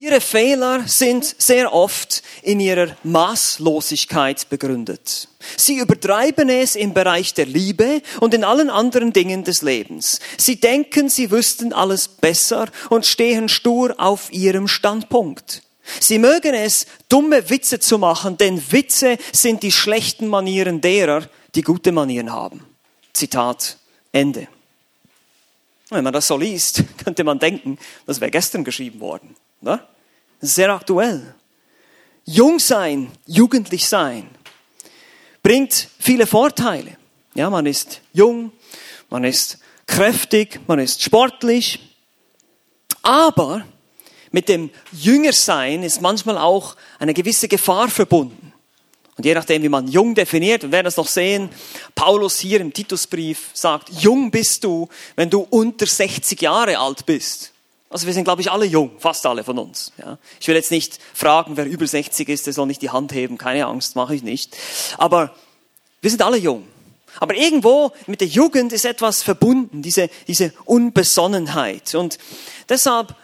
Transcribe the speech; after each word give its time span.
Ihre 0.00 0.20
Fehler 0.20 0.86
sind 0.86 1.24
sehr 1.24 1.72
oft 1.72 2.22
in 2.42 2.60
ihrer 2.60 2.96
Maßlosigkeit 3.02 4.48
begründet. 4.48 5.28
Sie 5.56 5.78
übertreiben 5.78 6.48
es 6.48 6.76
im 6.76 6.94
Bereich 6.94 7.34
der 7.34 7.46
Liebe 7.46 8.00
und 8.20 8.32
in 8.32 8.44
allen 8.44 8.70
anderen 8.70 9.12
Dingen 9.12 9.42
des 9.42 9.62
Lebens. 9.62 10.20
Sie 10.36 10.60
denken, 10.60 11.08
sie 11.08 11.32
wüssten 11.32 11.72
alles 11.72 12.06
besser 12.06 12.68
und 12.90 13.06
stehen 13.06 13.48
stur 13.48 13.96
auf 13.98 14.32
ihrem 14.32 14.68
Standpunkt. 14.68 15.62
Sie 15.98 16.20
mögen 16.20 16.54
es, 16.54 16.86
dumme 17.08 17.50
Witze 17.50 17.80
zu 17.80 17.98
machen, 17.98 18.36
denn 18.36 18.70
Witze 18.70 19.18
sind 19.32 19.64
die 19.64 19.72
schlechten 19.72 20.28
Manieren 20.28 20.80
derer, 20.80 21.28
die 21.56 21.62
gute 21.62 21.90
Manieren 21.90 22.32
haben. 22.32 22.64
Zitat 23.12 23.78
Ende. 24.12 24.46
Wenn 25.90 26.04
man 26.04 26.12
das 26.12 26.28
so 26.28 26.36
liest, 26.36 26.84
könnte 27.04 27.24
man 27.24 27.40
denken, 27.40 27.78
das 28.06 28.20
wäre 28.20 28.30
gestern 28.30 28.62
geschrieben 28.62 29.00
worden. 29.00 29.34
Oder? 29.62 29.88
Sehr 30.40 30.72
aktuell. 30.72 31.34
Jung 32.24 32.58
sein, 32.58 33.10
jugendlich 33.26 33.88
sein, 33.88 34.28
bringt 35.42 35.88
viele 35.98 36.26
Vorteile. 36.26 36.96
Ja, 37.34 37.48
man 37.50 37.66
ist 37.66 38.02
jung, 38.12 38.52
man 39.08 39.24
ist 39.24 39.58
kräftig, 39.86 40.60
man 40.66 40.78
ist 40.78 41.02
sportlich. 41.02 41.80
Aber 43.02 43.64
mit 44.30 44.48
dem 44.48 44.70
Jüngersein 44.92 45.82
ist 45.82 46.00
manchmal 46.00 46.36
auch 46.36 46.76
eine 46.98 47.14
gewisse 47.14 47.48
Gefahr 47.48 47.88
verbunden. 47.88 48.52
Und 49.16 49.24
je 49.24 49.34
nachdem, 49.34 49.62
wie 49.62 49.68
man 49.68 49.88
jung 49.88 50.14
definiert, 50.14 50.62
wir 50.62 50.70
werden 50.70 50.84
das 50.84 50.96
noch 50.96 51.08
sehen, 51.08 51.48
Paulus 51.94 52.38
hier 52.38 52.60
im 52.60 52.72
Titusbrief 52.72 53.50
sagt, 53.52 53.88
jung 54.00 54.30
bist 54.30 54.62
du, 54.62 54.88
wenn 55.16 55.28
du 55.28 55.40
unter 55.40 55.86
60 55.86 56.40
Jahre 56.40 56.78
alt 56.78 57.04
bist. 57.04 57.52
Also 57.90 58.06
wir 58.06 58.12
sind, 58.12 58.24
glaube 58.24 58.42
ich, 58.42 58.50
alle 58.50 58.66
jung, 58.66 58.92
fast 58.98 59.24
alle 59.24 59.44
von 59.44 59.58
uns. 59.58 59.92
Ja. 59.98 60.18
Ich 60.40 60.48
will 60.48 60.54
jetzt 60.54 60.70
nicht 60.70 60.98
fragen, 61.14 61.56
wer 61.56 61.66
über 61.66 61.86
60 61.86 62.28
ist, 62.28 62.46
der 62.46 62.52
soll 62.52 62.66
nicht 62.66 62.82
die 62.82 62.90
Hand 62.90 63.12
heben, 63.12 63.38
keine 63.38 63.66
Angst, 63.66 63.96
mache 63.96 64.14
ich 64.14 64.22
nicht. 64.22 64.56
Aber 64.98 65.34
wir 66.02 66.10
sind 66.10 66.22
alle 66.22 66.36
jung. 66.36 66.68
Aber 67.20 67.34
irgendwo 67.34 67.92
mit 68.06 68.20
der 68.20 68.28
Jugend 68.28 68.72
ist 68.72 68.84
etwas 68.84 69.22
verbunden, 69.22 69.82
diese, 69.82 70.10
diese 70.26 70.52
Unbesonnenheit. 70.66 71.94
Und 71.94 72.18
deshalb, 72.68 73.14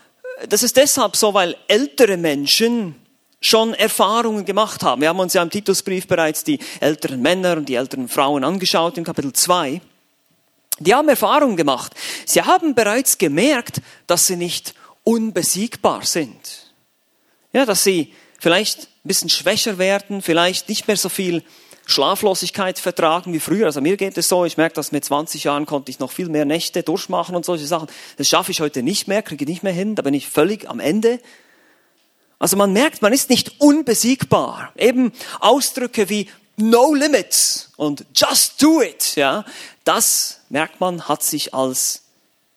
das 0.48 0.62
ist 0.62 0.76
deshalb 0.76 1.16
so, 1.16 1.34
weil 1.34 1.56
ältere 1.68 2.16
Menschen 2.16 2.96
schon 3.40 3.74
Erfahrungen 3.74 4.46
gemacht 4.46 4.82
haben. 4.82 5.02
Wir 5.02 5.10
haben 5.10 5.20
uns 5.20 5.34
ja 5.34 5.42
im 5.42 5.50
Titusbrief 5.50 6.08
bereits 6.08 6.44
die 6.44 6.58
älteren 6.80 7.20
Männer 7.20 7.58
und 7.58 7.68
die 7.68 7.74
älteren 7.74 8.08
Frauen 8.08 8.42
angeschaut 8.42 8.96
im 8.96 9.04
Kapitel 9.04 9.32
2. 9.34 9.82
Die 10.80 10.94
haben 10.94 11.08
Erfahrungen 11.08 11.56
gemacht. 11.56 11.94
Sie 12.26 12.42
haben 12.42 12.74
bereits 12.74 13.18
gemerkt, 13.18 13.80
dass 14.06 14.26
sie 14.26 14.36
nicht 14.36 14.74
unbesiegbar 15.04 16.04
sind. 16.04 16.72
Ja, 17.52 17.64
dass 17.64 17.84
sie 17.84 18.12
vielleicht 18.40 18.84
ein 18.84 19.08
bisschen 19.08 19.28
schwächer 19.28 19.78
werden, 19.78 20.22
vielleicht 20.22 20.68
nicht 20.68 20.88
mehr 20.88 20.96
so 20.96 21.08
viel 21.08 21.44
Schlaflosigkeit 21.86 22.78
vertragen 22.78 23.32
wie 23.32 23.40
früher. 23.40 23.66
Also 23.66 23.80
mir 23.80 23.96
geht 23.96 24.16
es 24.16 24.28
so, 24.28 24.44
ich 24.44 24.56
merke, 24.56 24.74
dass 24.74 24.92
mit 24.92 25.04
20 25.04 25.44
Jahren 25.44 25.66
konnte 25.66 25.90
ich 25.90 25.98
noch 25.98 26.10
viel 26.10 26.28
mehr 26.28 26.44
Nächte 26.44 26.82
durchmachen 26.82 27.36
und 27.36 27.44
solche 27.44 27.66
Sachen. 27.66 27.88
Das 28.16 28.28
schaffe 28.28 28.50
ich 28.50 28.60
heute 28.60 28.82
nicht 28.82 29.06
mehr, 29.06 29.22
kriege 29.22 29.44
ich 29.44 29.48
nicht 29.48 29.62
mehr 29.62 29.72
hin, 29.72 29.94
da 29.94 30.02
bin 30.02 30.14
ich 30.14 30.28
völlig 30.28 30.68
am 30.68 30.80
Ende. 30.80 31.20
Also 32.38 32.56
man 32.56 32.72
merkt, 32.72 33.02
man 33.02 33.12
ist 33.12 33.30
nicht 33.30 33.60
unbesiegbar. 33.60 34.72
Eben 34.76 35.12
Ausdrücke 35.40 36.08
wie 36.08 36.28
no 36.56 36.94
limits 36.94 37.70
und 37.76 38.04
just 38.14 38.62
do 38.62 38.82
it, 38.82 39.16
ja. 39.16 39.44
Das 39.84 40.40
merkt 40.54 40.80
man, 40.80 41.08
hat 41.08 41.24
sich 41.24 41.52
als 41.52 42.02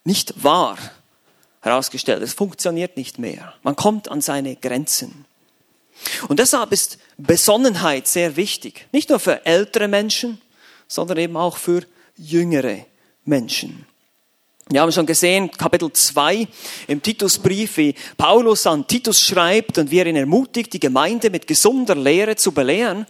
nicht 0.04 0.44
wahr 0.44 0.78
herausgestellt. 1.62 2.22
Es 2.22 2.36
funktioniert 2.36 2.96
nicht 2.96 3.18
mehr. 3.18 3.56
Man 3.64 3.76
kommt 3.76 4.12
an 4.12 4.22
seine 4.22 4.56
Grenzen. 4.56 5.26
Und 6.28 6.38
deshalb 6.38 6.72
ist 6.72 7.00
Besonnenheit 7.18 8.08
sehr 8.08 8.36
wichtig. 8.36 8.86
Nicht 8.92 9.10
nur 9.10 9.20
für 9.20 9.48
ältere 9.48 9.88
Menschen, 9.88 10.40
sondern 10.88 11.18
eben 11.18 11.36
auch 11.36 11.58
für 11.58 11.82
jüngere 12.16 12.86
Menschen. 13.26 13.88
Wir 14.70 14.82
haben 14.82 14.92
schon 14.92 15.08
gesehen, 15.08 15.50
Kapitel 15.50 15.92
2 15.92 16.48
im 16.86 17.02
Titusbrief, 17.02 17.78
wie 17.78 17.96
Paulus 18.16 18.68
an 18.68 18.86
Titus 18.86 19.20
schreibt 19.20 19.80
und 19.80 19.90
wie 19.90 19.98
er 19.98 20.06
ihn 20.06 20.18
ermutigt, 20.18 20.72
die 20.72 20.80
Gemeinde 20.80 21.32
mit 21.32 21.48
gesunder 21.48 21.96
Lehre 21.96 22.36
zu 22.36 22.52
belehren. 22.52 23.08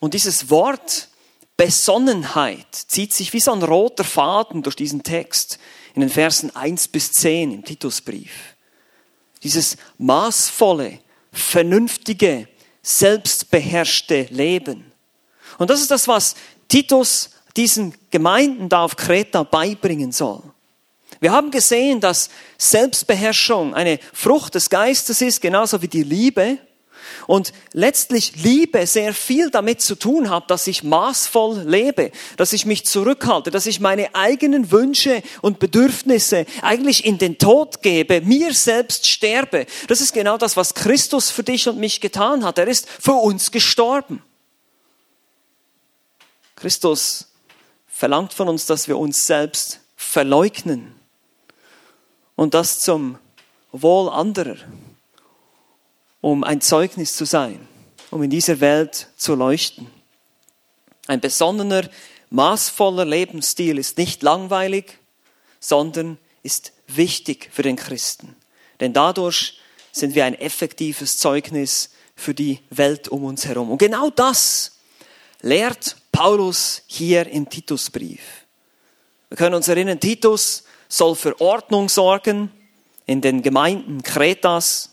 Und 0.00 0.12
dieses 0.12 0.50
Wort 0.50 1.08
Besonnenheit 1.56 2.74
zieht 2.74 3.12
sich 3.12 3.32
wie 3.32 3.40
so 3.40 3.52
ein 3.52 3.62
roter 3.62 4.04
Faden 4.04 4.62
durch 4.62 4.76
diesen 4.76 5.02
Text 5.02 5.58
in 5.94 6.00
den 6.00 6.10
Versen 6.10 6.54
1 6.54 6.88
bis 6.88 7.12
10 7.12 7.52
im 7.52 7.64
Titusbrief. 7.64 8.32
Dieses 9.42 9.76
maßvolle, 9.98 10.98
vernünftige, 11.32 12.48
selbstbeherrschte 12.82 14.28
Leben. 14.30 14.92
Und 15.58 15.70
das 15.70 15.80
ist 15.80 15.90
das, 15.90 16.08
was 16.08 16.34
Titus 16.68 17.30
diesen 17.56 17.94
Gemeinden 18.10 18.68
da 18.68 18.84
auf 18.84 18.96
Kreta 18.96 19.42
beibringen 19.42 20.12
soll. 20.12 20.42
Wir 21.20 21.32
haben 21.32 21.50
gesehen, 21.50 22.00
dass 22.00 22.30
Selbstbeherrschung 22.58 23.74
eine 23.74 23.98
Frucht 24.12 24.54
des 24.54 24.70
Geistes 24.70 25.20
ist, 25.20 25.40
genauso 25.40 25.82
wie 25.82 25.88
die 25.88 26.02
Liebe. 26.02 26.58
Und 27.26 27.52
letztlich 27.72 28.42
Liebe 28.42 28.86
sehr 28.86 29.14
viel 29.14 29.50
damit 29.50 29.80
zu 29.80 29.94
tun 29.94 30.30
hat, 30.30 30.50
dass 30.50 30.66
ich 30.66 30.82
maßvoll 30.82 31.62
lebe, 31.66 32.12
dass 32.36 32.52
ich 32.52 32.66
mich 32.66 32.86
zurückhalte, 32.86 33.50
dass 33.50 33.66
ich 33.66 33.80
meine 33.80 34.14
eigenen 34.14 34.70
Wünsche 34.70 35.22
und 35.40 35.58
Bedürfnisse 35.58 36.46
eigentlich 36.62 37.04
in 37.04 37.18
den 37.18 37.38
Tod 37.38 37.82
gebe, 37.82 38.20
mir 38.20 38.54
selbst 38.54 39.06
sterbe. 39.06 39.66
Das 39.88 40.00
ist 40.00 40.12
genau 40.12 40.38
das, 40.38 40.56
was 40.56 40.74
Christus 40.74 41.30
für 41.30 41.42
dich 41.42 41.68
und 41.68 41.78
mich 41.78 42.00
getan 42.00 42.44
hat. 42.44 42.58
Er 42.58 42.68
ist 42.68 42.88
für 42.88 43.14
uns 43.14 43.50
gestorben. 43.50 44.22
Christus 46.56 47.28
verlangt 47.86 48.32
von 48.32 48.48
uns, 48.48 48.66
dass 48.66 48.88
wir 48.88 48.98
uns 48.98 49.26
selbst 49.26 49.80
verleugnen 49.96 50.94
und 52.36 52.54
das 52.54 52.80
zum 52.80 53.18
Wohl 53.72 54.08
anderer 54.08 54.56
um 56.22 56.44
ein 56.44 56.62
Zeugnis 56.62 57.14
zu 57.14 57.26
sein, 57.26 57.68
um 58.10 58.22
in 58.22 58.30
dieser 58.30 58.60
Welt 58.60 59.08
zu 59.16 59.34
leuchten. 59.34 59.88
Ein 61.06 61.20
besonnener, 61.20 61.90
maßvoller 62.30 63.04
Lebensstil 63.04 63.76
ist 63.76 63.98
nicht 63.98 64.22
langweilig, 64.22 64.98
sondern 65.60 66.16
ist 66.42 66.72
wichtig 66.86 67.50
für 67.52 67.62
den 67.62 67.76
Christen. 67.76 68.34
Denn 68.80 68.94
dadurch 68.94 69.58
sind 69.90 70.14
wir 70.14 70.24
ein 70.24 70.34
effektives 70.34 71.18
Zeugnis 71.18 71.90
für 72.14 72.34
die 72.34 72.60
Welt 72.70 73.08
um 73.08 73.24
uns 73.24 73.44
herum. 73.46 73.70
Und 73.70 73.78
genau 73.78 74.08
das 74.08 74.78
lehrt 75.40 75.96
Paulus 76.12 76.82
hier 76.86 77.26
im 77.26 77.48
Titusbrief. 77.48 78.20
Wir 79.28 79.36
können 79.36 79.56
uns 79.56 79.68
erinnern, 79.68 79.98
Titus 79.98 80.64
soll 80.88 81.16
für 81.16 81.40
Ordnung 81.40 81.88
sorgen 81.88 82.50
in 83.06 83.20
den 83.20 83.42
Gemeinden 83.42 84.02
Kretas, 84.02 84.91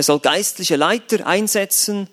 er 0.00 0.04
soll 0.04 0.20
geistliche 0.20 0.76
Leiter 0.76 1.26
einsetzen. 1.26 2.08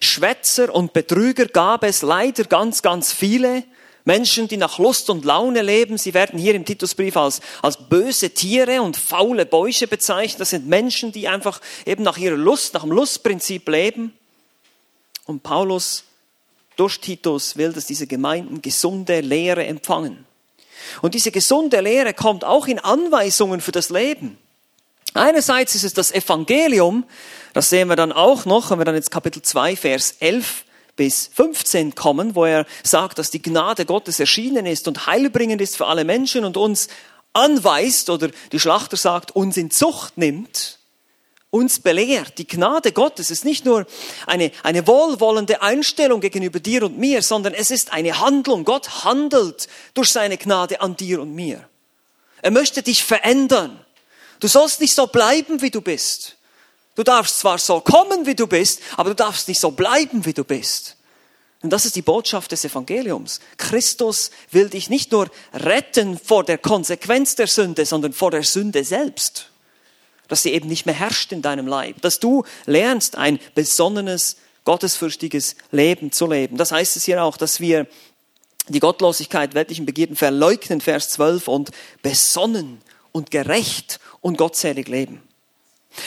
Schwätzer 0.00 0.74
und 0.74 0.92
Betrüger 0.92 1.46
gab 1.46 1.84
es 1.84 2.02
leider 2.02 2.42
ganz, 2.42 2.82
ganz 2.82 3.12
viele. 3.12 3.62
Menschen, 4.04 4.48
die 4.48 4.56
nach 4.56 4.80
Lust 4.80 5.08
und 5.08 5.24
Laune 5.24 5.62
leben, 5.62 5.98
sie 5.98 6.14
werden 6.14 6.36
hier 6.36 6.56
im 6.56 6.64
Titusbrief 6.64 7.16
als, 7.16 7.40
als 7.62 7.76
böse 7.88 8.30
Tiere 8.30 8.82
und 8.82 8.96
faule 8.96 9.46
Bäuche 9.46 9.86
bezeichnet. 9.86 10.40
Das 10.40 10.50
sind 10.50 10.66
Menschen, 10.66 11.12
die 11.12 11.28
einfach 11.28 11.60
eben 11.86 12.02
nach 12.02 12.18
ihrer 12.18 12.36
Lust, 12.36 12.74
nach 12.74 12.82
dem 12.82 12.90
Lustprinzip 12.90 13.68
leben. 13.68 14.12
Und 15.24 15.44
Paulus 15.44 16.02
durch 16.74 16.98
Titus 16.98 17.56
will, 17.56 17.72
dass 17.72 17.86
diese 17.86 18.08
Gemeinden 18.08 18.62
gesunde 18.62 19.20
Lehre 19.20 19.64
empfangen. 19.64 20.26
Und 21.02 21.14
diese 21.14 21.30
gesunde 21.30 21.80
Lehre 21.82 22.14
kommt 22.14 22.44
auch 22.44 22.66
in 22.66 22.80
Anweisungen 22.80 23.60
für 23.60 23.70
das 23.70 23.90
Leben. 23.90 24.38
Einerseits 25.14 25.74
ist 25.74 25.84
es 25.84 25.92
das 25.92 26.10
Evangelium, 26.12 27.04
das 27.52 27.68
sehen 27.68 27.88
wir 27.88 27.96
dann 27.96 28.12
auch 28.12 28.46
noch, 28.46 28.70
wenn 28.70 28.78
wir 28.78 28.86
dann 28.86 28.94
jetzt 28.94 29.10
Kapitel 29.10 29.42
2, 29.42 29.76
Vers 29.76 30.16
11 30.20 30.64
bis 30.96 31.30
15 31.34 31.94
kommen, 31.94 32.34
wo 32.34 32.44
er 32.44 32.66
sagt, 32.82 33.18
dass 33.18 33.30
die 33.30 33.42
Gnade 33.42 33.84
Gottes 33.84 34.20
erschienen 34.20 34.64
ist 34.64 34.88
und 34.88 35.06
heilbringend 35.06 35.60
ist 35.60 35.76
für 35.76 35.86
alle 35.86 36.04
Menschen 36.04 36.44
und 36.44 36.56
uns 36.56 36.88
anweist, 37.34 38.08
oder 38.10 38.30
die 38.52 38.60
Schlachter 38.60 38.96
sagt, 38.96 39.36
uns 39.36 39.56
in 39.56 39.70
Zucht 39.70 40.16
nimmt, 40.16 40.78
uns 41.50 41.80
belehrt. 41.80 42.38
Die 42.38 42.46
Gnade 42.46 42.92
Gottes 42.92 43.30
ist 43.30 43.44
nicht 43.44 43.66
nur 43.66 43.86
eine, 44.26 44.50
eine 44.62 44.86
wohlwollende 44.86 45.60
Einstellung 45.60 46.20
gegenüber 46.20 46.60
dir 46.60 46.84
und 46.84 46.98
mir, 46.98 47.20
sondern 47.20 47.52
es 47.52 47.70
ist 47.70 47.92
eine 47.92 48.20
Handlung. 48.20 48.64
Gott 48.64 49.04
handelt 49.04 49.68
durch 49.92 50.10
seine 50.10 50.38
Gnade 50.38 50.80
an 50.80 50.96
dir 50.96 51.20
und 51.20 51.34
mir. 51.34 51.68
Er 52.40 52.50
möchte 52.50 52.82
dich 52.82 53.04
verändern. 53.04 53.78
Du 54.42 54.48
sollst 54.48 54.80
nicht 54.80 54.92
so 54.92 55.06
bleiben, 55.06 55.62
wie 55.62 55.70
du 55.70 55.80
bist. 55.80 56.36
Du 56.96 57.04
darfst 57.04 57.38
zwar 57.38 57.58
so 57.58 57.80
kommen, 57.80 58.26
wie 58.26 58.34
du 58.34 58.48
bist, 58.48 58.80
aber 58.96 59.10
du 59.10 59.14
darfst 59.14 59.46
nicht 59.46 59.60
so 59.60 59.70
bleiben, 59.70 60.24
wie 60.24 60.32
du 60.32 60.42
bist. 60.42 60.96
Und 61.62 61.72
das 61.72 61.84
ist 61.84 61.94
die 61.94 62.02
Botschaft 62.02 62.50
des 62.50 62.64
Evangeliums. 62.64 63.38
Christus 63.56 64.32
will 64.50 64.68
dich 64.68 64.90
nicht 64.90 65.12
nur 65.12 65.30
retten 65.54 66.18
vor 66.18 66.42
der 66.42 66.58
Konsequenz 66.58 67.36
der 67.36 67.46
Sünde, 67.46 67.86
sondern 67.86 68.12
vor 68.12 68.32
der 68.32 68.42
Sünde 68.42 68.82
selbst. 68.82 69.48
dass 70.26 70.42
sie 70.42 70.52
eben 70.52 70.68
nicht 70.68 70.86
mehr 70.86 70.94
herrscht 70.94 71.30
in 71.30 71.42
deinem 71.42 71.66
Leib, 71.66 72.00
dass 72.00 72.18
du 72.18 72.44
lernst, 72.64 73.16
ein 73.16 73.38
besonnenes, 73.54 74.38
gottesfürchtiges 74.64 75.56
Leben 75.72 76.10
zu 76.10 76.26
leben. 76.26 76.56
Das 76.56 76.72
heißt 76.72 76.96
es 76.96 77.04
hier 77.04 77.22
auch, 77.22 77.36
dass 77.36 77.60
wir 77.60 77.86
die 78.68 78.80
Gottlosigkeit, 78.80 79.54
weltlichen 79.54 79.84
Begierden 79.84 80.16
verleugnen, 80.16 80.80
Vers 80.80 81.10
12, 81.10 81.48
und 81.48 81.70
besonnen 82.00 82.80
und 83.12 83.30
gerecht 83.30 84.00
und 84.20 84.38
gottselig 84.38 84.88
leben. 84.88 85.22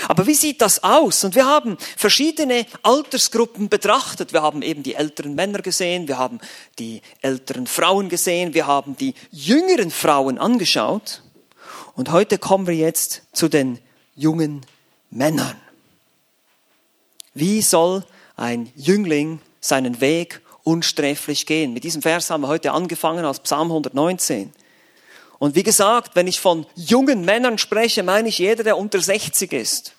Aber 0.07 0.25
wie 0.25 0.33
sieht 0.33 0.61
das 0.61 0.83
aus? 0.83 1.23
Und 1.23 1.35
wir 1.35 1.45
haben 1.45 1.77
verschiedene 1.95 2.65
Altersgruppen 2.81 3.69
betrachtet. 3.69 4.33
Wir 4.33 4.41
haben 4.41 4.61
eben 4.61 4.83
die 4.83 4.95
älteren 4.95 5.35
Männer 5.35 5.59
gesehen, 5.59 6.07
wir 6.07 6.17
haben 6.17 6.39
die 6.79 7.01
älteren 7.21 7.67
Frauen 7.67 8.09
gesehen, 8.09 8.53
wir 8.53 8.67
haben 8.67 8.97
die 8.97 9.13
jüngeren 9.31 9.91
Frauen 9.91 10.39
angeschaut. 10.39 11.21
Und 11.95 12.11
heute 12.11 12.37
kommen 12.37 12.67
wir 12.67 12.75
jetzt 12.75 13.23
zu 13.31 13.47
den 13.47 13.79
jungen 14.15 14.65
Männern. 15.11 15.55
Wie 17.33 17.61
soll 17.61 18.03
ein 18.35 18.71
Jüngling 18.75 19.39
seinen 19.61 20.01
Weg 20.01 20.41
unsträflich 20.63 21.45
gehen? 21.45 21.73
Mit 21.73 21.83
diesem 21.83 22.01
Vers 22.01 22.29
haben 22.29 22.41
wir 22.41 22.47
heute 22.47 22.71
angefangen 22.71 23.23
aus 23.23 23.39
Psalm 23.39 23.67
119. 23.67 24.51
Und 25.39 25.55
wie 25.55 25.63
gesagt, 25.63 26.15
wenn 26.15 26.27
ich 26.27 26.39
von 26.39 26.65
jungen 26.75 27.25
Männern 27.25 27.57
spreche, 27.57 28.03
meine 28.03 28.29
ich 28.29 28.39
jeder, 28.39 28.63
der 28.63 28.77
unter 28.77 29.01
60 29.01 29.51
ist. 29.53 29.93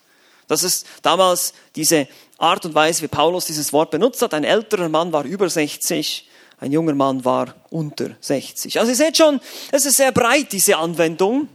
Das 0.48 0.62
ist 0.62 0.86
damals 1.02 1.52
diese 1.74 2.08
Art 2.38 2.64
und 2.64 2.74
Weise, 2.74 3.02
wie 3.02 3.08
Paulus 3.08 3.46
dieses 3.46 3.72
Wort 3.72 3.90
benutzt 3.90 4.22
hat. 4.22 4.34
Ein 4.34 4.44
älterer 4.44 4.88
Mann 4.88 5.12
war 5.12 5.24
über 5.24 5.48
60, 5.48 6.28
ein 6.58 6.72
junger 6.72 6.94
Mann 6.94 7.24
war 7.24 7.54
unter 7.70 8.16
60. 8.20 8.78
Also 8.78 8.90
ihr 8.90 8.96
seht 8.96 9.16
schon, 9.16 9.40
es 9.72 9.84
ist 9.84 9.96
sehr 9.96 10.12
breit, 10.12 10.52
diese 10.52 10.76
Anwendung. 10.76 11.48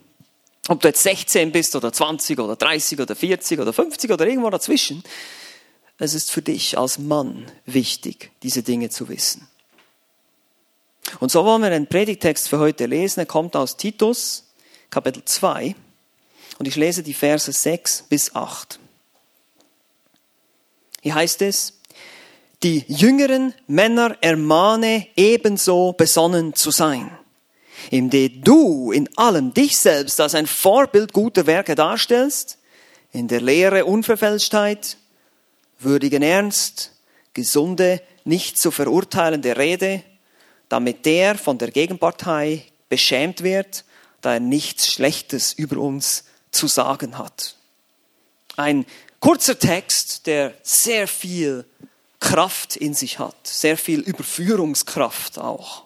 Ob 0.68 0.80
du 0.80 0.90
jetzt 0.90 1.02
16 1.02 1.52
bist 1.52 1.76
oder 1.76 1.92
20 1.92 2.40
oder 2.40 2.56
30 2.56 3.00
oder 3.00 3.16
40 3.16 3.60
oder 3.60 3.74
50 3.74 4.12
oder 4.12 4.28
irgendwo 4.28 4.50
dazwischen. 4.50 5.04
Es 5.98 6.14
ist 6.14 6.32
für 6.32 6.42
dich 6.42 6.78
als 6.78 7.00
Mann 7.00 7.46
wichtig, 7.66 8.32
diese 8.44 8.62
Dinge 8.62 8.90
zu 8.90 9.10
wissen. 9.10 9.48
Und 11.20 11.32
so 11.32 11.44
wollen 11.46 11.62
wir 11.62 11.70
den 11.70 11.88
Predigtext 11.88 12.50
für 12.50 12.60
heute 12.60 12.86
lesen. 12.86 13.22
Er 13.22 13.26
kommt 13.26 13.56
aus 13.56 13.78
Titus, 13.78 14.46
Kapitel 14.90 15.24
2. 15.26 15.76
Und 16.60 16.68
ich 16.68 16.76
lese 16.76 17.04
die 17.04 17.14
Verse 17.14 17.52
6 17.52 18.04
bis 18.10 18.36
8. 18.36 18.80
Hier 21.02 21.16
heißt 21.16 21.42
es, 21.42 21.74
die 22.64 22.86
jüngeren 22.88 23.56
Männer 23.66 24.16
ermahne 24.22 25.08
ebenso 25.16 25.94
besonnen 25.94 26.54
zu 26.54 26.70
sein, 26.70 27.10
indem 27.90 28.44
du 28.44 28.92
in 28.92 29.10
allem 29.18 29.54
dich 29.54 29.78
selbst 29.78 30.22
als 30.22 30.36
ein 30.36 30.46
Vorbild 30.46 31.12
guter 31.12 31.48
Werke 31.48 31.74
darstellst, 31.74 32.60
in 33.12 33.28
der 33.28 33.42
Lehre 33.42 33.86
Unverfälschtheit, 33.86 34.98
würdigen 35.80 36.22
Ernst, 36.22 36.92
gesunde, 37.34 38.02
nicht 38.24 38.60
zu 38.60 38.70
verurteilende 38.70 39.58
Rede, 39.58 40.04
damit 40.72 41.06
der 41.06 41.38
von 41.38 41.58
der 41.58 41.70
Gegenpartei 41.70 42.64
beschämt 42.88 43.44
wird, 43.44 43.84
da 44.22 44.36
er 44.36 44.40
nichts 44.40 44.88
Schlechtes 44.88 45.52
über 45.52 45.78
uns 45.78 46.24
zu 46.52 46.68
sagen 46.68 47.18
hat. 47.18 47.56
Ein 48.56 48.86
kurzer 49.20 49.60
Text, 49.60 50.28
der 50.28 50.54
sehr 50.64 51.10
viel 51.10 51.66
Kraft 52.22 52.78
in 52.78 52.94
sich 52.94 53.20
hat, 53.20 53.36
sehr 53.46 53.76
viel 53.76 54.00
Überführungskraft 54.00 55.40
auch. 55.40 55.84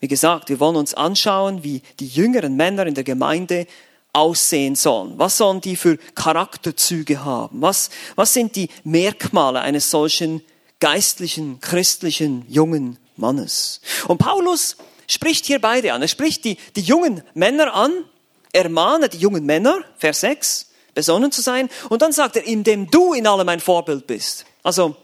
Wie 0.00 0.08
gesagt, 0.08 0.50
wir 0.50 0.60
wollen 0.60 0.76
uns 0.76 0.92
anschauen, 0.92 1.64
wie 1.64 1.80
die 2.00 2.08
jüngeren 2.08 2.56
Männer 2.56 2.86
in 2.86 2.94
der 2.94 3.04
Gemeinde 3.04 3.66
aussehen 4.12 4.74
sollen. 4.74 5.14
Was 5.16 5.38
sollen 5.38 5.62
die 5.62 5.76
für 5.76 5.96
Charakterzüge 6.14 7.24
haben? 7.24 7.62
Was, 7.62 7.88
was 8.14 8.34
sind 8.34 8.56
die 8.56 8.68
Merkmale 8.84 9.60
eines 9.60 9.90
solchen 9.90 10.42
geistlichen, 10.80 11.60
christlichen, 11.60 12.44
jungen 12.48 12.98
Mannes. 13.16 13.80
Und 14.08 14.18
Paulus 14.18 14.76
spricht 15.06 15.46
hier 15.46 15.60
beide 15.60 15.92
an. 15.92 16.02
Er 16.02 16.08
spricht 16.08 16.44
die, 16.44 16.56
die 16.76 16.82
jungen 16.82 17.22
Männer 17.34 17.74
an, 17.74 18.04
ermahne 18.52 19.08
die 19.08 19.18
jungen 19.18 19.44
Männer, 19.44 19.78
Vers 19.98 20.20
6, 20.20 20.70
besonnen 20.94 21.32
zu 21.32 21.42
sein. 21.42 21.68
Und 21.88 22.02
dann 22.02 22.12
sagt 22.12 22.36
er, 22.36 22.44
indem 22.44 22.90
du 22.90 23.12
in 23.12 23.26
allem 23.26 23.48
ein 23.48 23.60
Vorbild 23.60 24.06
bist. 24.06 24.46
Also, 24.62 24.96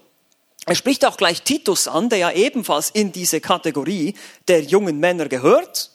er 0.66 0.74
spricht 0.74 1.06
auch 1.06 1.16
gleich 1.16 1.42
Titus 1.42 1.88
an, 1.88 2.10
der 2.10 2.18
ja 2.18 2.30
ebenfalls 2.30 2.90
in 2.90 3.10
diese 3.10 3.40
Kategorie 3.40 4.14
der 4.48 4.60
jungen 4.60 4.98
Männer 4.98 5.26
gehört. 5.26 5.90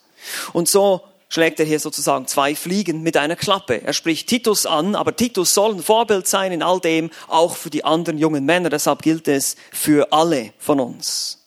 Und 0.52 0.68
so 0.68 1.02
schlägt 1.30 1.60
er 1.60 1.66
hier 1.66 1.80
sozusagen 1.80 2.28
zwei 2.28 2.56
Fliegen 2.56 3.02
mit 3.04 3.18
einer 3.18 3.36
Klappe. 3.36 3.84
Er 3.84 3.94
spricht 3.94 4.30
Titus 4.30 4.66
an, 4.66 4.96
aber 4.96 5.16
Titus 5.16 5.54
soll 5.54 5.76
ein 5.76 5.84
Vorbild 5.84 6.28
sein 6.28 6.52
in 6.52 6.64
all 6.64 6.80
dem, 6.80 7.12
auch 7.28 7.56
für 7.56 7.70
die 7.70 7.86
anderen 7.86 8.18
jungen 8.18 8.46
Männer. 8.46 8.70
Deshalb 8.70 9.02
gilt 9.02 9.28
es 9.28 9.56
für 9.72 10.12
alle 10.12 10.54
von 10.58 10.80
uns. 10.80 11.43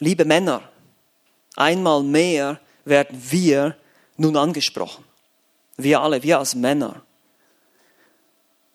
Liebe 0.00 0.24
Männer, 0.24 0.62
einmal 1.56 2.02
mehr 2.02 2.60
werden 2.84 3.20
wir 3.30 3.76
nun 4.16 4.36
angesprochen. 4.36 5.04
Wir 5.76 6.00
alle, 6.00 6.22
wir 6.22 6.38
als 6.38 6.54
Männer. 6.54 7.02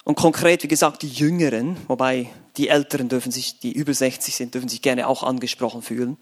Und 0.04 0.16
konkret, 0.16 0.64
wie 0.64 0.68
gesagt, 0.68 1.02
die 1.02 1.10
Jüngeren, 1.10 1.78
wobei 1.88 2.30
die 2.58 2.68
Älteren 2.68 3.08
dürfen 3.08 3.32
sich, 3.32 3.60
die 3.60 3.72
über 3.72 3.94
60 3.94 4.36
sind, 4.36 4.54
dürfen 4.54 4.68
sich 4.68 4.82
gerne 4.82 5.08
auch 5.08 5.24
angesprochen 5.24 5.82
fühlen. 5.82 6.18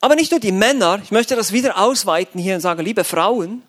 Aber 0.00 0.16
nicht 0.16 0.32
nur 0.32 0.40
die 0.40 0.52
Männer, 0.52 1.00
ich 1.02 1.12
möchte 1.12 1.36
das 1.36 1.52
wieder 1.52 1.78
ausweiten 1.78 2.40
hier 2.40 2.56
und 2.56 2.60
sagen, 2.60 2.84
liebe 2.84 3.04
Frauen, 3.04 3.62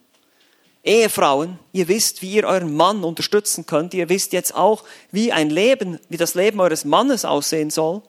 Ehefrauen, 0.83 1.57
ihr 1.72 1.88
wisst, 1.88 2.22
wie 2.22 2.33
ihr 2.33 2.45
euren 2.45 2.75
Mann 2.75 3.04
unterstützen 3.04 3.66
könnt. 3.66 3.95
Ihr 3.95 4.07
wisst 4.07 4.33
jetzt 4.33 4.54
auch, 4.54 4.83
wie 5.12 5.31
ein 5.31 5.50
Leben, 5.50 6.00
wie 6.10 6.18
das 6.18 6.36
Leben 6.36 6.60
eures 6.60 6.86
Mannes 6.86 7.25
aussehen 7.25 7.72
soll. 7.72 8.04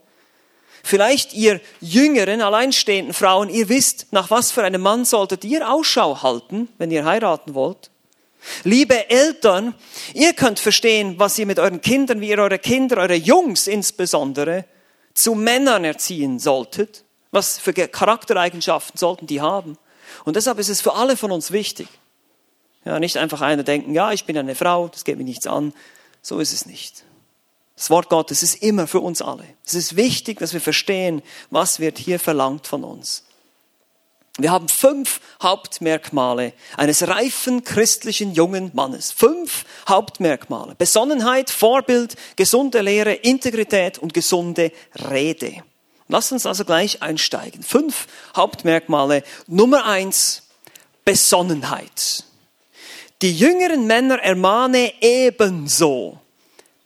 Vielleicht 0.87 1.35
ihr 1.35 1.61
jüngeren, 1.81 2.41
alleinstehenden 2.41 3.13
Frauen, 3.13 3.49
ihr 3.49 3.69
wisst, 3.69 4.07
nach 4.13 4.31
was 4.31 4.53
für 4.53 4.63
einem 4.63 4.83
Mann 4.83 5.05
solltet 5.05 5.45
ihr 5.45 5.69
Ausschau 5.69 6.23
halten, 6.23 6.69
wenn 6.79 6.93
ihr 6.93 7.05
heiraten 7.05 7.55
wollt. 7.55 7.91
Liebe 8.63 9.11
Eltern, 9.11 9.75
ihr 10.15 10.33
könnt 10.33 10.61
verstehen, 10.61 11.19
was 11.19 11.37
ihr 11.41 11.47
mit 11.47 11.59
euren 11.59 11.81
Kindern, 11.81 12.21
wie 12.21 12.29
ihr 12.29 12.39
eure 12.39 12.61
Kinder, 12.61 12.99
eure 12.99 13.17
Jungs 13.17 13.67
insbesondere, 13.67 14.65
zu 15.13 15.35
Männern 15.35 15.85
erziehen 15.85 16.39
solltet. 16.39 17.03
Was 17.33 17.59
für 17.59 17.73
Charaktereigenschaften 17.73 18.97
sollten 18.97 19.27
die 19.27 19.41
haben? 19.41 19.77
Und 20.25 20.37
deshalb 20.37 20.61
ist 20.61 20.69
es 20.69 20.81
für 20.81 20.95
alle 20.95 21.17
von 21.17 21.33
uns 21.33 21.51
wichtig. 21.51 21.89
Ja, 22.85 23.01
nicht 23.01 23.17
einfach 23.17 23.41
einer 23.41 23.65
denken, 23.65 23.93
ja, 23.93 24.13
ich 24.13 24.25
bin 24.25 24.39
eine 24.39 24.55
Frau, 24.55 24.87
das 24.87 25.03
geht 25.03 25.19
mir 25.19 25.25
nichts 25.25 25.49
an. 25.49 25.73
So 26.23 26.39
ist 26.39 26.53
es 26.53 26.65
nicht. 26.65 27.06
Das 27.77 27.91
Wort 27.91 28.09
Gottes 28.09 28.43
ist 28.43 28.63
immer 28.63 28.87
für 28.87 29.01
uns 29.01 29.21
alle. 29.21 29.45
Es 29.65 29.75
ist 29.75 29.97
wichtig, 29.97 30.39
dass 30.39 30.55
wir 30.55 30.63
verstehen, 30.63 31.23
was 31.51 31.79
wird 31.79 31.99
hier 31.99 32.19
verlangt 32.19 32.67
von 32.67 32.83
uns. 32.83 33.25
Wir 34.39 34.51
haben 34.51 34.69
fünf 34.69 35.21
Hauptmerkmale 35.43 36.53
eines 36.77 37.07
reifen 37.07 37.65
christlichen 37.65 38.33
jungen 38.33 38.71
Mannes. 38.75 39.13
Fünf 39.13 39.65
Hauptmerkmale. 39.89 40.75
Besonnenheit, 40.75 41.51
Vorbild, 41.51 42.17
gesunde 42.37 42.81
Lehre, 42.81 43.13
Integrität 43.13 43.99
und 43.99 44.13
gesunde 44.13 44.73
Rede. 45.11 45.63
Lass 46.09 46.33
uns 46.33 46.47
also 46.47 46.65
gleich 46.65 47.03
einsteigen. 47.03 47.63
Fünf 47.63 48.07
Hauptmerkmale. 48.35 49.23
Nummer 49.47 49.87
eins, 49.87 50.43
Besonnenheit. 51.05 52.25
Die 53.23 53.37
jüngeren 53.37 53.87
Männer 53.87 54.19
ermahne 54.23 54.93
ebenso 55.01 56.21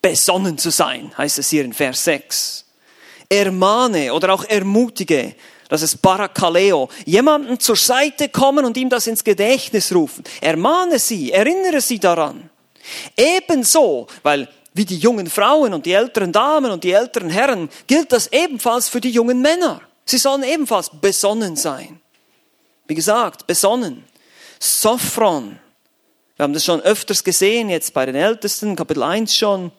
besonnen 0.02 0.58
zu 0.58 0.70
sein, 0.70 1.12
heißt 1.16 1.38
es 1.38 1.50
hier 1.50 1.64
in 1.64 1.72
Vers 1.72 2.04
6. 2.04 2.64
Ermahne 3.28 4.12
oder 4.12 4.34
auch 4.34 4.44
ermutige, 4.44 5.34
das 5.68 5.82
ist 5.82 6.02
Parakaleo, 6.02 6.88
jemanden 7.06 7.60
zur 7.60 7.76
Seite 7.76 8.28
kommen 8.28 8.64
und 8.64 8.76
ihm 8.76 8.88
das 8.88 9.06
ins 9.06 9.22
Gedächtnis 9.22 9.94
rufen. 9.94 10.24
Ermahne 10.40 10.98
sie, 10.98 11.30
erinnere 11.30 11.80
sie 11.80 12.00
daran. 12.00 12.50
Ebenso, 13.16 14.08
weil 14.24 14.48
wie 14.74 14.84
die 14.84 14.98
jungen 14.98 15.28
Frauen 15.28 15.72
und 15.72 15.86
die 15.86 15.92
älteren 15.92 16.32
Damen 16.32 16.72
und 16.72 16.82
die 16.82 16.90
älteren 16.90 17.30
Herren 17.30 17.68
gilt 17.86 18.10
das 18.10 18.32
ebenfalls 18.32 18.88
für 18.88 19.00
die 19.00 19.10
jungen 19.10 19.40
Männer. 19.40 19.80
Sie 20.04 20.18
sollen 20.18 20.42
ebenfalls 20.42 20.90
besonnen 21.00 21.54
sein. 21.54 22.00
Wie 22.88 22.94
gesagt, 22.96 23.46
besonnen. 23.46 24.04
Sophron. 24.58 25.58
Wir 26.36 26.44
haben 26.44 26.52
das 26.52 26.64
schon 26.64 26.80
öfters 26.80 27.22
gesehen, 27.22 27.70
jetzt 27.70 27.94
bei 27.94 28.06
den 28.06 28.16
Ältesten, 28.16 28.74
Kapitel 28.74 29.04
1 29.04 29.36
schon 29.36 29.70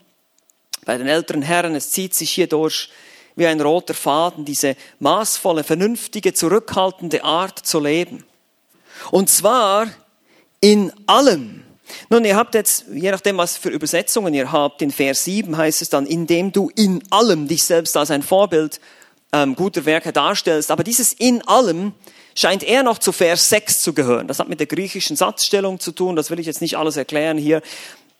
bei 0.91 0.97
den 0.97 1.07
älteren 1.07 1.41
Herren, 1.41 1.73
es 1.73 1.91
zieht 1.91 2.13
sich 2.13 2.31
hier 2.31 2.47
durch 2.47 2.89
wie 3.37 3.47
ein 3.47 3.61
roter 3.61 3.93
Faden, 3.93 4.43
diese 4.43 4.75
maßvolle, 4.99 5.63
vernünftige, 5.63 6.33
zurückhaltende 6.33 7.23
Art 7.23 7.59
zu 7.59 7.79
leben. 7.79 8.25
Und 9.09 9.29
zwar 9.29 9.87
in 10.59 10.91
allem. 11.07 11.63
Nun, 12.09 12.25
ihr 12.25 12.35
habt 12.35 12.55
jetzt, 12.55 12.87
je 12.91 13.09
nachdem, 13.09 13.37
was 13.37 13.55
für 13.55 13.69
Übersetzungen 13.69 14.33
ihr 14.33 14.51
habt, 14.51 14.81
in 14.81 14.91
Vers 14.91 15.23
7 15.23 15.55
heißt 15.55 15.81
es 15.81 15.87
dann, 15.87 16.05
indem 16.05 16.51
du 16.51 16.69
in 16.75 17.01
allem 17.09 17.47
dich 17.47 17.63
selbst 17.63 17.95
als 17.95 18.11
ein 18.11 18.21
Vorbild 18.21 18.81
ähm, 19.31 19.55
guter 19.55 19.85
Werke 19.85 20.11
darstellst. 20.11 20.71
Aber 20.71 20.83
dieses 20.83 21.13
in 21.13 21.41
allem 21.47 21.93
scheint 22.35 22.63
eher 22.63 22.83
noch 22.83 22.97
zu 22.97 23.13
Vers 23.13 23.47
6 23.47 23.79
zu 23.79 23.93
gehören. 23.93 24.27
Das 24.27 24.39
hat 24.39 24.49
mit 24.49 24.59
der 24.59 24.67
griechischen 24.67 25.15
Satzstellung 25.15 25.79
zu 25.79 25.93
tun, 25.93 26.17
das 26.17 26.31
will 26.31 26.39
ich 26.41 26.47
jetzt 26.47 26.61
nicht 26.61 26.77
alles 26.77 26.97
erklären 26.97 27.37
hier. 27.37 27.61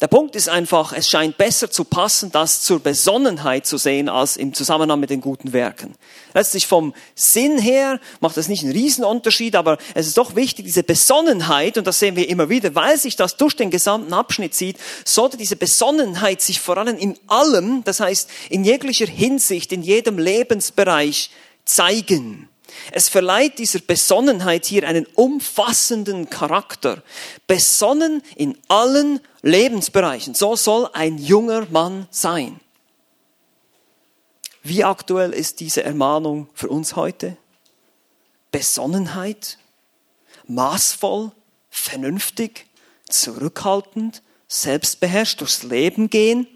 Der 0.02 0.08
Punkt 0.08 0.36
ist 0.36 0.50
einfach, 0.50 0.94
es 0.94 1.08
scheint 1.08 1.38
besser 1.38 1.70
zu 1.70 1.84
passen, 1.84 2.32
das 2.32 2.64
zur 2.64 2.80
Besonnenheit 2.80 3.68
zu 3.68 3.78
sehen, 3.78 4.10
als 4.10 4.36
im 4.36 4.52
Zusammenhang 4.52 5.00
mit 5.00 5.12
den 5.12 5.22
guten 5.22 5.54
Werken. 5.54 5.94
Letztlich 6.34 6.66
vom 6.66 6.96
Sinn 7.14 7.60
her 7.60 8.00
macht 8.20 8.36
das 8.36 8.48
nicht 8.48 8.64
einen 8.64 8.72
Riesenunterschied, 8.72 9.56
aber 9.56 9.78
es 9.94 10.08
ist 10.08 10.18
doch 10.18 10.36
wichtig, 10.36 10.66
diese 10.66 10.82
Besonnenheit, 10.82 11.78
und 11.78 11.86
das 11.86 12.00
sehen 12.00 12.16
wir 12.16 12.28
immer 12.28 12.50
wieder, 12.50 12.74
weil 12.74 12.98
sich 12.98 13.16
das 13.16 13.38
durch 13.38 13.56
den 13.56 13.70
gesamten 13.70 14.12
Abschnitt 14.12 14.56
zieht, 14.56 14.78
sollte 15.06 15.38
diese 15.38 15.56
Besonnenheit 15.56 16.42
sich 16.42 16.60
vor 16.60 16.80
allem 16.80 16.98
in 16.98 17.20
allem, 17.28 17.84
das 17.84 18.00
heißt 18.00 18.28
in 18.50 18.64
jeglicher 18.64 19.06
Hinsicht, 19.06 19.72
in 19.72 19.84
jedem 19.84 20.18
Lebensbereich 20.18 21.30
zeigen. 21.64 22.50
Es 22.92 23.10
verleiht 23.10 23.60
dieser 23.60 23.80
Besonnenheit 23.80 24.66
hier 24.66 24.88
einen 24.88 25.06
umfassenden 25.14 26.30
Charakter. 26.30 27.04
Besonnen 27.46 28.24
in 28.36 28.58
allen 28.68 29.20
Lebensbereichen. 29.42 30.34
So 30.34 30.56
soll 30.56 30.90
ein 30.94 31.18
junger 31.18 31.68
Mann 31.70 32.08
sein. 32.12 32.60
Wie 34.64 34.84
aktuell 34.84 35.32
ist 35.32 35.60
diese 35.60 35.84
Ermahnung 35.84 36.48
für 36.54 36.70
uns 36.70 36.96
heute? 36.96 37.38
Besonnenheit, 38.52 39.58
maßvoll, 40.48 41.32
vernünftig, 41.70 42.68
zurückhaltend, 43.10 44.22
selbstbeherrscht 44.48 45.42
durchs 45.42 45.64
Leben 45.64 46.10
gehen 46.10 46.48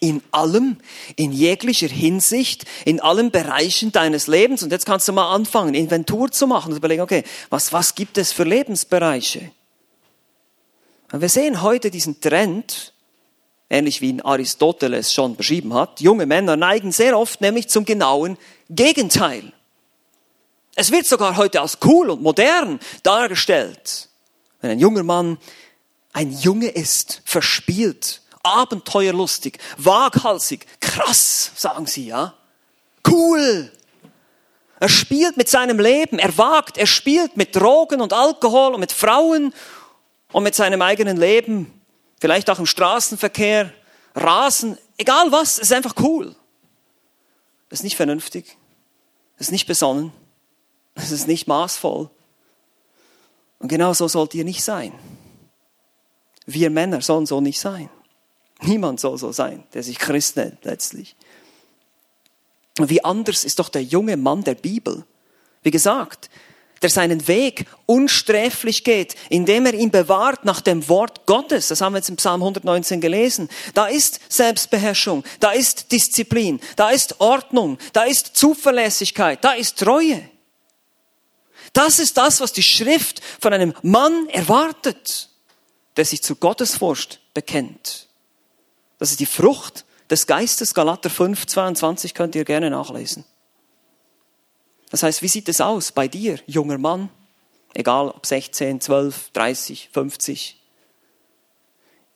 in 0.00 0.22
allem, 0.32 0.78
in 1.16 1.30
jeglicher 1.30 1.88
Hinsicht, 1.88 2.64
in 2.86 3.00
allen 3.00 3.30
Bereichen 3.30 3.92
deines 3.92 4.26
Lebens. 4.26 4.62
Und 4.62 4.72
jetzt 4.72 4.86
kannst 4.86 5.06
du 5.06 5.12
mal 5.12 5.34
anfangen, 5.34 5.74
Inventur 5.74 6.30
zu 6.30 6.46
machen 6.46 6.72
und 6.72 6.78
überlegen, 6.78 7.02
okay, 7.02 7.22
was, 7.50 7.72
was 7.72 7.94
gibt 7.94 8.16
es 8.16 8.32
für 8.32 8.44
Lebensbereiche? 8.44 9.52
Und 11.12 11.20
wir 11.20 11.28
sehen 11.28 11.62
heute 11.62 11.90
diesen 11.90 12.20
Trend, 12.20 12.92
ähnlich 13.68 14.00
wie 14.00 14.10
ihn 14.10 14.20
Aristoteles 14.20 15.12
schon 15.12 15.36
beschrieben 15.36 15.74
hat. 15.74 16.00
Junge 16.00 16.26
Männer 16.26 16.56
neigen 16.56 16.92
sehr 16.92 17.18
oft 17.18 17.40
nämlich 17.40 17.68
zum 17.68 17.84
genauen 17.84 18.36
Gegenteil. 18.68 19.52
Es 20.76 20.92
wird 20.92 21.06
sogar 21.06 21.36
heute 21.36 21.60
als 21.60 21.78
cool 21.84 22.10
und 22.10 22.22
modern 22.22 22.78
dargestellt. 23.02 24.08
Wenn 24.60 24.70
ein 24.70 24.78
junger 24.78 25.02
Mann 25.02 25.38
ein 26.12 26.32
Junge 26.32 26.68
ist, 26.68 27.22
verspielt, 27.24 28.22
abenteuerlustig, 28.42 29.58
waghalsig, 29.78 30.66
krass, 30.80 31.52
sagen 31.56 31.86
sie, 31.86 32.06
ja. 32.06 32.34
Cool. 33.08 33.70
Er 34.78 34.88
spielt 34.88 35.36
mit 35.36 35.48
seinem 35.48 35.78
Leben, 35.78 36.18
er 36.18 36.36
wagt, 36.38 36.78
er 36.78 36.86
spielt 36.86 37.36
mit 37.36 37.54
Drogen 37.54 38.00
und 38.00 38.12
Alkohol 38.12 38.74
und 38.74 38.80
mit 38.80 38.92
Frauen 38.92 39.52
und 40.32 40.42
mit 40.42 40.54
seinem 40.54 40.82
eigenen 40.82 41.16
Leben, 41.16 41.72
vielleicht 42.20 42.50
auch 42.50 42.58
im 42.58 42.66
Straßenverkehr, 42.66 43.72
Rasen, 44.14 44.78
egal 44.98 45.30
was, 45.32 45.58
ist 45.58 45.72
einfach 45.72 45.94
cool. 46.00 46.34
Es 47.68 47.80
ist 47.80 47.84
nicht 47.84 47.96
vernünftig, 47.96 48.56
es 49.36 49.46
ist 49.46 49.52
nicht 49.52 49.66
besonnen, 49.66 50.12
es 50.94 51.10
ist 51.10 51.28
nicht 51.28 51.46
maßvoll. 51.46 52.10
Und 53.60 53.68
genau 53.68 53.92
so 53.92 54.08
sollt 54.08 54.34
ihr 54.34 54.44
nicht 54.44 54.64
sein. 54.64 54.92
Wir 56.46 56.70
Männer 56.70 57.00
sollen 57.00 57.26
so 57.26 57.40
nicht 57.40 57.60
sein. 57.60 57.90
Niemand 58.62 59.00
soll 59.00 59.16
so 59.18 59.32
sein, 59.32 59.64
der 59.72 59.82
sich 59.82 59.98
Christ 59.98 60.36
nennt 60.36 60.64
letztlich. 60.64 61.14
Wie 62.78 63.04
anders 63.04 63.44
ist 63.44 63.58
doch 63.58 63.68
der 63.68 63.82
junge 63.82 64.16
Mann 64.16 64.44
der 64.44 64.54
Bibel. 64.54 65.04
Wie 65.62 65.70
gesagt, 65.70 66.30
der 66.82 66.90
seinen 66.90 67.28
Weg 67.28 67.66
unsträflich 67.86 68.84
geht, 68.84 69.14
indem 69.28 69.66
er 69.66 69.74
ihn 69.74 69.90
bewahrt 69.90 70.44
nach 70.44 70.60
dem 70.60 70.88
Wort 70.88 71.26
Gottes. 71.26 71.68
Das 71.68 71.80
haben 71.80 71.92
wir 71.92 71.98
jetzt 71.98 72.08
im 72.08 72.16
Psalm 72.16 72.42
119 72.42 73.00
gelesen. 73.00 73.48
Da 73.74 73.86
ist 73.86 74.20
Selbstbeherrschung, 74.28 75.24
da 75.40 75.50
ist 75.50 75.92
Disziplin, 75.92 76.60
da 76.76 76.90
ist 76.90 77.20
Ordnung, 77.20 77.78
da 77.92 78.04
ist 78.04 78.36
Zuverlässigkeit, 78.36 79.44
da 79.44 79.52
ist 79.52 79.78
Treue. 79.78 80.22
Das 81.72 81.98
ist 81.98 82.16
das, 82.16 82.40
was 82.40 82.52
die 82.52 82.62
Schrift 82.62 83.20
von 83.40 83.52
einem 83.52 83.74
Mann 83.82 84.28
erwartet, 84.28 85.28
der 85.96 86.04
sich 86.04 86.22
zu 86.22 86.36
Gottesfurcht 86.36 87.20
bekennt. 87.34 88.08
Das 88.98 89.10
ist 89.10 89.20
die 89.20 89.26
Frucht 89.26 89.84
des 90.10 90.26
Geistes, 90.26 90.74
Galater 90.74 91.10
5, 91.10 91.46
22 91.46 92.14
könnt 92.14 92.34
ihr 92.34 92.44
gerne 92.44 92.70
nachlesen. 92.70 93.24
Das 94.90 95.02
heißt, 95.02 95.22
wie 95.22 95.28
sieht 95.28 95.48
es 95.48 95.60
aus 95.60 95.92
bei 95.92 96.08
dir, 96.08 96.38
junger 96.46 96.78
Mann? 96.78 97.08
Egal 97.74 98.08
ob 98.08 98.26
16, 98.26 98.80
12, 98.80 99.30
30, 99.32 99.90
50. 99.92 100.56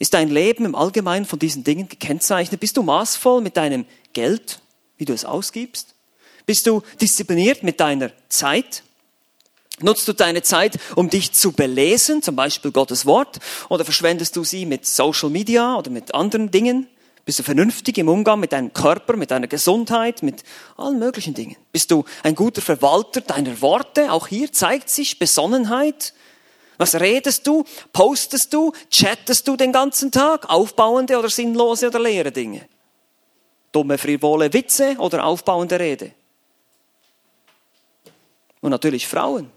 Ist 0.01 0.15
dein 0.15 0.29
Leben 0.29 0.65
im 0.65 0.75
Allgemeinen 0.75 1.25
von 1.25 1.39
diesen 1.39 1.63
Dingen 1.63 1.89
gekennzeichnet? 1.89 2.61
Bist 2.61 2.77
du 2.77 2.83
maßvoll 2.83 3.41
mit 3.41 3.57
deinem 3.57 3.87
Geld, 4.13 4.61
wie 4.99 5.05
du 5.05 5.13
es 5.13 5.25
ausgibst? 5.25 5.95
Bist 6.47 6.67
du 6.67 6.83
diszipliniert 7.01 7.63
mit 7.63 7.79
deiner 7.81 8.11
Zeit? 8.29 8.83
Nutzt 9.81 10.07
du 10.07 10.13
deine 10.13 10.43
Zeit, 10.43 10.79
um 10.95 11.11
dich 11.11 11.33
zu 11.33 11.53
belesen, 11.53 12.23
zum 12.23 12.37
Beispiel 12.37 12.71
Gottes 12.71 13.07
Wort, 13.07 13.41
oder 13.69 13.85
verschwendest 13.85 14.37
du 14.37 14.45
sie 14.45 14.67
mit 14.67 14.87
Social 14.87 15.31
Media 15.31 15.77
oder 15.77 15.91
mit 15.91 16.15
anderen 16.15 16.51
Dingen? 16.51 16.87
Bist 17.25 17.39
du 17.39 17.43
vernünftig 17.43 17.97
im 17.97 18.09
Umgang 18.09 18.39
mit 18.39 18.53
deinem 18.53 18.73
Körper, 18.73 19.17
mit 19.17 19.31
deiner 19.31 19.47
Gesundheit, 19.47 20.23
mit 20.23 20.45
allen 20.77 20.99
möglichen 20.99 21.33
Dingen? 21.33 21.57
Bist 21.73 21.91
du 21.91 22.05
ein 22.23 22.35
guter 22.35 22.61
Verwalter 22.61 23.23
deiner 23.23 23.61
Worte? 23.63 24.13
Auch 24.13 24.27
hier 24.27 24.53
zeigt 24.53 24.91
sich 24.91 25.19
Besonnenheit. 25.19 26.13
Was 26.77 26.95
redest 26.97 27.47
du? 27.47 27.65
Postest 27.93 28.53
du? 28.53 28.73
Chattest 28.91 29.49
du 29.49 29.57
den 29.57 29.73
ganzen 29.73 30.11
Tag? 30.11 30.51
Aufbauende 30.51 31.19
oder 31.19 31.31
sinnlose 31.31 31.87
oder 31.87 32.01
leere 32.01 32.31
Dinge? 32.31 32.69
Dumme, 33.73 33.97
frivole 33.97 34.53
Witze 34.53 34.97
oder 34.99 35.25
aufbauende 35.25 35.81
Rede? 35.81 36.13
Und 38.61 38.71
natürlich 38.71 39.07
Frauen. 39.07 39.51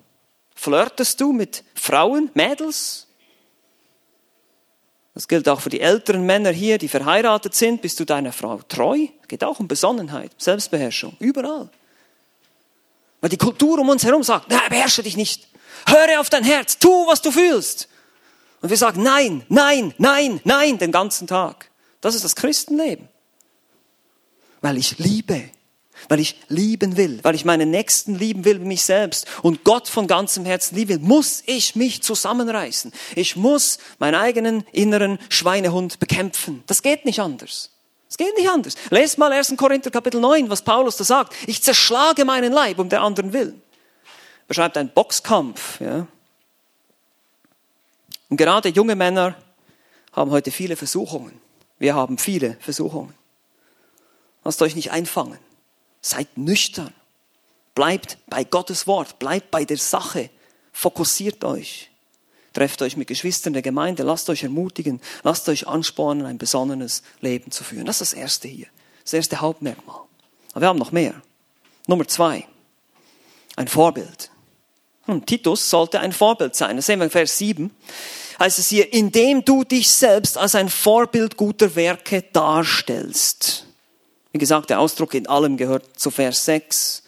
Flirtest 0.55 1.19
du 1.19 1.33
mit 1.33 1.63
Frauen, 1.75 2.31
Mädels? 2.33 3.06
Das 5.17 5.27
gilt 5.27 5.49
auch 5.49 5.61
für 5.61 5.71
die 5.71 5.81
älteren 5.81 6.27
Männer 6.27 6.51
hier, 6.51 6.77
die 6.77 6.87
verheiratet 6.87 7.55
sind. 7.55 7.81
Bist 7.81 7.99
du 7.99 8.05
deiner 8.05 8.31
Frau 8.31 8.61
treu? 8.67 9.07
Es 9.19 9.27
geht 9.27 9.43
auch 9.43 9.59
um 9.59 9.67
Besonnenheit, 9.67 10.29
Selbstbeherrschung, 10.37 11.15
überall. 11.17 11.71
Weil 13.19 13.31
die 13.31 13.37
Kultur 13.37 13.79
um 13.79 13.89
uns 13.89 14.05
herum 14.05 14.21
sagt, 14.21 14.51
nein, 14.51 14.69
beherrsche 14.69 15.01
dich 15.01 15.17
nicht. 15.17 15.47
Höre 15.87 16.19
auf 16.19 16.29
dein 16.29 16.43
Herz, 16.43 16.77
tu, 16.77 17.07
was 17.07 17.23
du 17.23 17.31
fühlst. 17.31 17.89
Und 18.61 18.69
wir 18.69 18.77
sagen 18.77 19.01
nein, 19.01 19.43
nein, 19.49 19.95
nein, 19.97 20.39
nein 20.43 20.77
den 20.77 20.91
ganzen 20.91 21.25
Tag. 21.25 21.71
Das 21.99 22.13
ist 22.13 22.23
das 22.23 22.35
Christenleben. 22.35 23.09
Weil 24.61 24.77
ich 24.77 24.99
liebe 24.99 25.49
weil 26.09 26.19
ich 26.19 26.39
lieben 26.47 26.97
will, 26.97 27.19
weil 27.23 27.35
ich 27.35 27.45
meinen 27.45 27.71
Nächsten 27.71 28.15
lieben 28.15 28.45
will, 28.45 28.59
mich 28.59 28.83
selbst 28.83 29.27
und 29.41 29.63
Gott 29.63 29.87
von 29.87 30.07
ganzem 30.07 30.45
Herzen 30.45 30.75
lieben 30.75 30.89
will, 30.89 30.99
muss 30.99 31.43
ich 31.45 31.75
mich 31.75 32.03
zusammenreißen. 32.03 32.91
Ich 33.15 33.35
muss 33.35 33.77
meinen 33.99 34.15
eigenen 34.15 34.63
inneren 34.71 35.19
Schweinehund 35.29 35.99
bekämpfen. 35.99 36.63
Das 36.67 36.81
geht 36.81 37.05
nicht 37.05 37.19
anders. 37.19 37.71
Es 38.09 38.17
geht 38.17 38.35
nicht 38.37 38.49
anders. 38.49 38.75
Lest 38.89 39.17
mal 39.17 39.31
1. 39.31 39.55
Korinther 39.57 39.91
Kapitel 39.91 40.21
9, 40.21 40.49
was 40.49 40.61
Paulus 40.61 40.97
da 40.97 41.03
sagt. 41.03 41.33
Ich 41.45 41.61
zerschlage 41.61 42.23
meinen 42.25 42.53
Leib 42.53 42.79
um 42.79 42.89
der 42.89 43.01
anderen 43.01 43.33
willen. 43.33 43.61
Beschreibt 44.47 44.77
einen 44.77 44.89
Boxkampf. 44.89 45.81
Ja. 45.81 46.07
Und 48.29 48.37
gerade 48.37 48.69
junge 48.69 48.95
Männer 48.95 49.35
haben 50.13 50.31
heute 50.31 50.51
viele 50.51 50.75
Versuchungen. 50.75 51.39
Wir 51.79 51.95
haben 51.95 52.17
viele 52.17 52.57
Versuchungen. 52.59 53.13
Lasst 54.43 54.61
euch 54.61 54.75
nicht 54.75 54.91
einfangen. 54.91 55.37
Seid 56.07 56.37
nüchtern. 56.37 56.93
Bleibt 57.75 58.17
bei 58.27 58.45
Gottes 58.45 58.87
Wort. 58.87 59.19
Bleibt 59.19 59.51
bei 59.51 59.65
der 59.65 59.75
Sache. 59.75 60.29
Fokussiert 60.71 61.43
euch. 61.43 61.91
Trefft 62.53 62.81
euch 62.81 62.95
mit 62.95 63.09
Geschwistern 63.09 63.51
der 63.51 63.61
Gemeinde. 63.61 64.03
Lasst 64.03 64.29
euch 64.29 64.43
ermutigen. 64.43 65.01
Lasst 65.23 65.49
euch 65.49 65.67
anspornen, 65.67 66.25
ein 66.25 66.37
besonnenes 66.37 67.03
Leben 67.19 67.51
zu 67.51 67.65
führen. 67.65 67.85
Das 67.85 67.99
ist 67.99 68.13
das 68.13 68.19
erste 68.19 68.47
hier. 68.47 68.67
Das 69.03 69.11
erste 69.11 69.41
Hauptmerkmal. 69.41 69.99
Aber 70.51 70.61
wir 70.61 70.67
haben 70.69 70.79
noch 70.79 70.93
mehr. 70.93 71.13
Nummer 71.87 72.07
zwei. 72.07 72.47
Ein 73.57 73.67
Vorbild. 73.67 74.31
Hm, 75.07 75.25
Titus 75.25 75.69
sollte 75.69 75.99
ein 75.99 76.13
Vorbild 76.13 76.55
sein. 76.55 76.77
Das 76.77 76.85
sehen 76.85 76.99
wir 77.01 77.05
in 77.05 77.11
Vers 77.11 77.37
7. 77.37 77.69
Heißt 78.39 78.59
es 78.59 78.69
hier, 78.69 78.93
indem 78.93 79.43
du 79.43 79.65
dich 79.65 79.89
selbst 79.89 80.37
als 80.37 80.55
ein 80.55 80.69
Vorbild 80.69 81.35
guter 81.35 81.75
Werke 81.75 82.21
darstellst. 82.31 83.66
Wie 84.31 84.37
gesagt, 84.37 84.69
der 84.69 84.79
Ausdruck 84.79 85.13
in 85.13 85.27
allem 85.27 85.57
gehört 85.57 85.99
zu 85.99 86.11
Vers 86.11 86.45
6. 86.45 87.03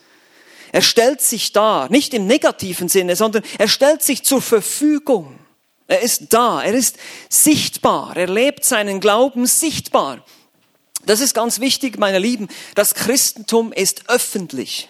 Er 0.72 0.82
stellt 0.82 1.20
sich 1.20 1.52
dar, 1.52 1.90
nicht 1.90 2.14
im 2.14 2.26
negativen 2.26 2.88
Sinne, 2.88 3.16
sondern 3.16 3.42
er 3.58 3.68
stellt 3.68 4.02
sich 4.02 4.24
zur 4.24 4.40
Verfügung. 4.40 5.38
Er 5.88 6.02
ist 6.02 6.32
da, 6.32 6.62
er 6.62 6.74
ist 6.74 6.96
sichtbar, 7.28 8.16
er 8.16 8.28
lebt 8.28 8.64
seinen 8.64 9.00
Glauben 9.00 9.46
sichtbar. 9.46 10.24
Das 11.06 11.20
ist 11.20 11.34
ganz 11.34 11.58
wichtig, 11.58 11.98
meine 11.98 12.18
Lieben. 12.18 12.48
Das 12.74 12.94
Christentum 12.94 13.72
ist 13.72 14.08
öffentlich. 14.08 14.88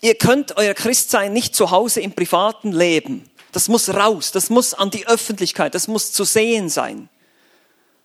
Ihr 0.00 0.14
könnt 0.14 0.56
euer 0.56 0.74
Christsein 0.74 1.32
nicht 1.32 1.56
zu 1.56 1.70
Hause 1.70 2.00
im 2.00 2.12
privaten 2.12 2.72
Leben. 2.72 3.28
Das 3.52 3.68
muss 3.68 3.88
raus, 3.88 4.30
das 4.30 4.48
muss 4.48 4.74
an 4.74 4.90
die 4.90 5.08
Öffentlichkeit, 5.08 5.74
das 5.74 5.88
muss 5.88 6.12
zu 6.12 6.24
sehen 6.24 6.68
sein. 6.68 7.08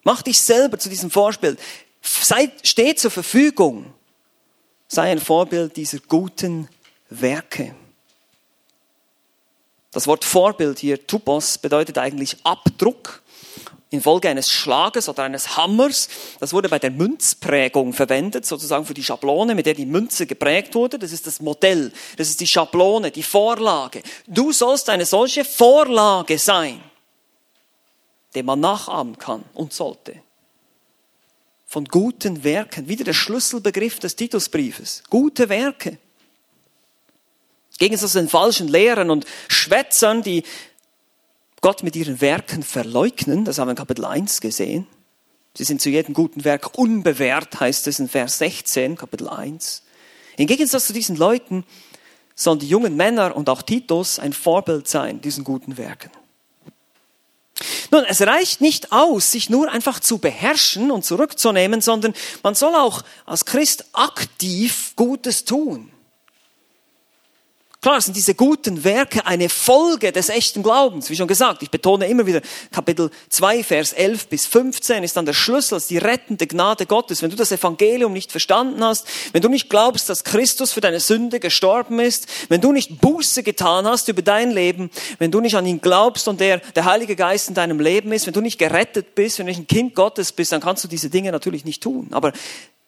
Mach 0.03 0.21
dich 0.21 0.41
selber 0.41 0.79
zu 0.79 0.89
diesem 0.89 1.11
Vorbild. 1.11 1.59
Sei, 2.05 2.51
steh 2.63 2.95
zur 2.95 3.11
Verfügung. 3.11 3.93
Sei 4.87 5.11
ein 5.11 5.19
Vorbild 5.19 5.75
dieser 5.75 5.99
guten 5.99 6.69
Werke. 7.09 7.75
Das 9.91 10.07
Wort 10.07 10.23
Vorbild 10.23 10.79
hier, 10.79 11.07
Tupos, 11.07 11.57
bedeutet 11.57 11.97
eigentlich 11.97 12.37
Abdruck 12.43 13.23
infolge 13.89 14.29
eines 14.29 14.51
Schlages 14.51 15.09
oder 15.09 15.23
eines 15.23 15.57
Hammers. 15.57 16.09
Das 16.39 16.53
wurde 16.53 16.69
bei 16.69 16.79
der 16.79 16.91
Münzprägung 16.91 17.93
verwendet, 17.93 18.45
sozusagen 18.45 18.85
für 18.85 18.93
die 18.93 19.03
Schablone, 19.03 19.55
mit 19.55 19.65
der 19.65 19.73
die 19.73 19.85
Münze 19.85 20.27
geprägt 20.27 20.75
wurde. 20.75 20.99
Das 20.99 21.11
ist 21.11 21.25
das 21.25 21.39
Modell, 21.39 21.91
das 22.17 22.29
ist 22.29 22.39
die 22.39 22.47
Schablone, 22.47 23.11
die 23.11 23.23
Vorlage. 23.23 24.03
Du 24.27 24.51
sollst 24.51 24.89
eine 24.89 25.05
solche 25.05 25.45
Vorlage 25.45 26.37
sein, 26.37 26.81
der 28.33 28.43
man 28.43 28.59
nachahmen 28.59 29.17
kann 29.17 29.43
und 29.53 29.73
sollte. 29.73 30.21
Von 31.75 31.83
guten 31.83 32.45
Werken, 32.45 32.87
wieder 32.87 33.03
der 33.03 33.11
Schlüsselbegriff 33.11 33.99
des 33.99 34.15
Titusbriefes. 34.15 35.03
Gute 35.09 35.49
Werke. 35.49 35.97
Gegensatz 37.79 38.13
zu 38.13 38.19
den 38.19 38.29
falschen 38.29 38.69
Lehrern 38.69 39.09
und 39.09 39.25
Schwätzern, 39.49 40.23
die 40.23 40.43
Gott 41.59 41.83
mit 41.83 41.97
ihren 41.97 42.21
Werken 42.21 42.63
verleugnen, 42.63 43.43
das 43.43 43.57
haben 43.57 43.67
wir 43.67 43.71
in 43.71 43.75
Kapitel 43.75 44.05
1 44.05 44.39
gesehen. 44.39 44.87
Sie 45.53 45.65
sind 45.65 45.81
zu 45.81 45.89
jedem 45.89 46.13
guten 46.13 46.45
Werk 46.45 46.77
unbewährt, 46.77 47.59
heißt 47.59 47.87
es 47.87 47.99
in 47.99 48.07
Vers 48.07 48.37
16, 48.37 48.95
Kapitel 48.95 49.27
1. 49.27 49.83
Im 50.37 50.47
Gegensatz 50.47 50.87
zu 50.87 50.93
diesen 50.93 51.17
Leuten 51.17 51.65
sollen 52.35 52.59
die 52.59 52.69
jungen 52.69 52.95
Männer 52.95 53.35
und 53.35 53.49
auch 53.49 53.61
Titus 53.61 54.17
ein 54.17 54.31
Vorbild 54.31 54.87
sein, 54.87 55.19
diesen 55.19 55.43
guten 55.43 55.77
Werken. 55.77 56.09
Nun, 57.91 58.03
es 58.05 58.21
reicht 58.21 58.59
nicht 58.59 58.91
aus, 58.91 59.31
sich 59.31 59.49
nur 59.49 59.71
einfach 59.71 59.99
zu 59.99 60.17
beherrschen 60.17 60.91
und 60.91 61.05
zurückzunehmen, 61.05 61.81
sondern 61.81 62.13
man 62.43 62.55
soll 62.55 62.75
auch 62.75 63.03
als 63.25 63.45
Christ 63.45 63.85
aktiv 63.93 64.93
Gutes 64.95 65.45
tun. 65.45 65.91
Klar 67.85 68.01
sind 68.01 68.17
diese 68.17 68.33
guten 68.33 68.83
Werke 68.83 69.27
eine 69.27 69.47
Folge 69.47 70.11
des 70.11 70.29
echten 70.29 70.63
Glaubens. 70.63 71.11
Wie 71.11 71.15
schon 71.15 71.27
gesagt, 71.27 71.61
ich 71.61 71.69
betone 71.69 72.07
immer 72.07 72.25
wieder, 72.25 72.41
Kapitel 72.71 73.11
2, 73.29 73.63
Vers 73.63 73.93
11 73.93 74.25
bis 74.25 74.47
15 74.47 75.03
ist 75.03 75.15
dann 75.15 75.27
der 75.27 75.33
Schlüssel, 75.33 75.79
die 75.87 75.99
rettende 75.99 76.47
Gnade 76.47 76.87
Gottes. 76.87 77.21
Wenn 77.21 77.29
du 77.29 77.35
das 77.35 77.51
Evangelium 77.51 78.11
nicht 78.11 78.31
verstanden 78.31 78.83
hast, 78.83 79.05
wenn 79.33 79.43
du 79.43 79.49
nicht 79.49 79.69
glaubst, 79.69 80.09
dass 80.09 80.23
Christus 80.23 80.71
für 80.71 80.81
deine 80.81 80.99
Sünde 80.99 81.39
gestorben 81.39 81.99
ist, 81.99 82.25
wenn 82.49 82.59
du 82.59 82.71
nicht 82.71 83.01
Buße 83.01 83.43
getan 83.43 83.85
hast 83.85 84.07
über 84.07 84.23
dein 84.23 84.49
Leben, 84.49 84.89
wenn 85.19 85.29
du 85.29 85.39
nicht 85.39 85.53
an 85.53 85.67
ihn 85.67 85.79
glaubst 85.79 86.27
und 86.27 86.39
der, 86.39 86.61
der 86.73 86.85
Heilige 86.85 87.15
Geist 87.15 87.49
in 87.49 87.53
deinem 87.53 87.79
Leben 87.79 88.11
ist, 88.13 88.25
wenn 88.25 88.33
du 88.33 88.41
nicht 88.41 88.57
gerettet 88.57 89.13
bist, 89.13 89.37
wenn 89.37 89.45
du 89.45 89.51
nicht 89.51 89.59
ein 89.59 89.67
Kind 89.67 89.93
Gottes 89.93 90.31
bist, 90.31 90.51
dann 90.51 90.61
kannst 90.61 90.83
du 90.83 90.87
diese 90.87 91.11
Dinge 91.11 91.31
natürlich 91.31 91.65
nicht 91.65 91.83
tun. 91.83 92.07
Aber 92.13 92.33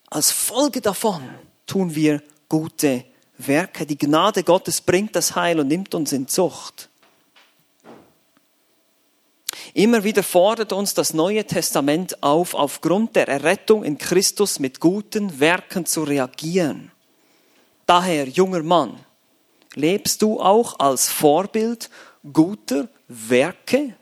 als 0.10 0.32
Folge 0.32 0.82
davon 0.82 1.22
tun 1.68 1.94
wir 1.94 2.24
gute 2.50 3.04
Werke. 3.38 3.86
Die 3.86 3.98
Gnade 3.98 4.44
Gottes 4.44 4.82
bringt 4.82 5.16
das 5.16 5.36
Heil 5.36 5.60
und 5.60 5.68
nimmt 5.68 5.94
uns 5.96 6.12
in 6.12 6.28
Zucht. 6.28 6.90
Immer 9.74 10.04
wieder 10.04 10.24
fordert 10.24 10.74
uns 10.74 10.94
das 10.94 11.14
Neue 11.14 11.46
Testament 11.46 12.24
auf, 12.24 12.54
aufgrund 12.54 13.16
der 13.16 13.28
Errettung 13.28 13.84
in 13.84 13.98
Christus 13.98 14.60
mit 14.60 14.80
guten 14.80 15.40
Werken 15.40 15.86
zu 15.86 16.04
reagieren. 16.04 16.92
Daher, 17.86 18.28
junger 18.28 18.64
Mann, 18.64 19.00
lebst 19.76 20.22
du 20.22 20.40
auch 20.40 20.80
als 20.80 21.10
Vorbild 21.10 21.90
guter 22.34 22.90
Werke? 23.08 23.96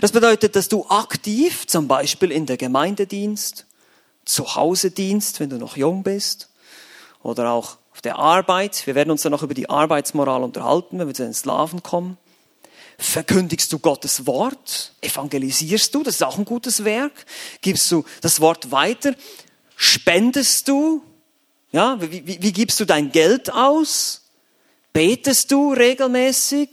Das 0.00 0.12
bedeutet, 0.12 0.54
dass 0.54 0.68
du 0.68 0.84
aktiv, 0.86 1.66
zum 1.66 1.88
Beispiel 1.88 2.30
in 2.30 2.44
der 2.44 2.56
Gemeindedienst, 2.56 3.66
zu 4.24 4.54
Hause 4.54 4.90
dienst, 4.90 5.40
wenn 5.40 5.48
du 5.48 5.56
noch 5.56 5.76
jung 5.76 6.02
bist, 6.02 6.50
oder 7.22 7.52
auch 7.52 7.78
auf 7.98 8.02
der 8.02 8.16
Arbeit. 8.16 8.86
Wir 8.86 8.94
werden 8.94 9.10
uns 9.10 9.22
dann 9.22 9.32
noch 9.32 9.42
über 9.42 9.54
die 9.54 9.68
Arbeitsmoral 9.68 10.44
unterhalten, 10.44 11.00
wenn 11.00 11.08
wir 11.08 11.14
zu 11.14 11.24
den 11.24 11.34
Sklaven 11.34 11.82
kommen. 11.82 12.16
Verkündigst 12.96 13.72
du 13.72 13.80
Gottes 13.80 14.24
Wort? 14.24 14.92
Evangelisierst 15.00 15.92
du? 15.92 16.04
Das 16.04 16.14
ist 16.14 16.22
auch 16.22 16.38
ein 16.38 16.44
gutes 16.44 16.84
Werk. 16.84 17.26
Gibst 17.60 17.90
du 17.90 18.04
das 18.20 18.40
Wort 18.40 18.70
weiter? 18.70 19.16
Spendest 19.74 20.68
du? 20.68 21.02
Ja, 21.72 22.00
wie, 22.00 22.24
wie, 22.24 22.40
wie 22.40 22.52
gibst 22.52 22.78
du 22.78 22.84
dein 22.84 23.10
Geld 23.10 23.52
aus? 23.52 24.22
Betest 24.92 25.50
du 25.50 25.72
regelmäßig? 25.72 26.68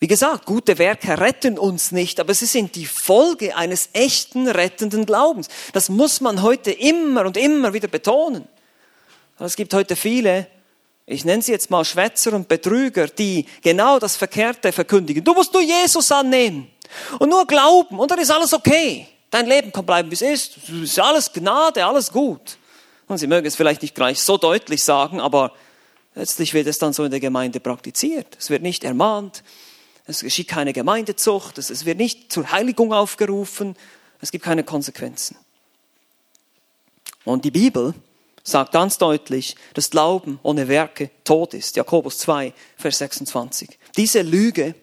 Wie 0.00 0.08
gesagt, 0.08 0.46
gute 0.46 0.78
Werke 0.78 1.20
retten 1.20 1.58
uns 1.58 1.92
nicht, 1.92 2.20
aber 2.20 2.32
sie 2.32 2.46
sind 2.46 2.74
die 2.74 2.86
Folge 2.86 3.54
eines 3.54 3.90
echten 3.92 4.48
rettenden 4.48 5.04
Glaubens. 5.04 5.48
Das 5.74 5.90
muss 5.90 6.22
man 6.22 6.40
heute 6.40 6.70
immer 6.70 7.26
und 7.26 7.36
immer 7.36 7.74
wieder 7.74 7.88
betonen. 7.88 8.48
Es 9.44 9.56
gibt 9.56 9.74
heute 9.74 9.96
viele, 9.96 10.46
ich 11.04 11.24
nenne 11.24 11.42
sie 11.42 11.50
jetzt 11.50 11.68
mal 11.68 11.84
Schwätzer 11.84 12.32
und 12.32 12.46
Betrüger, 12.46 13.08
die 13.08 13.44
genau 13.60 13.98
das 13.98 14.16
Verkehrte 14.16 14.70
verkündigen. 14.70 15.24
Du 15.24 15.34
musst 15.34 15.52
nur 15.52 15.62
Jesus 15.62 16.12
annehmen 16.12 16.70
und 17.18 17.28
nur 17.28 17.44
glauben 17.46 17.98
und 17.98 18.10
dann 18.10 18.20
ist 18.20 18.30
alles 18.30 18.52
okay. 18.52 19.08
Dein 19.30 19.46
Leben 19.46 19.72
kann 19.72 19.84
bleiben, 19.84 20.10
wie 20.10 20.14
es 20.14 20.22
ist. 20.22 20.58
Es 20.68 20.68
ist 20.68 21.00
alles 21.00 21.32
Gnade, 21.32 21.84
alles 21.84 22.12
gut. 22.12 22.58
Und 23.08 23.18
sie 23.18 23.26
mögen 23.26 23.46
es 23.46 23.56
vielleicht 23.56 23.82
nicht 23.82 23.94
gleich 23.94 24.20
so 24.20 24.36
deutlich 24.36 24.84
sagen, 24.84 25.20
aber 25.20 25.52
letztlich 26.14 26.54
wird 26.54 26.68
es 26.68 26.78
dann 26.78 26.92
so 26.92 27.04
in 27.04 27.10
der 27.10 27.20
Gemeinde 27.20 27.58
praktiziert. 27.58 28.36
Es 28.38 28.48
wird 28.48 28.62
nicht 28.62 28.84
ermahnt, 28.84 29.42
es 30.06 30.20
geschieht 30.20 30.48
keine 30.48 30.72
Gemeindezucht, 30.72 31.58
es 31.58 31.84
wird 31.84 31.98
nicht 31.98 32.32
zur 32.32 32.52
Heiligung 32.52 32.92
aufgerufen, 32.92 33.74
es 34.20 34.30
gibt 34.30 34.44
keine 34.44 34.62
Konsequenzen. 34.62 35.36
Und 37.24 37.44
die 37.44 37.50
Bibel 37.50 37.94
sagt 38.42 38.72
ganz 38.72 38.98
deutlich, 38.98 39.56
dass 39.74 39.90
Glauben 39.90 40.38
ohne 40.42 40.68
Werke 40.68 41.10
tot 41.24 41.54
ist. 41.54 41.76
Jakobus 41.76 42.18
2, 42.18 42.52
Vers 42.76 42.98
26. 42.98 43.78
Diese 43.96 44.22
Lüge, 44.22 44.74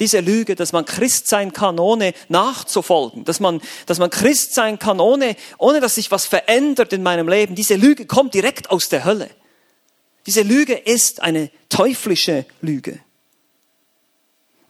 diese 0.00 0.20
Lüge, 0.20 0.54
dass 0.54 0.72
man 0.72 0.86
Christ 0.86 1.28
sein 1.28 1.52
kann, 1.52 1.78
ohne 1.78 2.14
nachzufolgen, 2.28 3.24
dass 3.24 3.38
man, 3.38 3.60
dass 3.86 3.98
man 3.98 4.10
Christ 4.10 4.54
sein 4.54 4.78
kann, 4.78 4.98
ohne, 4.98 5.36
ohne 5.58 5.80
dass 5.80 5.96
sich 5.96 6.10
was 6.10 6.26
verändert 6.26 6.92
in 6.92 7.02
meinem 7.02 7.28
Leben, 7.28 7.54
diese 7.54 7.76
Lüge 7.76 8.06
kommt 8.06 8.34
direkt 8.34 8.70
aus 8.70 8.88
der 8.88 9.04
Hölle. 9.04 9.30
Diese 10.26 10.42
Lüge 10.42 10.74
ist 10.74 11.22
eine 11.22 11.50
teuflische 11.68 12.46
Lüge. 12.60 13.00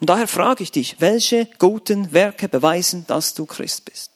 Und 0.00 0.08
daher 0.08 0.28
frage 0.28 0.62
ich 0.62 0.72
dich, 0.72 0.96
welche 1.00 1.46
guten 1.58 2.12
Werke 2.12 2.48
beweisen, 2.48 3.04
dass 3.06 3.34
du 3.34 3.46
Christ 3.46 3.84
bist? 3.84 4.10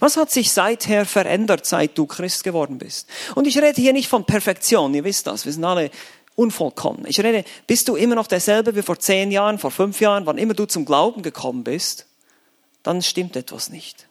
Was 0.00 0.16
hat 0.16 0.30
sich 0.30 0.52
seither 0.52 1.04
verändert, 1.04 1.66
seit 1.66 1.96
du 1.96 2.06
Christ 2.06 2.44
geworden 2.44 2.78
bist? 2.78 3.08
Und 3.34 3.46
ich 3.46 3.58
rede 3.58 3.80
hier 3.80 3.92
nicht 3.92 4.08
von 4.08 4.24
Perfektion, 4.24 4.94
ihr 4.94 5.04
wisst 5.04 5.26
das, 5.26 5.44
wir 5.44 5.52
sind 5.52 5.64
alle 5.64 5.90
unvollkommen. 6.34 7.04
Ich 7.06 7.20
rede, 7.20 7.44
bist 7.66 7.88
du 7.88 7.96
immer 7.96 8.14
noch 8.14 8.26
derselbe 8.26 8.74
wie 8.74 8.82
vor 8.82 8.98
zehn 8.98 9.30
Jahren, 9.30 9.58
vor 9.58 9.70
fünf 9.70 10.00
Jahren, 10.00 10.26
wann 10.26 10.38
immer 10.38 10.54
du 10.54 10.66
zum 10.66 10.84
Glauben 10.84 11.22
gekommen 11.22 11.64
bist, 11.64 12.06
dann 12.82 13.02
stimmt 13.02 13.36
etwas 13.36 13.70
nicht. 13.70 14.06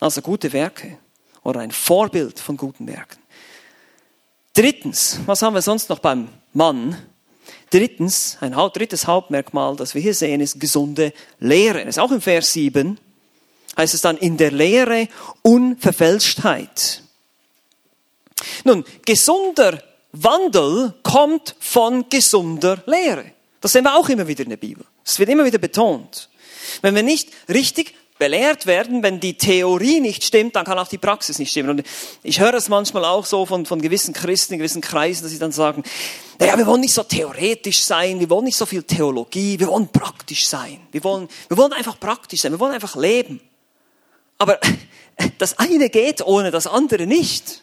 Also 0.00 0.22
gute 0.22 0.52
Werke 0.52 0.98
oder 1.44 1.60
ein 1.60 1.70
Vorbild 1.70 2.40
von 2.40 2.56
guten 2.56 2.86
Werken. 2.86 3.18
Drittens, 4.54 5.20
was 5.26 5.42
haben 5.42 5.54
wir 5.54 5.62
sonst 5.62 5.88
noch 5.88 6.00
beim 6.00 6.28
Mann? 6.52 6.96
Drittens, 7.70 8.36
ein 8.40 8.52
drittes 8.52 9.06
Hauptmerkmal, 9.06 9.76
das 9.76 9.94
wir 9.94 10.02
hier 10.02 10.14
sehen, 10.14 10.40
ist 10.40 10.60
gesunde 10.60 11.12
Lehre. 11.38 11.78
Das 11.84 11.96
ist 11.96 11.98
auch 11.98 12.12
im 12.12 12.20
Vers 12.20 12.52
7 12.52 12.98
heißt 13.76 13.94
es 13.94 14.00
dann 14.00 14.16
in 14.16 14.36
der 14.36 14.50
Lehre 14.50 15.08
Unverfälschtheit. 15.42 17.02
Nun, 18.64 18.84
gesunder 19.04 19.82
Wandel 20.12 20.94
kommt 21.02 21.54
von 21.60 22.08
gesunder 22.08 22.82
Lehre. 22.86 23.24
Das 23.60 23.72
sehen 23.72 23.84
wir 23.84 23.94
auch 23.96 24.08
immer 24.08 24.26
wieder 24.26 24.42
in 24.42 24.50
der 24.50 24.56
Bibel. 24.56 24.84
Das 25.04 25.18
wird 25.18 25.28
immer 25.30 25.44
wieder 25.44 25.58
betont. 25.58 26.28
Wenn 26.80 26.94
wir 26.94 27.02
nicht 27.02 27.30
richtig 27.48 27.94
belehrt 28.18 28.66
werden, 28.66 29.02
wenn 29.02 29.18
die 29.18 29.36
Theorie 29.36 30.00
nicht 30.00 30.22
stimmt, 30.22 30.54
dann 30.54 30.64
kann 30.64 30.78
auch 30.78 30.86
die 30.86 30.98
Praxis 30.98 31.38
nicht 31.38 31.50
stimmen. 31.50 31.70
Und 31.70 31.82
ich 32.22 32.40
höre 32.40 32.54
es 32.54 32.68
manchmal 32.68 33.04
auch 33.04 33.24
so 33.24 33.46
von, 33.46 33.66
von 33.66 33.80
gewissen 33.80 34.14
Christen, 34.14 34.54
in 34.54 34.58
gewissen 34.58 34.80
Kreisen, 34.80 35.22
dass 35.22 35.32
sie 35.32 35.38
dann 35.38 35.50
sagen, 35.50 35.82
naja, 36.38 36.56
wir 36.56 36.66
wollen 36.66 36.82
nicht 36.82 36.94
so 36.94 37.02
theoretisch 37.02 37.82
sein, 37.82 38.20
wir 38.20 38.30
wollen 38.30 38.44
nicht 38.44 38.56
so 38.56 38.66
viel 38.66 38.84
Theologie, 38.84 39.58
wir 39.58 39.66
wollen 39.66 39.88
praktisch 39.88 40.46
sein. 40.46 40.80
Wir 40.92 41.02
wollen, 41.02 41.28
wir 41.48 41.56
wollen 41.56 41.72
einfach 41.72 41.98
praktisch 41.98 42.42
sein, 42.42 42.52
wir 42.52 42.60
wollen 42.60 42.74
einfach 42.74 42.94
leben. 42.94 43.40
Aber 44.42 44.58
das 45.38 45.60
eine 45.60 45.88
geht 45.88 46.20
ohne 46.20 46.50
das 46.50 46.66
andere 46.66 47.06
nicht. 47.06 47.62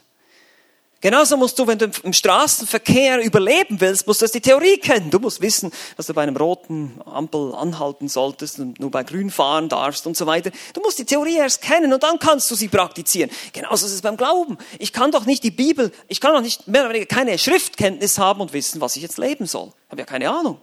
Genauso 1.02 1.36
musst 1.36 1.60
du, 1.60 1.68
wenn 1.68 1.78
du 1.78 1.92
im 2.04 2.14
Straßenverkehr 2.14 3.22
überleben 3.22 3.82
willst, 3.82 4.08
musst 4.08 4.22
du 4.22 4.28
die 4.28 4.40
Theorie 4.40 4.78
kennen. 4.78 5.12
Du 5.12 5.20
musst 5.20 5.42
wissen, 5.42 5.72
dass 5.98 6.08
du 6.08 6.14
bei 6.14 6.24
einem 6.24 6.38
roten 6.38 7.02
Ampel 7.06 7.54
anhalten 7.54 8.08
solltest 8.08 8.60
und 8.60 8.80
nur 8.80 8.92
bei 8.92 9.04
grün 9.04 9.30
fahren 9.30 9.68
darfst 9.68 10.08
und 10.08 10.16
so 10.16 10.26
weiter. 10.26 10.52
Du 10.74 10.80
musst 10.80 11.00
die 11.00 11.06
Theorie 11.06 11.36
erst 11.36 11.62
kennen 11.62 11.92
und 11.92 12.02
dann 12.02 12.18
kannst 12.18 12.50
du 12.50 12.56
sie 12.56 12.70
praktizieren. 12.70 13.30
Genauso 13.52 13.86
ist 13.86 13.94
es 13.94 14.02
beim 14.02 14.16
Glauben. 14.16 14.58
Ich 14.78 14.94
kann 14.94 15.12
doch 15.12 15.26
nicht 15.26 15.44
die 15.44 15.52
Bibel, 15.52 15.92
ich 16.08 16.22
kann 16.22 16.34
doch 16.34 16.42
nicht 16.42 16.66
mehr 16.70 16.84
oder 16.84 16.94
weniger 16.94 17.14
keine 17.14 17.38
Schriftkenntnis 17.38 18.18
haben 18.18 18.40
und 18.40 18.54
wissen, 18.54 18.80
was 18.80 18.96
ich 18.96 19.02
jetzt 19.02 19.18
leben 19.18 19.48
soll. 19.48 19.74
Ich 19.88 19.92
habe 19.92 20.02
ja 20.02 20.06
keine 20.06 20.30
Ahnung. 20.30 20.62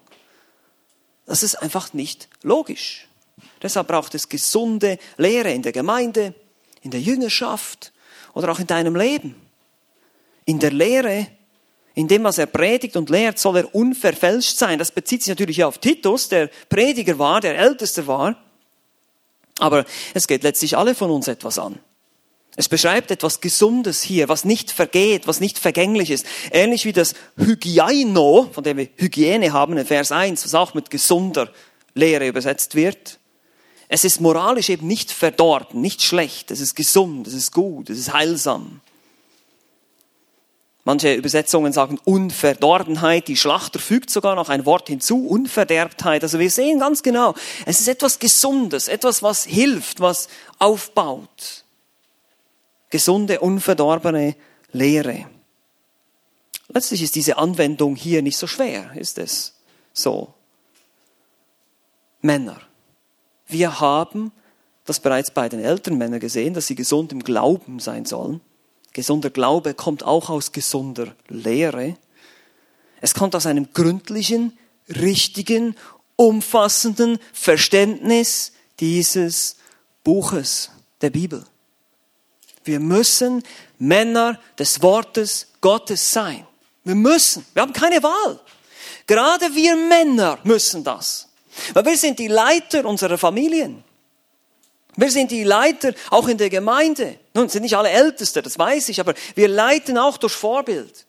Das 1.27 1.43
ist 1.43 1.57
einfach 1.57 1.93
nicht 1.93 2.29
logisch. 2.43 3.07
Deshalb 3.63 3.89
braucht 3.89 4.15
es 4.15 4.29
gesunde 4.29 4.99
Lehre 5.17 5.53
in 5.53 5.63
der 5.63 5.73
Gemeinde, 5.73 6.35
in 6.83 6.91
der 6.91 7.01
Jüngerschaft 7.01 7.93
oder 8.35 8.51
auch 8.53 8.59
in 8.59 8.67
deinem 8.67 8.97
Leben 8.97 9.35
in 10.47 10.61
der 10.61 10.73
Lehre, 10.73 11.27
in 11.95 12.09
dem, 12.09 12.25
was 12.25 12.39
er 12.39 12.47
predigt 12.47 12.97
und 12.97 13.11
lehrt, 13.11 13.39
soll 13.39 13.59
er 13.59 13.75
unverfälscht 13.75 14.57
sein. 14.57 14.79
Das 14.79 14.91
bezieht 14.91 15.23
sich 15.23 15.29
natürlich 15.29 15.65
auf 15.65 15.79
Titus, 15.79 16.29
der 16.29 16.49
Prediger 16.69 17.19
war, 17.19 17.41
der 17.41 17.59
Älteste 17.59 18.07
war. 18.07 18.37
Aber 19.59 19.85
es 20.15 20.27
geht 20.27 20.43
letztlich 20.43 20.77
alle 20.77 20.95
von 20.95 21.11
uns 21.11 21.29
etwas 21.29 21.59
an. 21.59 21.79
Es 22.59 22.69
beschreibt 22.69 23.11
etwas 23.11 23.41
Gesundes 23.41 24.03
hier, 24.03 24.29
was 24.29 24.45
nicht 24.45 24.71
vergeht, 24.71 25.27
was 25.27 25.41
nicht 25.41 25.59
vergänglich 25.59 26.11
ist. 26.11 26.27
Ähnlich 26.53 26.85
wie 26.85 26.93
das 26.93 27.15
Hygieino, 27.37 28.49
von 28.53 28.65
dem 28.65 28.79
wir 28.79 28.89
Hygiene 28.97 29.53
haben 29.53 29.77
in 29.77 29.87
Vers 29.87 30.13
1, 30.13 30.45
was 30.45 30.55
auch 30.55 30.75
mit 30.75 30.91
gesunder 30.91 31.51
Lehre 31.95 32.27
übersetzt 32.29 32.75
wird. 32.75 33.16
Es 33.89 34.05
ist 34.05 34.21
moralisch 34.21 34.69
eben 34.69 34.87
nicht 34.87 35.13
verdorben, 35.13 35.81
nicht 35.81 36.03
schlecht, 36.03 36.51
es 36.51 36.61
ist 36.61 36.75
gesund, 36.75 37.27
es 37.27 37.35
ist 37.35 37.53
gut, 37.53 37.89
es 37.91 37.99
ist 37.99 38.13
heilsam. 38.13 38.81
Manche 40.87 41.15
Übersetzungen 41.15 41.73
sagen 41.73 41.99
Unverdorbenheit. 42.05 43.27
Die 43.27 43.37
Schlachter 43.37 43.81
fügt 43.81 44.09
sogar 44.09 44.37
noch 44.37 44.51
ein 44.51 44.65
Wort 44.67 44.87
hinzu, 44.87 45.27
Unverderbtheit. 45.27 46.23
Also 46.23 46.39
wir 46.39 46.49
sehen 46.49 46.79
ganz 46.79 47.03
genau, 47.03 47.35
es 47.65 47.81
ist 47.81 47.89
etwas 47.89 48.21
Gesundes, 48.21 48.87
etwas, 48.87 49.21
was 49.21 49.45
hilft, 49.45 49.99
was 49.99 50.29
aufbaut. 50.61 51.65
Gesunde, 52.91 53.41
unverdorbene 53.41 54.37
Lehre. 54.71 55.27
Letztlich 56.69 57.03
ist 57.03 57.17
diese 57.17 57.37
Anwendung 57.37 57.97
hier 57.97 58.23
nicht 58.23 58.39
so 58.39 58.47
schwer, 58.47 58.93
ist 58.95 59.19
es 59.19 59.55
so. 59.93 60.35
Männer. 62.21 62.61
Wir 63.47 63.81
haben 63.81 64.33
das 64.85 65.01
bereits 65.01 65.31
bei 65.31 65.49
den 65.49 65.61
älteren 65.61 65.99
Männern 65.99 66.21
gesehen, 66.21 66.55
dass 66.55 66.67
sie 66.67 66.75
gesund 66.75 67.13
im 67.13 67.23
Glauben 67.23 67.81
sein 67.81 68.05
sollen. 68.05 68.41
Gesunder 68.93 69.31
Glaube 69.31 69.75
kommt 69.75 70.05
auch 70.05 70.31
aus 70.31 70.53
gesunder 70.53 71.15
Lehre. 71.29 71.97
Es 73.01 73.15
kommt 73.15 73.35
aus 73.35 73.47
einem 73.47 73.73
gründlichen, 73.73 74.57
richtigen, 74.89 75.77
umfassenden 76.15 77.19
Verständnis 77.33 78.53
dieses 78.81 79.57
Buches 80.03 80.71
der 81.03 81.11
Bibel. 81.11 81.45
Wir 82.65 82.81
müssen 82.81 83.43
Männer 83.79 84.41
des 84.59 84.83
Wortes 84.83 85.49
Gottes 85.61 86.13
sein. 86.13 86.47
Wir 86.85 86.95
müssen. 86.95 87.45
Wir 87.53 87.63
haben 87.63 87.73
keine 87.73 88.03
Wahl. 88.03 88.41
Gerade 89.07 89.55
wir 89.55 89.77
Männer 89.77 90.39
müssen 90.43 90.83
das. 90.83 91.29
Weil 91.73 91.85
wir 91.85 91.97
sind 91.97 92.19
die 92.19 92.29
Leiter 92.29 92.85
unserer 92.85 93.19
Familien. 93.19 93.85
Wir 94.97 95.11
sind 95.11 95.31
die 95.31 95.45
Leiter 95.45 95.93
auch 96.11 96.27
in 96.27 96.39
der 96.39 96.49
Gemeinde. 96.49 97.19
Nun 97.35 97.49
sind 97.49 97.63
nicht 97.63 97.77
alle 97.77 97.91
Älteste, 97.91 98.43
das 98.43 98.59
weiß 98.59 98.89
ich, 98.89 98.99
aber 98.99 99.15
wir 99.35 99.49
leiten 99.49 99.99
auch 99.99 100.17
durch 100.17 100.33
Vorbild. 100.33 101.07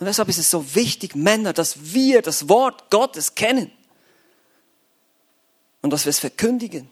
Und 0.00 0.06
deshalb 0.06 0.28
ist 0.30 0.38
es 0.38 0.50
so 0.50 0.74
wichtig, 0.74 1.14
Männer, 1.14 1.52
dass 1.52 1.92
wir 1.94 2.22
das 2.22 2.48
Wort 2.48 2.90
Gottes 2.90 3.34
kennen. 3.34 3.70
Und 5.82 5.92
dass 5.92 6.06
wir 6.06 6.10
es 6.10 6.18
verkündigen. 6.18 6.88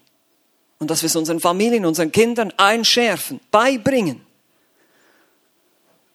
Und 0.79 0.91
dass 0.91 1.03
wir 1.03 1.07
es 1.07 1.17
unseren 1.17 1.41
Familien, 1.41 1.87
unseren 1.87 2.13
Kindern 2.13 2.53
einschärfen, 2.57 3.41
beibringen. 3.51 4.25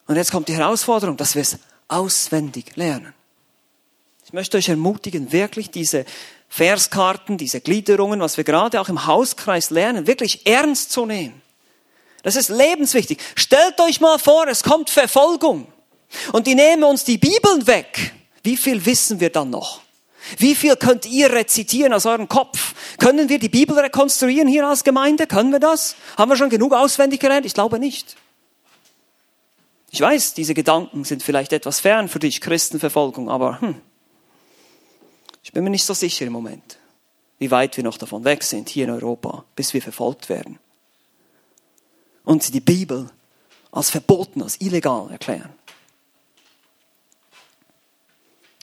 Und 0.07 0.15
jetzt 0.15 0.31
kommt 0.31 0.47
die 0.47 0.55
Herausforderung, 0.55 1.17
dass 1.17 1.35
wir 1.35 1.41
es 1.41 1.57
auswendig 1.87 2.75
lernen. 2.75 3.13
Ich 4.23 4.33
möchte 4.33 4.57
euch 4.57 4.69
ermutigen, 4.69 5.31
wirklich 5.31 5.71
diese 5.71 6.05
Verskarten, 6.49 7.37
diese 7.37 7.61
Gliederungen, 7.61 8.19
was 8.19 8.37
wir 8.37 8.43
gerade 8.43 8.79
auch 8.79 8.89
im 8.89 9.05
Hauskreis 9.05 9.69
lernen, 9.69 10.07
wirklich 10.07 10.45
ernst 10.45 10.91
zu 10.91 11.05
nehmen. 11.05 11.41
Das 12.23 12.35
ist 12.35 12.49
lebenswichtig. 12.49 13.19
Stellt 13.35 13.79
euch 13.79 14.01
mal 14.01 14.17
vor, 14.17 14.47
es 14.47 14.63
kommt 14.63 14.89
Verfolgung 14.89 15.67
und 16.31 16.47
die 16.47 16.55
nehmen 16.55 16.83
uns 16.83 17.03
die 17.03 17.17
Bibeln 17.17 17.67
weg. 17.67 18.13
Wie 18.43 18.57
viel 18.57 18.85
wissen 18.85 19.19
wir 19.19 19.29
dann 19.29 19.49
noch? 19.49 19.81
Wie 20.37 20.55
viel 20.55 20.75
könnt 20.75 21.05
ihr 21.05 21.31
rezitieren 21.31 21.93
aus 21.93 22.05
eurem 22.05 22.27
Kopf? 22.27 22.73
Können 22.97 23.29
wir 23.29 23.37
die 23.37 23.49
Bibel 23.49 23.77
rekonstruieren 23.77 24.47
hier 24.47 24.67
als 24.67 24.83
Gemeinde? 24.83 25.27
Können 25.27 25.51
wir 25.51 25.59
das? 25.59 25.95
Haben 26.17 26.31
wir 26.31 26.35
schon 26.35 26.49
genug 26.49 26.73
auswendig 26.73 27.19
gelernt? 27.19 27.45
Ich 27.45 27.53
glaube 27.53 27.79
nicht. 27.79 28.15
Ich 29.91 30.01
weiß, 30.01 30.33
diese 30.33 30.53
Gedanken 30.53 31.03
sind 31.03 31.23
vielleicht 31.23 31.53
etwas 31.53 31.79
fern 31.79 32.09
für 32.09 32.19
dich, 32.19 32.41
Christenverfolgung, 32.41 33.29
aber 33.29 33.61
hm, 33.61 33.75
ich 35.45 35.51
bin 35.51 35.63
mir 35.63 35.69
nicht 35.69 35.85
so 35.85 35.93
sicher 35.93 36.25
im 36.25 36.33
Moment, 36.33 36.79
wie 37.37 37.51
weit 37.51 37.77
wir 37.77 37.83
noch 37.83 37.99
davon 37.99 38.23
weg 38.23 38.41
sind 38.41 38.67
hier 38.67 38.85
in 38.85 38.89
Europa, 38.89 39.45
bis 39.55 39.75
wir 39.75 39.81
verfolgt 39.81 40.27
werden. 40.27 40.57
Und 42.23 42.41
sie 42.41 42.51
die 42.51 42.61
Bibel 42.61 43.11
als 43.71 43.91
verboten, 43.91 44.41
als 44.41 44.59
illegal 44.59 45.11
erklären. 45.11 45.53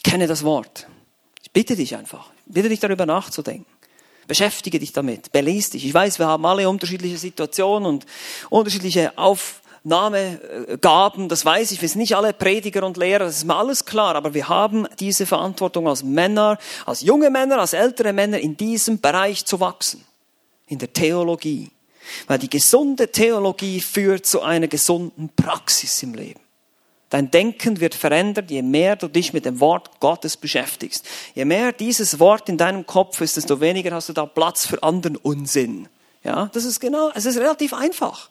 Kenne 0.03 0.27
das 0.27 0.43
Wort. 0.43 0.89
Ich 1.45 1.53
bitte 1.53 1.77
dich 1.77 1.95
einfach. 1.95 2.33
Ich 2.47 2.55
bitte 2.55 2.69
dich 2.69 2.81
darüber 2.81 3.07
nachzudenken. 3.07 3.71
Beschäftige 4.27 4.81
dich 4.81 4.93
damit. 4.93 5.31
Belese 5.31 5.71
dich. 5.71 5.87
Ich 5.87 5.95
weiß, 5.95 6.19
wir 6.19 6.27
haben 6.27 6.45
alle 6.45 6.69
unterschiedliche 6.69 7.17
Situationen 7.17 7.87
und 7.87 8.07
unterschiedliche 8.51 9.17
Auf 9.17 9.62
Namengaben, 9.85 11.29
das 11.29 11.45
weiß 11.45 11.73
ich, 11.73 11.83
wir 11.83 11.89
sind 11.89 12.01
nicht 12.01 12.15
alle 12.17 12.33
Prediger 12.33 12.85
und 12.85 12.97
Lehrer, 12.97 13.25
das 13.25 13.39
ist 13.39 13.45
mir 13.45 13.57
alles 13.57 13.85
klar, 13.85 14.15
aber 14.15 14.33
wir 14.33 14.49
haben 14.49 14.87
diese 15.01 15.27
Verantwortung 15.27 15.89
als 15.89 16.05
Männer, 16.05 16.59
als 16.87 17.01
junge 17.01 17.31
Männer, 17.31 17.59
als 17.59 17.73
ältere 17.73 18.13
Männer 18.13 18.39
in 18.39 18.57
diesem 18.57 19.01
Bereich 19.01 19.45
zu 19.45 19.59
wachsen, 19.59 20.05
in 20.67 20.79
der 20.79 20.93
Theologie. 20.93 21.71
Weil 22.27 22.39
die 22.39 22.51
gesunde 22.51 23.11
Theologie 23.11 23.81
führt 23.81 24.27
zu 24.27 24.43
einer 24.43 24.69
gesunden 24.69 25.31
Praxis 25.35 26.03
im 26.03 26.15
Leben. 26.15 26.41
Dein 27.11 27.31
Denken 27.31 27.79
wird 27.79 27.95
verändert, 27.95 28.51
je 28.51 28.63
mehr 28.63 28.97
du 28.97 29.07
dich 29.07 29.35
mit 29.35 29.45
dem 29.45 29.61
Wort 29.61 30.01
Gottes 30.01 30.37
beschäftigst. 30.37 31.07
Je 31.35 31.45
mehr 31.45 31.73
dieses 31.73 32.19
Wort 32.19 32.49
in 32.49 32.57
deinem 32.57 32.87
Kopf 32.87 33.21
ist, 33.21 33.37
desto 33.37 33.61
weniger 33.61 33.95
hast 33.95 34.09
du 34.09 34.15
da 34.15 34.25
Platz 34.25 34.65
für 34.67 34.83
anderen 34.83 35.17
Unsinn. 35.17 35.89
Ja, 36.25 36.49
das 36.55 36.65
ist 36.65 36.81
genau, 36.81 37.11
es 37.15 37.27
ist 37.27 37.37
relativ 37.37 37.75
einfach. 37.75 38.31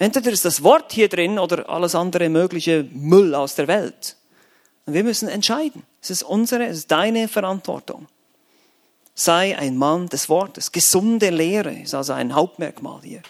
Entweder 0.00 0.30
ist 0.32 0.46
das 0.46 0.62
Wort 0.62 0.92
hier 0.92 1.10
drin 1.10 1.38
oder 1.38 1.68
alles 1.68 1.94
andere 1.94 2.30
mögliche 2.30 2.88
Müll 2.90 3.34
aus 3.34 3.54
der 3.54 3.68
Welt. 3.68 4.16
Und 4.86 4.94
wir 4.94 5.04
müssen 5.04 5.28
entscheiden. 5.28 5.82
Es 6.00 6.08
ist 6.08 6.22
unsere, 6.22 6.64
es 6.64 6.78
ist 6.78 6.90
deine 6.90 7.28
Verantwortung. 7.28 8.06
Sei 9.14 9.58
ein 9.58 9.76
Mann 9.76 10.08
des 10.08 10.30
Wortes. 10.30 10.72
Gesunde 10.72 11.28
Lehre 11.28 11.74
ist 11.74 11.92
also 11.92 12.14
ein 12.14 12.34
Hauptmerkmal 12.34 13.02
hier. 13.02 13.20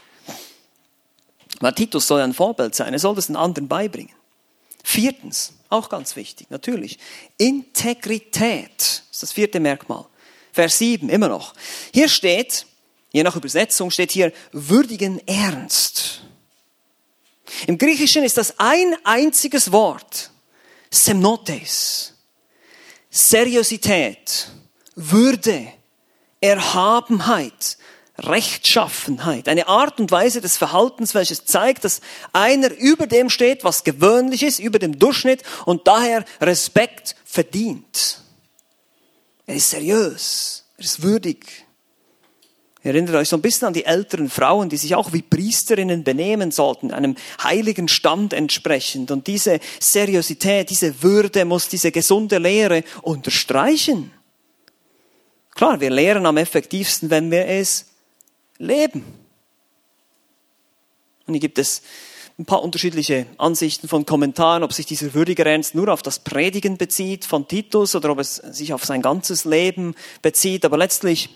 Weil 1.59 1.73
Titus 1.73 2.07
soll 2.07 2.21
ein 2.21 2.35
Vorbild 2.35 2.77
sein. 2.77 2.93
Er 2.93 3.01
soll 3.01 3.17
das 3.17 3.27
den 3.27 3.35
anderen 3.35 3.67
beibringen. 3.67 4.15
Viertens, 4.85 5.55
auch 5.71 5.89
ganz 5.89 6.15
wichtig, 6.15 6.51
natürlich. 6.51 7.01
Integrität 7.37 9.03
ist 9.11 9.23
das 9.25 9.33
vierte 9.33 9.59
Merkmal. 9.59 10.07
Vers 10.53 10.79
7, 10.79 11.09
immer 11.09 11.29
noch. 11.29 11.53
Hier 11.93 12.09
steht, 12.09 12.65
je 13.11 13.25
nach 13.25 13.35
Übersetzung 13.35 13.91
steht 13.91 14.13
hier 14.13 14.33
würdigen 14.53 15.21
Ernst. 15.27 16.23
Im 17.67 17.79
Griechischen 17.79 18.25
ist 18.25 18.37
das 18.37 18.59
ein 18.59 18.97
einziges 19.05 19.73
Wort. 19.73 20.31
Semnotes. 20.91 22.15
Seriosität, 23.11 24.49
Würde, 24.95 25.73
Erhabenheit, 26.41 27.77
Rechtschaffenheit. 28.19 29.49
Eine 29.49 29.69
Art 29.69 29.99
und 30.01 30.11
Weise 30.11 30.41
des 30.41 30.57
Verhaltens, 30.57 31.15
welches 31.15 31.45
zeigt, 31.45 31.85
dass 31.85 32.01
einer 32.33 32.71
über 32.71 33.07
dem 33.07 33.31
steht, 33.31 33.65
was 33.65 33.85
gewöhnlich 33.85 34.43
ist, 34.43 34.59
über 34.59 34.79
dem 34.79 34.99
Durchschnitt 34.99 35.43
und 35.65 35.87
daher 35.87 36.25
Respekt 36.41 37.17
verdient. 37.25 38.21
Er 39.47 39.57
ist 39.57 39.71
seriös, 39.71 40.65
er 40.77 40.85
ist 40.85 41.03
würdig, 41.03 41.67
Erinnert 42.83 43.15
euch 43.15 43.29
so 43.29 43.37
ein 43.37 43.43
bisschen 43.43 43.69
an 43.69 43.75
die 43.75 43.85
älteren 43.85 44.31
Frauen, 44.31 44.71
die 44.71 44.79
sich 44.79 44.95
auch 44.95 45.13
wie 45.13 45.21
Priesterinnen 45.21 46.03
benehmen 46.03 46.51
sollten, 46.51 46.93
einem 46.93 47.15
heiligen 47.43 47.89
Stand 47.89 48.33
entsprechend. 48.33 49.11
Und 49.11 49.27
diese 49.27 49.61
Seriosität, 49.79 50.71
diese 50.71 51.03
Würde 51.03 51.45
muss 51.45 51.69
diese 51.69 51.93
gesunde 51.93 52.39
Lehre 52.39 52.83
unterstreichen. 53.03 54.11
Klar, 55.55 55.81
wir 55.81 55.91
lehren 55.91 56.25
am 56.25 56.39
effektivsten, 56.39 57.11
wenn 57.11 57.31
wir 57.31 57.47
es 57.47 57.87
leben. 58.57 59.05
Und 61.27 61.35
hier 61.35 61.41
gibt 61.41 61.59
es 61.59 61.83
ein 62.39 62.47
paar 62.47 62.63
unterschiedliche 62.63 63.27
Ansichten 63.37 63.89
von 63.89 64.07
Kommentaren, 64.07 64.63
ob 64.63 64.73
sich 64.73 64.87
dieser 64.87 65.13
würdiger 65.13 65.45
Ernst 65.45 65.75
nur 65.75 65.89
auf 65.93 66.01
das 66.01 66.21
Predigen 66.21 66.79
bezieht 66.79 67.27
von 67.27 67.47
Titus 67.47 67.95
oder 67.95 68.11
ob 68.11 68.19
es 68.21 68.37
sich 68.37 68.73
auf 68.73 68.87
sein 68.87 69.03
ganzes 69.03 69.45
Leben 69.45 69.95
bezieht. 70.23 70.65
Aber 70.65 70.79
letztlich, 70.79 71.29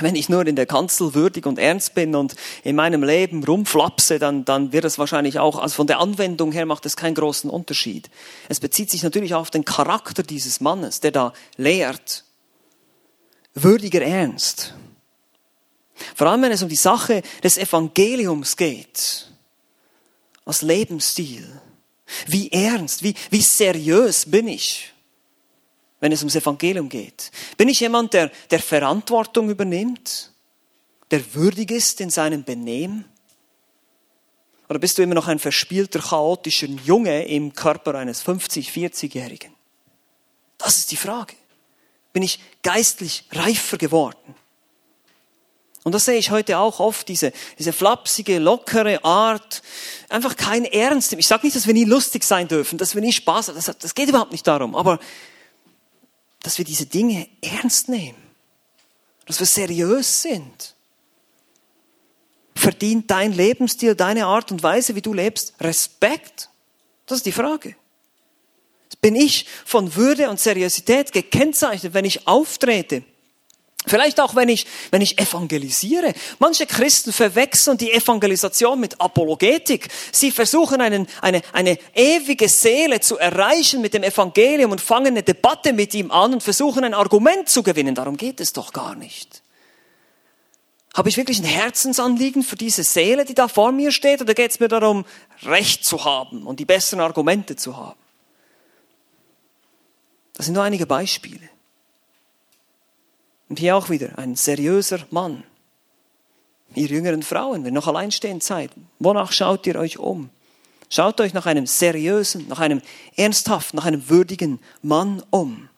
wenn 0.00 0.16
ich 0.16 0.28
nur 0.28 0.46
in 0.46 0.56
der 0.56 0.66
Kanzel 0.66 1.14
würdig 1.14 1.46
und 1.46 1.58
ernst 1.58 1.94
bin 1.94 2.14
und 2.14 2.34
in 2.64 2.74
meinem 2.74 3.04
Leben 3.04 3.44
rumflapse, 3.44 4.18
dann, 4.18 4.44
dann 4.44 4.72
wird 4.72 4.84
es 4.84 4.98
wahrscheinlich 4.98 5.38
auch, 5.38 5.58
also 5.58 5.76
von 5.76 5.86
der 5.86 6.00
Anwendung 6.00 6.50
her 6.50 6.66
macht 6.66 6.84
es 6.86 6.96
keinen 6.96 7.14
großen 7.14 7.48
Unterschied. 7.48 8.10
Es 8.48 8.58
bezieht 8.58 8.90
sich 8.90 9.02
natürlich 9.02 9.34
auf 9.34 9.50
den 9.50 9.64
Charakter 9.64 10.22
dieses 10.22 10.60
Mannes, 10.60 11.00
der 11.00 11.12
da 11.12 11.32
lehrt. 11.56 12.24
Würdiger 13.54 14.02
Ernst. 14.02 14.74
Vor 16.16 16.26
allem, 16.26 16.42
wenn 16.42 16.50
es 16.50 16.62
um 16.62 16.68
die 16.68 16.74
Sache 16.74 17.22
des 17.44 17.56
Evangeliums 17.56 18.56
geht, 18.56 19.28
als 20.44 20.62
Lebensstil. 20.62 21.46
Wie 22.26 22.52
ernst, 22.52 23.02
wie, 23.02 23.14
wie 23.30 23.40
seriös 23.40 24.26
bin 24.26 24.48
ich, 24.48 24.93
wenn 26.04 26.12
es 26.12 26.20
ums 26.20 26.36
Evangelium 26.36 26.90
geht? 26.90 27.30
Bin 27.56 27.70
ich 27.70 27.80
jemand, 27.80 28.12
der, 28.12 28.30
der 28.50 28.60
Verantwortung 28.60 29.48
übernimmt, 29.48 30.32
der 31.10 31.32
würdig 31.32 31.70
ist 31.70 31.98
in 32.02 32.10
seinem 32.10 32.44
Benehmen? 32.44 33.06
Oder 34.68 34.78
bist 34.78 34.98
du 34.98 35.02
immer 35.02 35.14
noch 35.14 35.28
ein 35.28 35.38
verspielter, 35.38 36.00
chaotischer 36.00 36.66
Junge 36.66 37.24
im 37.24 37.54
Körper 37.54 37.94
eines 37.94 38.22
50-, 38.22 38.70
40-Jährigen? 38.70 39.54
Das 40.58 40.76
ist 40.76 40.90
die 40.90 40.96
Frage. 40.96 41.36
Bin 42.12 42.22
ich 42.22 42.38
geistlich 42.62 43.24
reifer 43.32 43.78
geworden? 43.78 44.34
Und 45.84 45.92
das 45.92 46.04
sehe 46.04 46.18
ich 46.18 46.30
heute 46.30 46.58
auch 46.58 46.80
oft, 46.80 47.08
diese, 47.08 47.32
diese 47.58 47.72
flapsige, 47.72 48.38
lockere 48.38 49.02
Art, 49.06 49.62
einfach 50.10 50.36
kein 50.36 50.66
Ernst. 50.66 51.14
Ich 51.14 51.26
sage 51.26 51.46
nicht, 51.46 51.56
dass 51.56 51.66
wir 51.66 51.72
nie 51.72 51.84
lustig 51.84 52.24
sein 52.24 52.46
dürfen, 52.46 52.76
dass 52.76 52.94
wir 52.94 53.00
nie 53.00 53.12
Spaß 53.12 53.48
haben, 53.48 53.54
das, 53.54 53.78
das 53.78 53.94
geht 53.94 54.10
überhaupt 54.10 54.32
nicht 54.32 54.46
darum, 54.46 54.76
aber 54.76 54.98
dass 56.44 56.58
wir 56.58 56.64
diese 56.66 56.84
Dinge 56.84 57.26
ernst 57.40 57.88
nehmen, 57.88 58.22
dass 59.24 59.40
wir 59.40 59.46
seriös 59.46 60.20
sind. 60.20 60.74
Verdient 62.54 63.10
dein 63.10 63.32
Lebensstil, 63.32 63.94
deine 63.94 64.26
Art 64.26 64.52
und 64.52 64.62
Weise, 64.62 64.94
wie 64.94 65.00
du 65.00 65.14
lebst, 65.14 65.54
Respekt? 65.60 66.50
Das 67.06 67.16
ist 67.16 67.26
die 67.26 67.32
Frage. 67.32 67.76
Bin 69.00 69.16
ich 69.16 69.46
von 69.64 69.96
Würde 69.96 70.28
und 70.28 70.38
Seriosität 70.38 71.12
gekennzeichnet, 71.12 71.94
wenn 71.94 72.04
ich 72.04 72.28
auftrete? 72.28 73.04
Vielleicht 73.86 74.18
auch, 74.20 74.34
wenn 74.34 74.48
ich, 74.48 74.66
wenn 74.90 75.02
ich 75.02 75.18
evangelisiere. 75.18 76.14
Manche 76.38 76.66
Christen 76.66 77.12
verwechseln 77.12 77.76
die 77.76 77.92
Evangelisation 77.92 78.80
mit 78.80 78.98
Apologetik. 79.00 79.88
Sie 80.10 80.30
versuchen 80.30 80.80
einen, 80.80 81.06
eine, 81.20 81.42
eine 81.52 81.78
ewige 81.94 82.48
Seele 82.48 83.00
zu 83.00 83.18
erreichen 83.18 83.82
mit 83.82 83.92
dem 83.92 84.02
Evangelium 84.02 84.72
und 84.72 84.80
fangen 84.80 85.08
eine 85.08 85.22
Debatte 85.22 85.74
mit 85.74 85.92
ihm 85.92 86.10
an 86.10 86.32
und 86.32 86.42
versuchen 86.42 86.82
ein 86.84 86.94
Argument 86.94 87.48
zu 87.48 87.62
gewinnen. 87.62 87.94
Darum 87.94 88.16
geht 88.16 88.40
es 88.40 88.54
doch 88.54 88.72
gar 88.72 88.94
nicht. 88.94 89.42
Habe 90.94 91.08
ich 91.08 91.16
wirklich 91.16 91.40
ein 91.40 91.44
Herzensanliegen 91.44 92.42
für 92.42 92.56
diese 92.56 92.84
Seele, 92.84 93.24
die 93.24 93.34
da 93.34 93.48
vor 93.48 93.72
mir 93.72 93.90
steht, 93.90 94.22
oder 94.22 94.32
geht 94.32 94.52
es 94.52 94.60
mir 94.60 94.68
darum, 94.68 95.04
Recht 95.42 95.84
zu 95.84 96.04
haben 96.04 96.46
und 96.46 96.60
die 96.60 96.64
besseren 96.64 97.00
Argumente 97.00 97.56
zu 97.56 97.76
haben? 97.76 97.98
Das 100.34 100.46
sind 100.46 100.54
nur 100.54 100.62
einige 100.62 100.86
Beispiele. 100.86 101.50
Und 103.48 103.58
hier 103.58 103.76
auch 103.76 103.90
wieder 103.90 104.18
ein 104.18 104.36
seriöser 104.36 105.00
Mann. 105.10 105.44
Ihr 106.74 106.88
jüngeren 106.88 107.22
Frauen, 107.22 107.64
wenn 107.64 107.72
ihr 107.72 107.78
noch 107.78 107.86
alleinstehend 107.86 108.42
seid, 108.42 108.70
wonach 108.98 109.32
schaut 109.32 109.66
ihr 109.66 109.76
euch 109.76 109.98
um? 109.98 110.30
Schaut 110.90 111.20
euch 111.20 111.34
nach 111.34 111.46
einem 111.46 111.66
seriösen, 111.66 112.46
nach 112.48 112.60
einem 112.60 112.82
ernsthaften, 113.16 113.76
nach 113.76 113.84
einem 113.84 114.08
würdigen 114.08 114.60
Mann 114.82 115.22
um. 115.30 115.68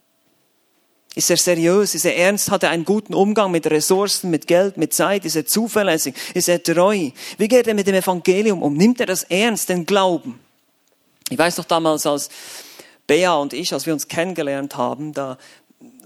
Ist 1.15 1.31
er 1.31 1.39
seriös? 1.39 1.95
Ist 1.95 2.05
er 2.05 2.17
ernst? 2.17 2.51
Hat 2.51 2.63
er 2.63 2.71
einen 2.71 2.85
guten 2.85 3.15
Umgang 3.15 3.51
mit 3.51 3.67
Ressourcen, 3.67 4.29
mit 4.29 4.47
Geld, 4.47 4.77
mit 4.77 4.93
Zeit? 4.93 5.25
Ist 5.25 5.35
er 5.35 5.47
zuverlässig? 5.47 6.15
Ist 6.35 6.49
er 6.49 6.63
treu? 6.63 7.11
Wie 7.39 7.49
geht 7.49 7.67
er 7.67 7.75
mit 7.75 7.87
dem 7.87 7.95
Evangelium 7.95 8.63
um? 8.63 8.75
Nimmt 8.75 9.01
er 9.01 9.07
das 9.07 9.23
ernst, 9.23 9.71
den 9.71 9.87
Glauben? 9.87 10.39
Ich 11.31 11.39
weiß 11.39 11.57
noch 11.57 11.65
damals, 11.65 12.05
als 12.05 12.29
Bea 13.07 13.35
und 13.37 13.55
ich, 13.55 13.73
als 13.73 13.87
wir 13.87 13.95
uns 13.95 14.09
kennengelernt 14.09 14.77
haben, 14.77 15.15
da 15.15 15.39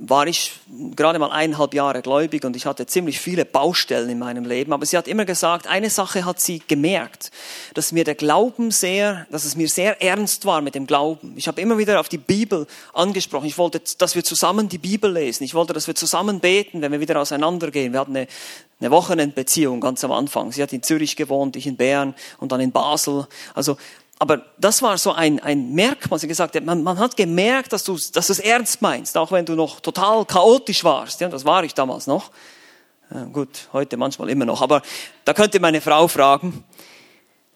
war 0.01 0.27
ich 0.27 0.53
gerade 0.97 1.19
mal 1.19 1.31
eineinhalb 1.31 1.75
Jahre 1.75 2.01
gläubig 2.01 2.45
und 2.45 2.57
ich 2.57 2.65
hatte 2.65 2.87
ziemlich 2.87 3.21
viele 3.21 3.45
Baustellen 3.45 4.09
in 4.09 4.19
meinem 4.19 4.45
Leben. 4.45 4.73
Aber 4.73 4.87
sie 4.87 4.97
hat 4.97 5.07
immer 5.07 5.27
gesagt, 5.27 5.67
eine 5.67 5.91
Sache 5.91 6.25
hat 6.25 6.41
sie 6.41 6.63
gemerkt, 6.67 7.31
dass 7.75 7.93
mir 7.93 8.05
der 8.05 8.15
Glauben 8.15 8.71
sehr, 8.71 9.27
dass 9.31 9.45
es 9.45 9.57
mir 9.57 9.69
sehr 9.69 10.03
ernst 10.03 10.47
war 10.47 10.63
mit 10.63 10.75
dem 10.75 10.87
Glauben. 10.87 11.35
Ich 11.37 11.49
habe 11.49 11.61
immer 11.61 11.77
wieder 11.77 12.01
auf 12.01 12.09
die 12.09 12.19
Bibel 12.19 12.67
angesprochen. 12.95 13.47
Ich 13.47 13.59
wollte, 13.59 13.81
dass 13.99 14.15
wir 14.15 14.25
zusammen 14.25 14.69
die 14.69 14.79
Bibel 14.79 15.13
lesen. 15.13 15.45
Ich 15.45 15.55
wollte, 15.55 15.75
dass 15.75 15.87
wir 15.87 15.95
zusammen 15.95 16.41
beten, 16.41 16.81
wenn 16.81 16.93
wir 16.93 17.01
wieder 17.01 17.21
auseinandergehen. 17.21 17.93
Wir 17.93 18.01
hatten 18.01 18.17
eine, 18.17 18.27
eine 18.81 18.91
Wochenendbeziehung 18.91 19.81
ganz 19.81 20.03
am 20.03 20.13
Anfang. 20.13 20.51
Sie 20.53 20.63
hat 20.63 20.73
in 20.73 20.83
Zürich 20.83 21.17
gewohnt, 21.17 21.57
ich 21.57 21.67
in 21.67 21.77
Bern 21.77 22.15
und 22.39 22.53
dann 22.53 22.61
in 22.61 22.73
Basel. 22.73 23.27
Also 23.55 23.77
aber 24.21 24.43
das 24.59 24.83
war 24.83 24.99
so 24.99 25.13
ein, 25.13 25.41
ein 25.41 25.73
Merkmal. 25.73 26.21
Sie 26.21 26.29
gesagt 26.29 26.55
hat, 26.55 26.63
man, 26.63 26.83
man 26.83 26.99
hat 26.99 27.17
gemerkt, 27.17 27.73
dass 27.73 27.85
du, 27.85 27.99
dass 28.13 28.27
du 28.27 28.35
es 28.35 28.39
ernst 28.39 28.83
meinst, 28.83 29.17
auch 29.17 29.33
wenn 29.33 29.47
du 29.47 29.55
noch 29.55 29.81
total 29.81 30.27
chaotisch 30.27 30.85
warst. 30.85 31.23
Ja, 31.23 31.31
das 31.31 31.47
war 31.47 31.65
ich 31.65 31.73
damals 31.73 32.07
noch. 32.07 32.31
Ja, 33.13 33.25
gut, 33.25 33.69
heute 33.73 33.97
manchmal 33.97 34.29
immer 34.29 34.45
noch. 34.45 34.61
Aber 34.61 34.83
da 35.25 35.33
könnte 35.33 35.59
meine 35.59 35.81
Frau 35.81 36.07
fragen. 36.07 36.63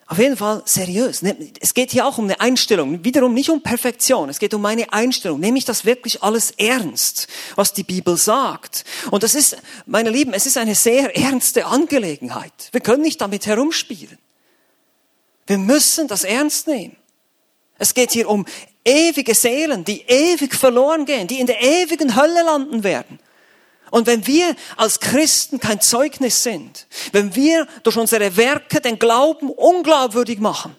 Auf 0.07 0.17
jeden 0.17 0.39
Fall 0.39 0.63
seriös. 0.65 1.21
Ne, 1.21 1.37
es 1.61 1.75
geht 1.75 1.91
hier 1.91 2.07
auch 2.07 2.17
um 2.17 2.25
eine 2.25 2.41
Einstellung. 2.41 3.05
Wiederum 3.05 3.35
nicht 3.35 3.51
um 3.51 3.63
Perfektion. 3.63 4.31
Es 4.31 4.39
geht 4.39 4.55
um 4.55 4.63
meine 4.63 4.91
Einstellung. 4.91 5.41
Nehme 5.41 5.59
ich 5.59 5.67
das 5.67 5.85
wirklich 5.85 6.23
alles 6.23 6.51
ernst, 6.53 7.29
was 7.57 7.75
die 7.75 7.85
Bibel 7.85 8.17
sagt? 8.17 8.87
Und 9.11 9.23
das 9.23 9.35
ist, 9.35 9.59
meine 9.85 10.09
Lieben, 10.09 10.33
es 10.33 10.47
ist 10.47 10.57
eine 10.57 10.75
sehr 10.75 11.15
ernste 11.15 11.67
Angelegenheit. 11.67 12.71
Wir 12.73 12.81
können 12.81 13.03
nicht 13.03 13.21
damit 13.21 13.45
herumspielen. 13.47 14.19
Wir 15.47 15.59
müssen 15.59 16.09
das 16.09 16.25
ernst 16.25 16.67
nehmen. 16.67 16.97
Es 17.79 17.95
geht 17.95 18.13
hier 18.13 18.29
um 18.29 18.47
ewige 18.85 19.35
Seelen, 19.35 19.85
die 19.85 20.03
ewig 20.03 20.55
verloren 20.55 21.05
gehen, 21.05 21.27
die 21.27 21.41
in 21.41 21.47
der 21.47 21.61
ewigen 21.61 22.17
Hölle 22.17 22.43
landen 22.43 22.83
werden. 22.85 23.19
Und 23.91 24.07
wenn 24.07 24.27
wir 24.27 24.57
als 24.77 25.01
Christen 25.01 25.61
kein 25.61 25.81
Zeugnis 25.81 26.43
sind, 26.43 26.87
wenn 27.13 27.35
wir 27.35 27.67
durch 27.83 27.97
unsere 27.97 28.37
Werke 28.37 28.81
den 28.81 28.99
Glauben 28.99 29.51
unglaubwürdig 29.51 30.41
machen, 30.41 30.75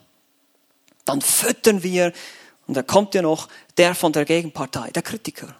dann 1.06 1.21
füttern 1.21 1.84
wir, 1.84 2.12
und 2.67 2.75
da 2.75 2.84
kommt 2.84 3.13
ja 3.13 3.21
noch 3.21 3.47
der 3.78 3.95
von 3.95 4.12
der 4.12 4.25
Gegenpartei, 4.25 4.89
der 4.89 5.04
Kritiker. 5.04 5.56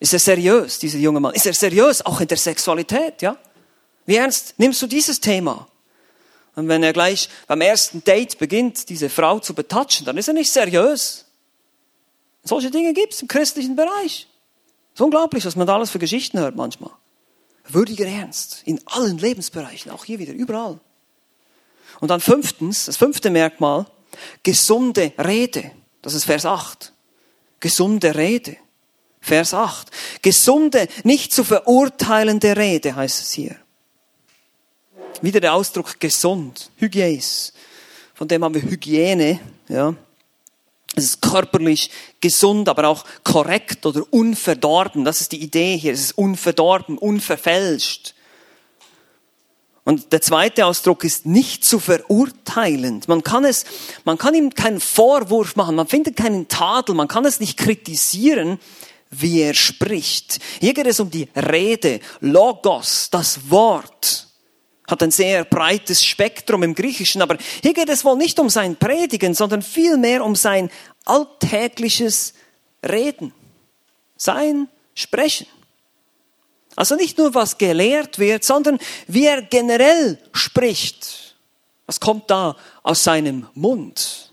Ist 0.00 0.12
er 0.12 0.20
seriös, 0.20 0.78
dieser 0.78 0.98
junge 0.98 1.18
Mann? 1.18 1.34
Ist 1.34 1.46
er 1.46 1.54
seriös, 1.54 2.06
auch 2.06 2.20
in 2.20 2.28
der 2.28 2.36
Sexualität, 2.36 3.20
ja? 3.20 3.36
Wie 4.06 4.16
ernst 4.16 4.54
nimmst 4.56 4.80
du 4.80 4.86
dieses 4.86 5.20
Thema? 5.20 5.66
Und 6.58 6.66
wenn 6.66 6.82
er 6.82 6.92
gleich 6.92 7.28
beim 7.46 7.60
ersten 7.60 8.02
Date 8.02 8.36
beginnt, 8.36 8.88
diese 8.88 9.08
Frau 9.08 9.38
zu 9.38 9.54
betatschen, 9.54 10.04
dann 10.04 10.18
ist 10.18 10.26
er 10.26 10.34
nicht 10.34 10.50
seriös. 10.50 11.24
Solche 12.42 12.72
Dinge 12.72 12.94
gibt 12.94 13.14
es 13.14 13.22
im 13.22 13.28
christlichen 13.28 13.76
Bereich. 13.76 14.26
Es 14.92 14.94
ist 14.94 15.00
unglaublich, 15.00 15.44
was 15.44 15.54
man 15.54 15.68
da 15.68 15.76
alles 15.76 15.90
für 15.90 16.00
Geschichten 16.00 16.40
hört 16.40 16.56
manchmal. 16.56 16.90
Würdiger 17.68 18.06
Ernst 18.06 18.62
in 18.64 18.80
allen 18.86 19.18
Lebensbereichen, 19.18 19.92
auch 19.92 20.04
hier 20.04 20.18
wieder, 20.18 20.32
überall. 20.32 20.80
Und 22.00 22.08
dann 22.08 22.20
fünftens, 22.20 22.86
das 22.86 22.96
fünfte 22.96 23.30
Merkmal, 23.30 23.86
gesunde 24.42 25.12
Rede. 25.16 25.70
Das 26.02 26.14
ist 26.14 26.24
Vers 26.24 26.44
8. 26.44 26.92
Gesunde 27.60 28.16
Rede. 28.16 28.56
Vers 29.20 29.54
8. 29.54 29.92
Gesunde, 30.22 30.88
nicht 31.04 31.32
zu 31.32 31.44
verurteilende 31.44 32.56
Rede 32.56 32.96
heißt 32.96 33.22
es 33.22 33.30
hier. 33.30 33.54
Wieder 35.20 35.40
der 35.40 35.54
Ausdruck 35.54 35.98
gesund, 35.98 36.70
Hygies. 36.76 37.52
Von 38.14 38.28
dem 38.28 38.44
haben 38.44 38.54
wir 38.54 38.62
Hygiene, 38.62 39.40
ja. 39.68 39.94
Es 40.94 41.04
ist 41.04 41.22
körperlich 41.22 41.90
gesund, 42.20 42.68
aber 42.68 42.88
auch 42.88 43.04
korrekt 43.22 43.86
oder 43.86 44.02
unverdorben. 44.10 45.04
Das 45.04 45.20
ist 45.20 45.32
die 45.32 45.42
Idee 45.42 45.76
hier. 45.76 45.92
Es 45.92 46.00
ist 46.00 46.18
unverdorben, 46.18 46.98
unverfälscht. 46.98 48.14
Und 49.84 50.12
der 50.12 50.20
zweite 50.20 50.66
Ausdruck 50.66 51.04
ist 51.04 51.24
nicht 51.24 51.64
zu 51.64 51.78
verurteilend. 51.78 53.06
Man 53.06 53.22
kann 53.22 53.44
es, 53.44 53.64
man 54.04 54.18
kann 54.18 54.34
ihm 54.34 54.54
keinen 54.54 54.80
Vorwurf 54.80 55.56
machen. 55.56 55.76
Man 55.76 55.86
findet 55.86 56.16
keinen 56.16 56.48
Tadel. 56.48 56.94
Man 56.94 57.08
kann 57.08 57.24
es 57.24 57.38
nicht 57.38 57.56
kritisieren, 57.56 58.58
wie 59.10 59.40
er 59.42 59.54
spricht. 59.54 60.40
Hier 60.60 60.74
geht 60.74 60.86
es 60.86 61.00
um 61.00 61.10
die 61.10 61.28
Rede, 61.36 62.00
Logos, 62.20 63.08
das 63.10 63.50
Wort 63.50 64.27
hat 64.88 65.02
ein 65.02 65.10
sehr 65.10 65.44
breites 65.44 66.04
Spektrum 66.04 66.62
im 66.64 66.74
Griechischen, 66.74 67.22
aber 67.22 67.36
hier 67.62 67.74
geht 67.74 67.88
es 67.88 68.04
wohl 68.04 68.16
nicht 68.16 68.40
um 68.40 68.48
sein 68.48 68.74
Predigen, 68.74 69.34
sondern 69.34 69.62
vielmehr 69.62 70.24
um 70.24 70.34
sein 70.34 70.70
alltägliches 71.04 72.34
Reden, 72.82 73.32
sein 74.16 74.68
Sprechen. 74.94 75.46
Also 76.74 76.94
nicht 76.94 77.18
nur, 77.18 77.34
was 77.34 77.58
gelehrt 77.58 78.18
wird, 78.18 78.44
sondern 78.44 78.78
wie 79.06 79.26
er 79.26 79.42
generell 79.42 80.18
spricht. 80.32 81.36
Was 81.86 82.00
kommt 82.00 82.30
da 82.30 82.56
aus 82.82 83.04
seinem 83.04 83.48
Mund? 83.54 84.27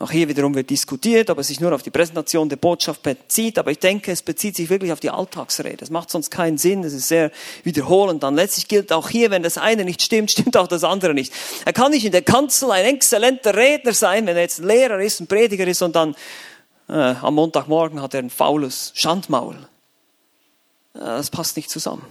Auch 0.00 0.10
hier 0.10 0.26
wiederum 0.28 0.54
wird 0.54 0.70
diskutiert, 0.70 1.28
ob 1.28 1.38
es 1.40 1.48
sich 1.48 1.60
nur 1.60 1.74
auf 1.74 1.82
die 1.82 1.90
Präsentation 1.90 2.48
der 2.48 2.56
Botschaft 2.56 3.02
bezieht, 3.02 3.58
aber 3.58 3.70
ich 3.70 3.80
denke, 3.80 4.10
es 4.10 4.22
bezieht 4.22 4.56
sich 4.56 4.70
wirklich 4.70 4.92
auf 4.92 5.00
die 5.00 5.10
Alltagsrede. 5.10 5.84
Es 5.84 5.90
macht 5.90 6.08
sonst 6.08 6.30
keinen 6.30 6.56
Sinn, 6.56 6.82
es 6.84 6.94
ist 6.94 7.08
sehr 7.08 7.30
wiederholend. 7.64 8.22
Dann 8.22 8.34
letztlich 8.34 8.66
gilt 8.66 8.94
auch 8.94 9.10
hier, 9.10 9.30
wenn 9.30 9.42
das 9.42 9.58
eine 9.58 9.84
nicht 9.84 10.00
stimmt, 10.00 10.30
stimmt 10.30 10.56
auch 10.56 10.68
das 10.68 10.84
andere 10.84 11.12
nicht. 11.12 11.34
Er 11.66 11.74
kann 11.74 11.90
nicht 11.90 12.06
in 12.06 12.12
der 12.12 12.22
Kanzel 12.22 12.70
ein 12.70 12.86
exzellenter 12.86 13.54
Redner 13.54 13.92
sein, 13.92 14.26
wenn 14.26 14.36
er 14.36 14.42
jetzt 14.42 14.60
ein 14.60 14.68
Lehrer 14.68 15.02
ist, 15.02 15.20
ein 15.20 15.26
Prediger 15.26 15.66
ist 15.66 15.82
und 15.82 15.94
dann 15.94 16.16
äh, 16.88 16.94
am 16.94 17.34
Montagmorgen 17.34 18.00
hat 18.00 18.14
er 18.14 18.20
ein 18.20 18.30
faules 18.30 18.92
Schandmaul. 18.94 19.56
Äh, 20.94 21.00
das 21.00 21.28
passt 21.28 21.58
nicht 21.58 21.68
zusammen. 21.68 22.06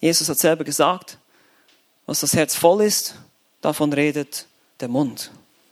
Jesus 0.00 0.28
hat 0.28 0.38
selber 0.38 0.64
gesagt, 0.64 1.16
was 2.04 2.20
das 2.20 2.34
Herz 2.34 2.54
voll 2.54 2.82
ist, 2.82 3.14
davon 3.62 3.90
redet 3.94 4.44
der 4.80 4.88
Mund. 4.88 5.30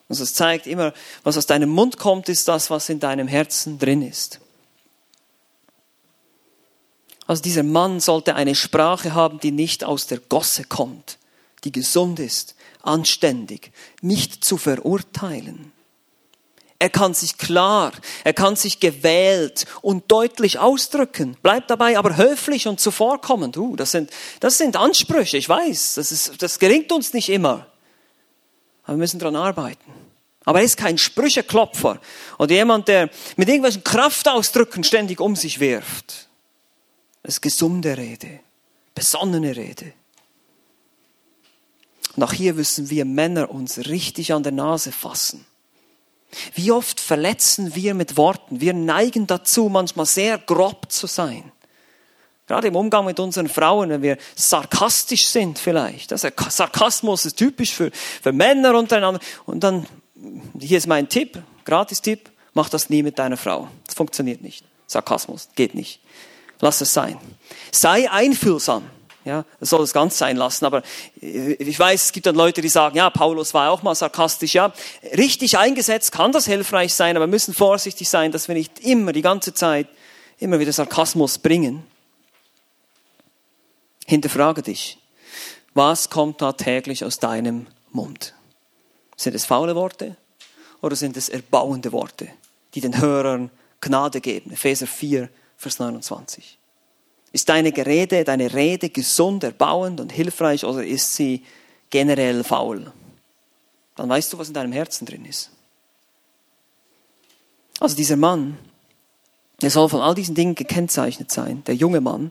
Also 0.09 0.23
es 0.23 0.35
zeigt 0.35 0.67
immer, 0.67 0.93
was 1.25 1.37
aus 1.37 1.47
deinem 1.47 1.71
Mund 1.71 1.99
kommt, 1.99 2.29
ist 2.29 2.47
das, 2.49 2.71
was 2.71 2.89
in 2.89 3.01
deinem 3.01 3.27
Herzen 3.27 3.79
drin 3.79 4.03
ist. 4.03 4.41
Also 7.27 7.43
dieser 7.43 7.65
Mann 7.65 7.99
sollte 7.99 8.37
eine 8.37 8.55
Sprache 8.55 9.15
haben, 9.15 9.41
die 9.41 9.51
nicht 9.51 9.83
aus 9.83 10.07
der 10.07 10.19
Gosse 10.19 10.65
kommt, 10.65 11.19
die 11.65 11.73
gesund 11.73 12.21
ist, 12.21 12.55
anständig, 12.83 13.73
nicht 14.01 14.45
zu 14.45 14.57
verurteilen. 14.57 15.73
Er 16.79 16.91
kann 16.91 17.15
sich 17.15 17.39
klar, 17.39 17.93
er 18.23 18.35
kann 18.35 18.55
sich 18.55 18.81
gewählt 18.81 19.65
und 19.81 20.13
deutlich 20.13 20.59
ausdrücken, 20.59 21.37
bleibt 21.43 21.71
dabei 21.71 21.99
aber 21.99 22.17
höflich 22.17 22.69
und 22.69 22.81
zuvorkommend. 22.81 23.57
Uh, 23.57 23.77
das 23.77 23.91
sind, 23.91 24.11
das 24.41 24.59
sind 24.59 24.77
Ansprüche, 24.77 25.39
ich 25.39 25.49
weiß, 25.49 25.95
das, 25.95 26.13
ist, 26.13 26.43
das 26.43 26.59
gelingt 26.59 26.93
uns 26.93 27.13
nicht 27.13 27.31
immer. 27.31 27.67
Aber 28.87 28.97
wir 28.97 29.01
müssen 29.01 29.19
daran 29.19 29.37
arbeiten. 29.37 29.93
Aber 30.45 30.61
er 30.61 30.65
ist 30.65 30.77
kein 30.77 30.97
Sprücheklopfer 30.97 32.01
oder 32.39 32.55
jemand, 32.55 32.87
der 32.87 33.11
mit 33.37 33.49
irgendwelchen 33.49 33.83
Kraftausdrücken 33.83 34.85
ständig 34.85 35.21
um 35.21 35.35
sich 35.35 35.59
wirft. 35.59 36.29
Es 37.25 37.35
ist 37.35 37.41
gesunde 37.43 37.97
Rede, 37.97 38.41
besonnene 38.95 39.57
Rede. 39.57 39.93
Und 42.15 42.23
auch 42.23 42.33
hier 42.33 42.55
müssen 42.55 42.89
wir 42.89 43.05
Männer 43.05 43.51
uns 43.51 43.89
richtig 43.89 44.33
an 44.33 44.45
der 44.45 44.53
Nase 44.53 44.93
fassen. 44.93 45.45
Wie 46.55 46.71
oft 46.71 47.01
verletzen 47.01 47.75
wir 47.75 47.95
mit 47.95 48.17
Worten? 48.17 48.61
Wir 48.61 48.73
neigen 48.73 49.27
dazu, 49.27 49.69
manchmal 49.69 50.07
sehr 50.07 50.39
grob 50.39 50.91
zu 50.91 51.09
sein. 51.09 51.51
Gerade 52.47 52.69
im 52.69 52.77
Umgang 52.77 53.05
mit 53.05 53.19
unseren 53.19 53.49
Frauen, 53.49 53.91
wenn 53.91 54.03
wir 54.03 54.19
sarkastisch 54.37 55.27
sind 55.27 55.59
vielleicht. 55.59 56.13
Das 56.13 56.23
ist, 56.23 56.35
Sarkasmus 56.49 57.27
ist 57.27 57.37
typisch 57.37 57.75
für, 57.75 57.91
für 57.93 58.33
Männer 58.33 58.79
untereinander. 58.79 59.21
Und 59.47 59.65
dann, 59.65 59.87
hier 60.59 60.79
ist 60.79 60.87
mein 60.87 61.09
Tipp, 61.09 61.43
Gratis-Tipp, 61.65 62.31
mach 62.55 62.69
das 62.69 62.89
nie 62.89 63.03
mit 63.03 63.19
deiner 63.19 63.37
Frau. 63.37 63.69
Das 63.85 63.97
funktioniert 63.97 64.43
nicht. 64.43 64.65
Sarkasmus, 64.87 65.49
geht 65.57 65.75
nicht. 65.75 66.01
Lass 66.61 66.81
es 66.81 66.93
sein. 66.93 67.19
Sei 67.73 68.11
einfühlsam. 68.11 68.85
Ja, 69.25 69.45
das 69.59 69.71
soll 69.71 69.83
es 69.83 69.93
ganz 69.93 70.17
sein 70.17 70.37
lassen. 70.37 70.65
Aber 70.67 70.83
ich 71.21 71.77
weiß, 71.77 72.05
es 72.05 72.13
gibt 72.13 72.27
dann 72.27 72.37
Leute, 72.37 72.61
die 72.61 72.69
sagen, 72.69 72.97
ja, 72.97 73.11
Paulus 73.11 73.55
war 73.55 73.73
auch 73.73 73.83
mal 73.83 73.97
sarkastisch. 73.97 74.55
Ja, 74.55 74.73
richtig 75.17 75.59
eingesetzt 75.59 76.13
kann 76.13 76.31
das 76.31 76.47
hilfreich 76.47 76.95
sein, 76.95 77.17
aber 77.17 77.27
wir 77.27 77.31
müssen 77.31 77.53
vorsichtig 77.53 78.09
sein, 78.09 78.31
dass 78.31 78.47
wir 78.47 78.55
nicht 78.55 78.79
immer 78.79 79.13
die 79.13 79.23
ganze 79.23 79.53
Zeit 79.53 79.89
immer 80.39 80.61
wieder 80.61 80.73
Sarkasmus 80.73 81.39
bringen. 81.39 81.83
Hinterfrage 84.07 84.63
dich. 84.63 84.99
Was 85.75 86.09
kommt 86.09 86.41
da 86.41 86.53
täglich 86.53 87.05
aus 87.05 87.19
deinem 87.19 87.67
Mund? 87.91 88.35
Sind 89.17 89.35
es 89.35 89.45
faule 89.45 89.75
Worte 89.75 90.17
oder 90.81 90.97
sind 90.97 91.17
es 91.17 91.29
erbauende 91.29 91.93
Worte, 91.93 92.29
die 92.75 92.81
den 92.81 93.01
Hörern 93.01 93.51
Gnade 93.81 94.21
geben? 94.21 94.53
Epheser 94.53 94.87
4, 94.87 95.29
Vers 95.57 95.79
29. 95.79 96.59
Ist 97.33 97.49
deine 97.49 97.73
Gerede, 97.73 98.25
deine 98.25 98.55
Rede 98.55 98.89
gesund, 98.89 99.45
erbauend 99.45 100.01
und 100.01 100.13
hilfreich 100.13 100.65
oder 100.65 100.85
ist 100.85 101.17
sie 101.17 101.45
generell 101.91 102.45
faul? 102.45 102.93
Dann 103.97 104.09
weißt 104.09 104.33
du, 104.33 104.39
was 104.39 104.49
in 104.49 104.55
deinem 104.55 104.73
Herzen 104.73 105.07
drin 105.07 105.25
ist. 105.25 105.51
Also 107.81 107.97
dieser 107.97 108.17
Mann, 108.17 108.59
der 109.61 109.71
soll 109.71 109.89
von 109.89 110.01
all 110.01 110.15
diesen 110.15 110.35
Dingen 110.35 110.55
gekennzeichnet 110.55 111.31
sein, 111.31 111.65
der 111.65 111.75
junge 111.75 112.01
Mann, 112.01 112.31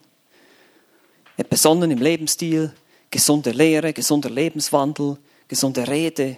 besonnen 1.44 1.92
im 1.92 2.00
Lebensstil, 2.00 2.74
gesunde 3.12 3.52
Lehre, 3.52 3.94
gesunder 3.94 4.30
Lebenswandel, 4.30 5.18
gesunde 5.48 5.88
Rede. 5.88 6.38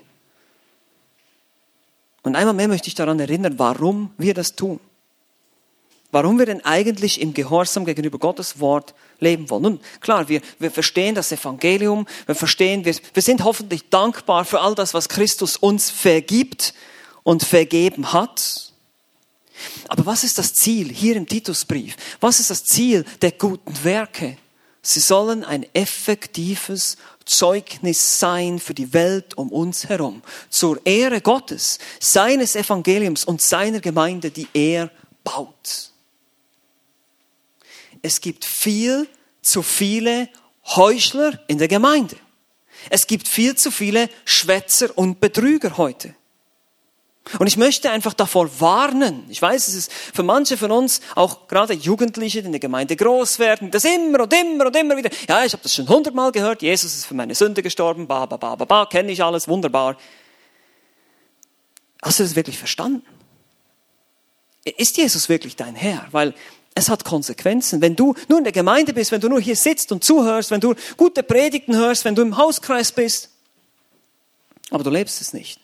Und 2.23 2.35
einmal 2.35 2.53
mehr 2.53 2.67
möchte 2.67 2.87
ich 2.87 2.95
daran 2.95 3.19
erinnern, 3.19 3.57
warum 3.57 4.11
wir 4.17 4.33
das 4.33 4.55
tun. 4.55 4.79
Warum 6.11 6.39
wir 6.39 6.45
denn 6.45 6.63
eigentlich 6.63 7.21
im 7.21 7.33
Gehorsam 7.33 7.85
gegenüber 7.85 8.17
Gottes 8.17 8.59
Wort 8.59 8.93
leben 9.19 9.49
wollen. 9.49 9.63
Nun, 9.63 9.79
klar, 9.99 10.29
wir, 10.29 10.41
wir 10.57 10.71
verstehen 10.71 11.15
das 11.15 11.31
Evangelium, 11.31 12.07
wir 12.25 12.35
verstehen, 12.35 12.85
wir, 12.85 12.95
wir 13.13 13.21
sind 13.21 13.43
hoffentlich 13.43 13.89
dankbar 13.89 14.45
für 14.45 14.61
all 14.61 14.73
das, 14.73 14.93
was 14.93 15.09
Christus 15.09 15.57
uns 15.57 15.89
vergibt 15.89 16.73
und 17.23 17.43
vergeben 17.43 18.13
hat. 18.13 18.71
Aber 19.87 20.05
was 20.05 20.23
ist 20.23 20.37
das 20.37 20.53
Ziel 20.53 20.89
hier 20.89 21.15
im 21.15 21.27
Titusbrief? 21.27 21.97
Was 22.19 22.39
ist 22.39 22.49
das 22.49 22.63
Ziel 22.63 23.05
der 23.21 23.31
guten 23.31 23.83
Werke? 23.83 24.37
Sie 24.89 25.01
sollen 25.01 25.43
ein 25.43 25.65
effektives 25.73 26.95
Zeugnis 27.25 28.21
sein 28.21 28.57
für 28.57 28.73
die 28.73 28.93
Welt 28.93 29.37
um 29.37 29.51
uns 29.51 29.89
herum. 29.89 30.21
Zur 30.49 30.79
Ehre 30.85 31.19
Gottes, 31.19 31.79
seines 31.99 32.55
Evangeliums 32.55 33.25
und 33.25 33.41
seiner 33.41 33.81
Gemeinde, 33.81 34.31
die 34.31 34.47
er 34.53 34.89
baut. 35.25 35.91
Es 38.01 38.21
gibt 38.21 38.45
viel 38.45 39.09
zu 39.41 39.61
viele 39.61 40.29
Heuchler 40.65 41.37
in 41.49 41.57
der 41.57 41.67
Gemeinde. 41.67 42.15
Es 42.89 43.07
gibt 43.07 43.27
viel 43.27 43.57
zu 43.57 43.71
viele 43.71 44.09
Schwätzer 44.23 44.97
und 44.97 45.19
Betrüger 45.19 45.75
heute. 45.75 46.15
Und 47.39 47.47
ich 47.47 47.57
möchte 47.57 47.89
einfach 47.91 48.13
davor 48.13 48.49
warnen. 48.59 49.25
Ich 49.29 49.41
weiß, 49.41 49.67
es 49.67 49.75
ist 49.75 49.91
für 49.91 50.23
manche 50.23 50.57
von 50.57 50.71
uns, 50.71 51.01
auch 51.15 51.47
gerade 51.47 51.73
Jugendliche, 51.73 52.41
die 52.41 52.47
in 52.47 52.51
der 52.51 52.59
Gemeinde 52.59 52.95
groß 52.95 53.39
werden, 53.39 53.71
das 53.71 53.83
immer 53.85 54.23
und 54.23 54.33
immer 54.33 54.67
und 54.67 54.75
immer 54.75 54.97
wieder. 54.97 55.09
Ja, 55.27 55.43
ich 55.43 55.53
habe 55.53 55.63
das 55.63 55.73
schon 55.73 55.87
hundertmal 55.89 56.31
gehört. 56.31 56.61
Jesus 56.61 56.95
ist 56.95 57.05
für 57.05 57.13
meine 57.13 57.35
Sünde 57.35 57.61
gestorben. 57.61 58.07
Ba, 58.07 58.25
ba, 58.25 58.37
ba, 58.37 58.55
ba, 58.55 58.65
ba. 58.65 58.85
Kenne 58.85 59.11
ich 59.11 59.23
alles. 59.23 59.47
Wunderbar. 59.47 59.97
Hast 62.01 62.19
du 62.19 62.23
das 62.23 62.35
wirklich 62.35 62.57
verstanden? 62.57 63.05
Ist 64.63 64.97
Jesus 64.97 65.29
wirklich 65.29 65.55
dein 65.55 65.75
Herr? 65.75 66.07
Weil 66.11 66.33
es 66.75 66.89
hat 66.89 67.03
Konsequenzen. 67.03 67.81
Wenn 67.81 67.95
du 67.95 68.13
nur 68.29 68.37
in 68.37 68.43
der 68.43 68.53
Gemeinde 68.53 68.93
bist, 68.93 69.11
wenn 69.11 69.21
du 69.21 69.29
nur 69.29 69.41
hier 69.41 69.55
sitzt 69.55 69.91
und 69.91 70.03
zuhörst, 70.03 70.51
wenn 70.51 70.61
du 70.61 70.75
gute 70.95 71.23
Predigten 71.23 71.75
hörst, 71.75 72.05
wenn 72.05 72.15
du 72.15 72.21
im 72.21 72.37
Hauskreis 72.37 72.91
bist, 72.91 73.31
aber 74.69 74.83
du 74.83 74.89
lebst 74.89 75.21
es 75.21 75.33
nicht 75.33 75.59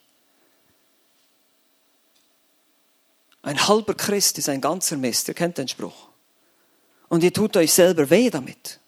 Ein 3.44 3.68
halber 3.68 3.94
Christ 3.94 4.38
ist 4.40 4.50
ein 4.50 4.62
ganzer 4.62 4.98
Mist. 4.98 5.28
Ihr 5.28 5.34
kennt 5.34 5.58
den 5.58 5.68
Spruch. 5.68 6.08
Und 7.10 7.24
ihr 7.24 7.34
tut 7.34 7.56
euch 7.58 7.74
selber 7.74 8.10
weh 8.10 8.30
damit. 8.30 8.80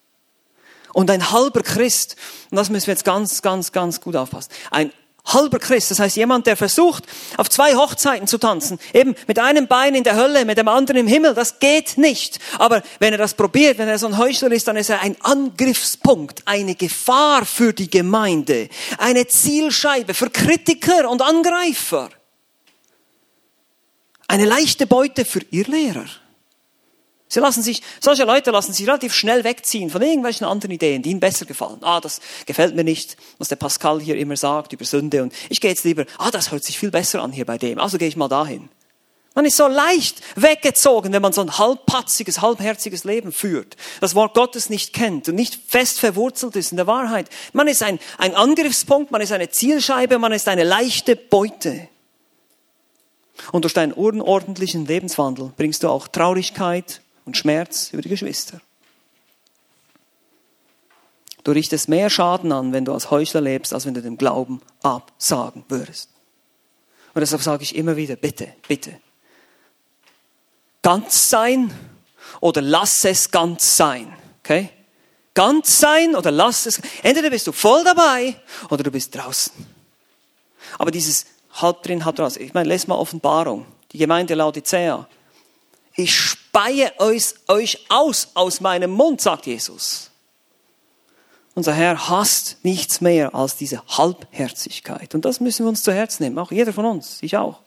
Und 0.94 1.12
ein 1.12 1.32
halber 1.32 1.62
Christ, 1.62 2.16
und 2.50 2.56
das 2.56 2.70
müssen 2.70 2.88
wir 2.88 2.94
jetzt 2.94 3.04
ganz, 3.04 3.42
ganz, 3.42 3.74
ganz 3.74 4.00
gut 4.00 4.16
aufpassen. 4.16 4.50
Ein 4.72 4.94
halber 5.26 5.60
Christ, 5.60 5.92
das 5.92 6.00
heißt 6.00 6.16
jemand, 6.16 6.48
der 6.48 6.56
versucht, 6.56 7.04
auf 7.36 7.50
zwei 7.50 7.76
Hochzeiten 7.76 8.28
zu 8.28 8.38
tanzen, 8.38 8.80
eben 8.94 9.14
mit 9.28 9.40
einem 9.40 9.68
Bein 9.68 9.94
in 9.94 10.06
der 10.06 10.16
Hölle, 10.16 10.46
mit 10.46 10.58
dem 10.58 10.70
anderen 10.70 11.02
im 11.02 11.08
Himmel, 11.08 11.34
das 11.34 11.60
geht 11.60 11.98
nicht. 11.98 12.40
Aber 12.58 12.82
wenn 13.00 13.12
er 13.12 13.18
das 13.18 13.34
probiert, 13.34 13.78
wenn 13.78 13.90
er 13.90 14.00
so 14.00 14.08
ein 14.08 14.18
Heuchler 14.18 14.52
ist, 14.54 14.70
dann 14.70 14.78
ist 14.78 14.90
er 14.90 15.02
ein 15.02 15.18
Angriffspunkt, 15.22 16.44
eine 16.46 16.76
Gefahr 16.76 17.46
für 17.46 17.74
die 17.74 17.90
Gemeinde, 17.90 18.70
eine 18.98 19.28
Zielscheibe 19.28 20.14
für 20.14 20.30
Kritiker 20.30 21.10
und 21.10 21.22
Angreifer. 21.22 22.10
Eine 24.28 24.46
leichte 24.46 24.88
Beute 24.88 25.26
für 25.26 25.42
ihr 25.52 25.66
Lehrer. 25.66 26.06
Sie 27.28 27.40
lassen 27.40 27.64
sich, 27.64 27.82
solche 28.00 28.24
Leute 28.24 28.52
lassen 28.52 28.72
sich 28.72 28.88
relativ 28.88 29.14
schnell 29.14 29.44
wegziehen 29.44 29.90
von 29.90 30.02
irgendwelchen 30.02 30.46
anderen 30.46 30.72
Ideen, 30.72 31.02
die 31.02 31.10
ihnen 31.10 31.20
besser 31.20 31.46
gefallen. 31.46 31.80
Ah, 31.82 32.00
das 32.00 32.22
gefällt 32.46 32.76
mir 32.76 32.84
nicht, 32.84 33.18
was 33.40 33.50
der 33.50 33.56
Pascal 33.56 34.00
hier 34.00 34.16
immer 34.16 34.38
sagt 34.38 34.74
über 34.74 34.86
Sünde. 34.86 35.24
Und 35.24 35.34
ich 35.50 35.60
gehe 35.60 35.72
jetzt 35.72 35.84
lieber, 35.84 36.06
ah, 36.18 36.32
das 36.32 36.52
hört 36.52 36.64
sich 36.64 36.78
viel 36.78 36.92
besser 36.92 37.24
an 37.24 37.32
hier 37.32 37.46
bei 37.46 37.58
dem. 37.58 37.80
Also 37.80 37.98
gehe 37.98 38.08
ich 38.08 38.16
mal 38.16 38.28
dahin. 38.28 38.70
Man 39.34 39.44
ist 39.44 39.58
so 39.58 39.68
leicht 39.68 40.22
weggezogen, 40.38 41.12
wenn 41.12 41.22
man 41.22 41.34
so 41.34 41.42
ein 41.42 41.58
halbpatziges, 41.58 42.42
halbherziges 42.42 43.04
Leben 43.04 43.34
führt, 43.34 43.76
das 44.00 44.16
Wort 44.16 44.34
Gottes 44.34 44.70
nicht 44.70 44.94
kennt 44.94 45.28
und 45.28 45.36
nicht 45.36 45.60
fest 45.68 46.00
verwurzelt 46.00 46.56
ist 46.56 46.72
in 46.72 46.78
der 46.78 46.88
Wahrheit. 46.88 47.30
Man 47.52 47.68
ist 47.68 47.84
ein, 47.84 48.00
ein 48.18 48.34
Angriffspunkt, 48.34 49.12
man 49.12 49.20
ist 49.20 49.34
eine 49.34 49.50
Zielscheibe, 49.50 50.20
man 50.20 50.32
ist 50.32 50.48
eine 50.48 50.64
leichte 50.64 51.18
Beute. 51.18 51.90
Und 53.52 53.64
durch 53.64 53.74
deinen 53.74 53.94
unordentlichen 53.94 54.86
Lebenswandel 54.86 55.52
bringst 55.58 55.84
du 55.84 55.90
auch 55.90 56.08
Traurigkeit 56.08 57.02
und 57.26 57.38
Schmerz 57.38 57.90
über 57.92 58.02
die 58.02 58.10
Geschwister. 58.10 58.62
Du 61.44 61.52
richtest 61.52 61.90
mehr 61.90 62.10
Schaden 62.10 62.52
an, 62.52 62.74
wenn 62.74 62.86
du 62.86 62.94
als 62.94 63.12
Heuchler 63.12 63.42
lebst, 63.42 63.74
als 63.74 63.86
wenn 63.86 63.94
du 63.94 64.02
dem 64.02 64.18
Glauben 64.18 64.62
absagen 64.82 65.64
würdest. 65.68 66.10
Und 67.14 67.22
deshalb 67.22 67.42
sage 67.44 67.64
ich 67.64 67.76
immer 67.76 67.96
wieder, 67.96 68.16
bitte, 68.16 68.54
bitte. 68.68 69.00
Ganz 70.82 71.30
sein 71.30 71.72
oder 72.42 72.62
lass 72.62 73.06
es 73.06 73.30
ganz 73.30 73.78
sein. 73.78 74.12
Okay? 74.40 74.70
Ganz 75.36 75.80
sein 75.80 76.16
oder 76.16 76.32
lass 76.32 76.66
es. 76.66 76.82
Entweder 77.04 77.30
bist 77.30 77.46
du 77.46 77.52
voll 77.52 77.84
dabei 77.84 78.36
oder 78.70 78.84
du 78.84 78.92
bist 78.92 79.14
draußen. 79.16 79.54
Aber 80.78 80.92
dieses 80.92 81.26
halb 81.62 81.84
drin, 81.84 82.06
halb 82.06 82.20
raus. 82.20 82.38
Ich 82.38 82.54
meine, 82.54 82.70
lest 82.70 82.88
mal 82.88 82.96
Offenbarung. 82.96 83.66
Die 83.92 83.98
Gemeinde 83.98 84.36
Laodicea. 84.36 85.08
Ich 85.96 86.14
speie 86.14 86.92
euch, 87.00 87.34
euch 87.48 87.86
aus 87.90 88.30
aus 88.34 88.60
meinem 88.62 88.92
Mund, 88.92 89.22
sagt 89.22 89.46
Jesus. 89.46 90.12
Unser 91.54 91.74
Herr 91.74 92.10
hasst 92.10 92.58
nichts 92.64 93.00
mehr 93.00 93.34
als 93.34 93.56
diese 93.56 93.82
Halbherzigkeit. 93.88 95.16
Und 95.16 95.24
das 95.24 95.40
müssen 95.40 95.66
wir 95.66 95.70
uns 95.70 95.84
zu 95.84 95.94
Herzen 95.94 96.24
nehmen. 96.24 96.38
Auch 96.38 96.52
jeder 96.52 96.74
von 96.74 96.86
uns. 96.86 97.20
Ich 97.22 97.38
auch. 97.38 97.62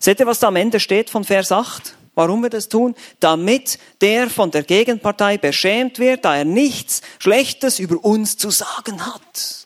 Seht 0.00 0.18
ihr, 0.18 0.26
was 0.26 0.40
da 0.40 0.48
am 0.48 0.56
Ende 0.56 0.80
steht 0.80 1.08
von 1.08 1.22
Vers 1.22 1.52
8? 1.52 1.94
Warum 2.16 2.42
wir 2.42 2.50
das 2.50 2.68
tun? 2.68 2.96
Damit 3.20 3.78
der 4.00 4.28
von 4.28 4.50
der 4.50 4.64
Gegenpartei 4.64 5.38
beschämt 5.38 6.00
wird, 6.00 6.24
da 6.24 6.36
er 6.36 6.44
nichts 6.44 7.00
Schlechtes 7.20 7.78
über 7.78 8.04
uns 8.04 8.36
zu 8.36 8.50
sagen 8.50 9.06
hat. 9.06 9.57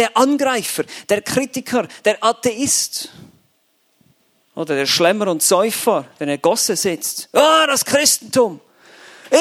Der 0.00 0.16
Angreifer, 0.16 0.84
der 1.10 1.20
Kritiker, 1.20 1.86
der 2.06 2.24
Atheist. 2.24 3.10
Oder 4.54 4.76
der 4.76 4.86
Schlemmer 4.86 5.28
und 5.28 5.42
Säufer, 5.42 6.06
der 6.18 6.22
in 6.22 6.28
der 6.28 6.38
Gosse 6.38 6.74
sitzt. 6.74 7.28
Ah, 7.34 7.64
oh, 7.64 7.66
das 7.66 7.84
Christentum. 7.84 8.60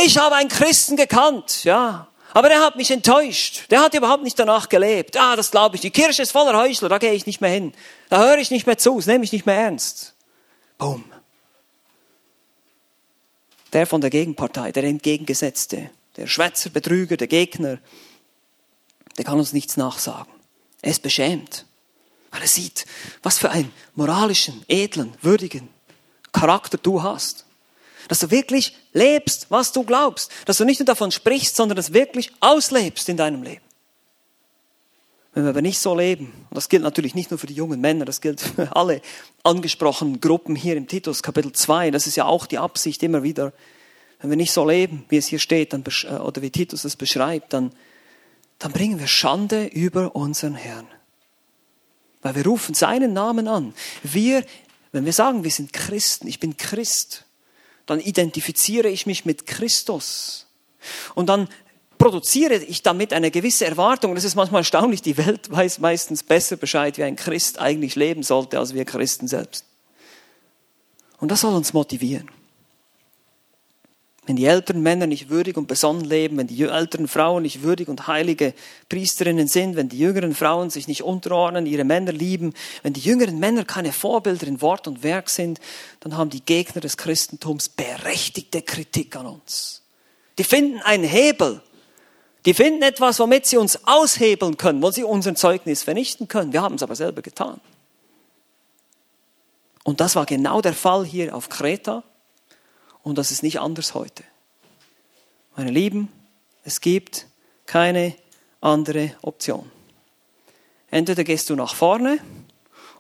Ich 0.04 0.18
habe 0.18 0.36
einen 0.36 0.50
Christen 0.50 0.98
gekannt, 0.98 1.64
ja. 1.64 2.10
Aber 2.34 2.50
der 2.50 2.60
hat 2.60 2.76
mich 2.76 2.92
enttäuscht. 2.92 3.72
Der 3.72 3.80
hat 3.80 3.94
überhaupt 3.94 4.24
nicht 4.24 4.38
danach 4.38 4.68
gelebt. 4.68 5.16
Ah, 5.16 5.38
das 5.38 5.50
glaube 5.50 5.78
ich. 5.78 5.82
Die 5.82 5.92
Kirche 5.92 6.24
ist 6.24 6.34
voller 6.34 6.60
Heuchler, 6.60 6.90
da 6.90 6.98
gehe 6.98 7.14
ich 7.14 7.26
nicht 7.26 7.40
mehr 7.40 7.52
hin. 7.52 7.72
Da 8.10 8.20
höre 8.20 8.40
ich 8.40 8.52
nicht 8.52 8.68
mehr 8.68 8.78
zu, 8.78 8.98
das 8.98 9.06
nehme 9.06 9.24
ich 9.24 9.32
nicht 9.32 9.46
mehr 9.46 9.56
ernst. 9.56 10.14
Boom. 10.78 11.06
Der 13.72 13.88
von 13.88 14.02
der 14.02 14.10
Gegenpartei, 14.10 14.74
der 14.74 14.84
Entgegengesetzte, 14.84 15.90
der 16.18 16.28
Schwätzer, 16.28 16.70
Betrüger, 16.70 17.16
der 17.16 17.28
Gegner, 17.28 17.78
der 19.18 19.24
kann 19.24 19.40
uns 19.40 19.54
nichts 19.54 19.78
nachsagen. 19.78 20.39
Er 20.82 20.92
ist 20.92 21.02
beschämt, 21.02 21.66
weil 22.32 22.42
er 22.42 22.48
sieht, 22.48 22.86
was 23.22 23.38
für 23.38 23.50
einen 23.50 23.72
moralischen, 23.96 24.64
edlen, 24.68 25.14
würdigen 25.22 25.70
Charakter 26.32 26.78
du 26.78 27.04
hast. 27.04 27.46
Dass 28.08 28.20
du 28.20 28.32
wirklich 28.32 28.76
lebst, 28.94 29.48
was 29.50 29.72
du 29.72 29.84
glaubst. 29.84 30.32
Dass 30.46 30.58
du 30.58 30.66
nicht 30.66 30.80
nur 30.80 30.86
davon 30.86 31.12
sprichst, 31.12 31.56
sondern 31.56 31.78
es 31.78 31.94
wirklich 31.94 32.32
auslebst 32.40 33.08
in 33.10 33.18
deinem 33.18 33.44
Leben. 33.44 33.62
Wenn 35.34 35.44
wir 35.44 35.52
aber 35.52 35.62
nicht 35.62 35.80
so 35.80 35.96
leben, 35.96 36.34
und 36.50 36.56
das 36.56 36.70
gilt 36.70 36.82
natürlich 36.82 37.14
nicht 37.14 37.30
nur 37.30 37.38
für 37.38 37.46
die 37.46 37.54
jungen 37.54 37.80
Männer, 37.80 38.06
das 38.06 38.20
gilt 38.20 38.42
für 38.42 38.76
alle 38.76 39.02
angesprochenen 39.44 40.20
Gruppen 40.20 40.56
hier 40.56 40.76
im 40.76 40.88
Titus 40.88 41.22
Kapitel 41.22 41.52
2, 41.52 41.92
das 41.92 42.08
ist 42.08 42.16
ja 42.16 42.26
auch 42.26 42.48
die 42.48 42.58
Absicht 42.58 43.04
immer 43.04 43.22
wieder, 43.22 43.54
wenn 44.22 44.32
wir 44.32 44.38
nicht 44.38 44.52
so 44.52 44.68
leben, 44.68 45.06
wie 45.10 45.18
es 45.18 45.28
hier 45.28 45.40
steht, 45.40 45.74
dann, 45.74 45.84
äh, 46.04 46.14
oder 46.16 46.42
wie 46.42 46.50
Titus 46.50 46.84
es 46.84 46.96
beschreibt, 46.96 47.54
dann, 47.54 47.72
dann 48.60 48.74
bringen 48.74 49.00
wir 49.00 49.08
Schande 49.08 49.66
über 49.66 50.16
unseren 50.16 50.56
Herrn. 50.56 50.88
Weil 52.22 52.36
wir 52.36 52.46
rufen 52.46 52.76
seinen 52.76 53.14
Namen 53.14 53.48
an. 53.48 53.74
Wir, 54.04 54.46
wenn 54.92 55.06
wir 55.06 55.14
sagen, 55.14 55.44
wir 55.46 55.52
sind 55.52 55.72
Christen, 55.72 56.28
ich 56.28 56.40
bin 56.40 56.58
Christ, 56.58 57.26
dann 57.86 58.00
identifiziere 58.00 58.90
ich 58.90 59.06
mich 59.06 59.26
mit 59.26 59.48
Christus. 59.48 60.48
Und 61.16 61.28
dann 61.28 61.48
produziere 61.98 62.56
ich 62.56 62.84
damit 62.84 63.14
eine 63.14 63.32
gewisse 63.32 63.66
Erwartung. 63.66 64.16
Es 64.16 64.26
ist 64.26 64.36
manchmal 64.36 64.62
erstaunlich, 64.62 65.02
die 65.02 65.18
Welt 65.18 65.50
weiß 65.50 65.80
meistens 65.80 66.24
besser 66.24 66.58
Bescheid, 66.58 66.98
wie 66.98 67.04
ein 67.04 67.16
Christ 67.16 67.60
eigentlich 67.60 67.96
leben 67.96 68.24
sollte, 68.24 68.60
als 68.60 68.74
wir 68.74 68.86
Christen 68.86 69.28
selbst. 69.28 69.66
Und 71.20 71.32
das 71.32 71.42
soll 71.42 71.54
uns 71.54 71.74
motivieren. 71.74 72.30
Wenn 74.30 74.36
die 74.36 74.46
älteren 74.46 74.84
Männer 74.84 75.08
nicht 75.08 75.30
würdig 75.30 75.58
und 75.58 75.68
besonnen 75.68 76.04
leben, 76.06 76.38
wenn 76.38 76.46
die 76.46 76.62
älteren 76.62 77.08
Frauen 77.08 77.42
nicht 77.42 77.64
würdig 77.64 77.88
und 77.88 78.06
heilige 78.06 78.54
Priesterinnen 78.88 79.48
sind, 79.48 79.76
wenn 79.76 79.90
die 79.90 79.98
jüngeren 79.98 80.36
Frauen 80.36 80.70
sich 80.70 80.88
nicht 80.88 81.02
unterordnen, 81.02 81.66
ihre 81.66 81.84
Männer 81.84 82.12
lieben, 82.12 82.54
wenn 82.84 82.94
die 82.94 83.00
jüngeren 83.00 83.40
Männer 83.40 83.66
keine 83.66 83.92
Vorbilder 83.92 84.46
in 84.46 84.62
Wort 84.62 84.88
und 84.88 85.02
Werk 85.02 85.32
sind, 85.32 85.60
dann 86.02 86.16
haben 86.16 86.30
die 86.30 86.46
Gegner 86.46 86.80
des 86.80 86.96
Christentums 86.96 87.70
berechtigte 87.70 88.62
Kritik 88.62 89.16
an 89.16 89.26
uns. 89.26 89.82
Die 90.38 90.44
finden 90.44 90.78
einen 90.82 91.06
Hebel, 91.06 91.64
die 92.46 92.54
finden 92.54 92.84
etwas, 92.84 93.18
womit 93.18 93.48
sie 93.48 93.58
uns 93.58 93.80
aushebeln 93.88 94.58
können, 94.58 94.84
wo 94.84 94.92
sie 94.92 95.04
unser 95.04 95.34
Zeugnis 95.34 95.82
vernichten 95.82 96.28
können. 96.28 96.54
Wir 96.54 96.62
haben 96.62 96.76
es 96.76 96.84
aber 96.84 96.96
selber 96.96 97.24
getan. 97.24 97.60
Und 99.84 100.00
das 100.00 100.16
war 100.16 100.28
genau 100.28 100.62
der 100.62 100.74
Fall 100.74 101.04
hier 101.04 101.36
auf 101.36 101.50
Kreta. 101.50 102.04
Und 103.04 103.18
das 103.18 103.32
ist 103.32 103.44
nicht 103.44 103.60
anders 103.60 103.94
heute. 103.94 104.24
Meine 105.56 105.72
Lieben, 105.72 106.10
es 106.64 106.82
gibt 106.82 107.28
keine 107.66 108.16
andere 108.62 109.16
Option. 109.22 109.70
Entweder 110.92 111.24
gehst 111.24 111.50
du 111.50 111.56
nach 111.56 111.76
vorne 111.76 112.20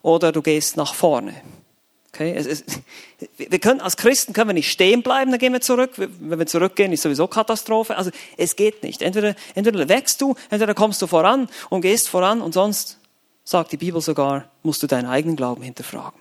oder 0.01 0.31
du 0.31 0.41
gehst 0.41 0.77
nach 0.77 0.93
vorne. 0.93 1.33
Okay? 2.13 2.33
Es, 2.35 2.45
es, 2.45 2.63
wir 3.37 3.59
können, 3.59 3.81
als 3.81 3.97
Christen 3.97 4.33
können 4.33 4.49
wir 4.49 4.53
nicht 4.53 4.71
stehen 4.71 5.03
bleiben, 5.03 5.31
dann 5.31 5.39
gehen 5.39 5.53
wir 5.53 5.61
zurück. 5.61 5.91
Wenn 5.95 6.39
wir 6.39 6.47
zurückgehen, 6.47 6.91
ist 6.91 7.03
sowieso 7.03 7.27
Katastrophe. 7.27 7.95
Also 7.95 8.11
es 8.37 8.55
geht 8.55 8.83
nicht. 8.83 9.01
Entweder, 9.01 9.35
entweder 9.55 9.87
wächst 9.89 10.21
du, 10.21 10.35
entweder 10.49 10.73
kommst 10.73 11.01
du 11.01 11.07
voran 11.07 11.47
und 11.69 11.81
gehst 11.81 12.09
voran 12.09 12.41
und 12.41 12.53
sonst, 12.53 12.99
sagt 13.43 13.71
die 13.71 13.77
Bibel 13.77 14.01
sogar, 14.01 14.49
musst 14.63 14.83
du 14.83 14.87
deinen 14.87 15.07
eigenen 15.07 15.35
Glauben 15.35 15.63
hinterfragen. 15.63 16.19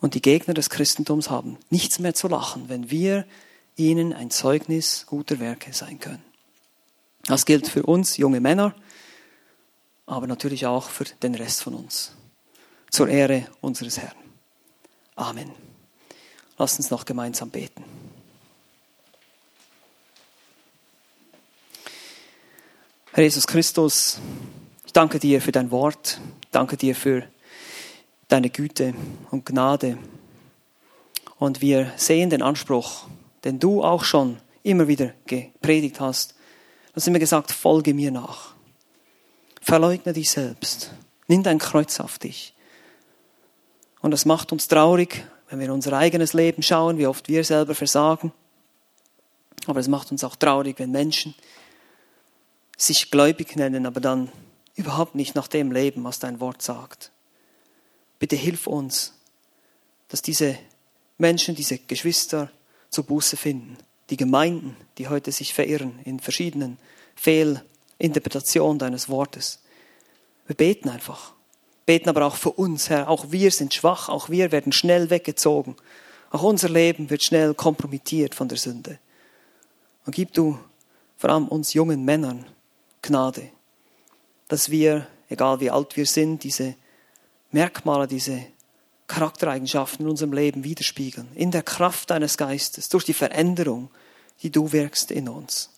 Und 0.00 0.14
die 0.14 0.22
Gegner 0.22 0.54
des 0.54 0.70
Christentums 0.70 1.30
haben 1.30 1.58
nichts 1.68 1.98
mehr 1.98 2.14
zu 2.14 2.28
lachen, 2.28 2.68
wenn 2.68 2.90
wir 2.90 3.26
ihnen 3.76 4.12
ein 4.12 4.30
Zeugnis 4.30 5.04
guter 5.06 5.40
Werke 5.40 5.72
sein 5.72 6.00
können. 6.00 6.22
Das 7.24 7.44
gilt 7.44 7.68
für 7.68 7.82
uns 7.82 8.16
junge 8.16 8.40
Männer, 8.40 8.74
aber 10.06 10.26
natürlich 10.26 10.66
auch 10.66 10.88
für 10.88 11.04
den 11.04 11.34
Rest 11.34 11.62
von 11.62 11.74
uns 11.74 12.12
zur 12.90 13.08
Ehre 13.08 13.46
unseres 13.60 13.98
Herrn. 13.98 14.16
Amen. 15.14 15.50
Lasst 16.58 16.78
uns 16.78 16.90
noch 16.90 17.04
gemeinsam 17.04 17.50
beten. 17.50 17.84
Herr 23.12 23.24
Jesus 23.24 23.46
Christus, 23.46 24.18
ich 24.86 24.92
danke 24.92 25.18
dir 25.18 25.42
für 25.42 25.52
dein 25.52 25.70
Wort, 25.70 26.20
danke 26.52 26.76
dir 26.76 26.94
für 26.94 27.24
deine 28.30 28.48
Güte 28.48 28.94
und 29.30 29.44
Gnade. 29.44 29.98
Und 31.38 31.60
wir 31.60 31.92
sehen 31.96 32.30
den 32.30 32.42
Anspruch, 32.42 33.06
den 33.44 33.58
du 33.58 33.82
auch 33.82 34.04
schon 34.04 34.38
immer 34.62 34.88
wieder 34.88 35.12
gepredigt 35.26 36.00
hast. 36.00 36.32
Du 36.88 36.96
hast 36.96 37.08
immer 37.08 37.18
gesagt, 37.18 37.50
folge 37.50 37.92
mir 37.92 38.10
nach. 38.10 38.54
Verleugne 39.60 40.12
dich 40.12 40.30
selbst. 40.30 40.92
Nimm 41.28 41.42
dein 41.42 41.58
Kreuz 41.58 42.00
auf 42.00 42.18
dich. 42.18 42.54
Und 44.00 44.12
das 44.12 44.24
macht 44.24 44.52
uns 44.52 44.68
traurig, 44.68 45.24
wenn 45.48 45.58
wir 45.58 45.66
in 45.66 45.72
unser 45.72 45.92
eigenes 45.92 46.32
Leben 46.32 46.62
schauen, 46.62 46.98
wie 46.98 47.06
oft 47.06 47.28
wir 47.28 47.44
selber 47.44 47.74
versagen. 47.74 48.32
Aber 49.66 49.80
es 49.80 49.88
macht 49.88 50.10
uns 50.10 50.24
auch 50.24 50.36
traurig, 50.36 50.78
wenn 50.78 50.90
Menschen 50.90 51.34
sich 52.76 53.10
gläubig 53.10 53.56
nennen, 53.56 53.86
aber 53.86 54.00
dann 54.00 54.30
überhaupt 54.74 55.14
nicht 55.14 55.34
nach 55.34 55.48
dem 55.48 55.72
leben, 55.72 56.02
was 56.04 56.18
dein 56.18 56.40
Wort 56.40 56.62
sagt. 56.62 57.12
Bitte 58.20 58.36
hilf 58.36 58.68
uns, 58.68 59.14
dass 60.06 60.22
diese 60.22 60.56
Menschen, 61.18 61.56
diese 61.56 61.78
Geschwister 61.78 62.52
zur 62.90 63.04
Buße 63.04 63.36
finden. 63.36 63.76
Die 64.10 64.16
Gemeinden, 64.16 64.76
die 64.98 65.08
heute 65.08 65.32
sich 65.32 65.52
verirren 65.52 65.98
in 66.04 66.20
verschiedenen 66.20 66.78
Fehlinterpretationen 67.16 68.78
deines 68.78 69.08
Wortes. 69.08 69.58
Wir 70.46 70.54
beten 70.54 70.88
einfach 70.88 71.32
beten 71.90 72.08
aber 72.08 72.24
auch 72.24 72.36
für 72.36 72.52
uns, 72.52 72.88
Herr. 72.88 73.08
Auch 73.08 73.32
wir 73.32 73.50
sind 73.50 73.74
schwach, 73.74 74.08
auch 74.08 74.28
wir 74.28 74.52
werden 74.52 74.70
schnell 74.70 75.10
weggezogen. 75.10 75.74
Auch 76.30 76.44
unser 76.44 76.68
Leben 76.68 77.10
wird 77.10 77.24
schnell 77.24 77.52
kompromittiert 77.52 78.36
von 78.36 78.46
der 78.46 78.58
Sünde. 78.58 79.00
Und 80.06 80.14
gib 80.14 80.32
du 80.32 80.56
vor 81.18 81.30
allem 81.30 81.48
uns 81.48 81.74
jungen 81.74 82.04
Männern 82.04 82.46
Gnade, 83.02 83.50
dass 84.46 84.70
wir, 84.70 85.08
egal 85.28 85.58
wie 85.58 85.72
alt 85.72 85.96
wir 85.96 86.06
sind, 86.06 86.44
diese 86.44 86.76
Merkmale, 87.50 88.06
diese 88.06 88.46
Charaktereigenschaften 89.06 90.06
in 90.06 90.10
unserem 90.10 90.32
Leben 90.32 90.62
widerspiegeln, 90.62 91.28
in 91.34 91.50
der 91.50 91.62
Kraft 91.62 92.10
deines 92.10 92.36
Geistes, 92.36 92.88
durch 92.88 93.04
die 93.04 93.12
Veränderung, 93.12 93.90
die 94.42 94.50
du 94.50 94.72
wirkst 94.72 95.10
in 95.10 95.28
uns. 95.28 95.70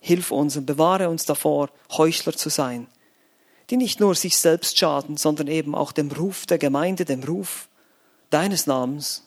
Hilf 0.00 0.30
uns 0.30 0.56
und 0.56 0.66
bewahre 0.66 1.08
uns 1.08 1.24
davor, 1.24 1.70
Heuchler 1.96 2.34
zu 2.34 2.50
sein, 2.50 2.86
die 3.70 3.76
nicht 3.76 4.00
nur 4.00 4.14
sich 4.14 4.36
selbst 4.36 4.78
schaden, 4.78 5.16
sondern 5.16 5.48
eben 5.48 5.74
auch 5.74 5.92
dem 5.92 6.10
Ruf 6.12 6.46
der 6.46 6.58
Gemeinde, 6.58 7.04
dem 7.04 7.24
Ruf 7.24 7.68
deines 8.30 8.66
Namens 8.66 9.24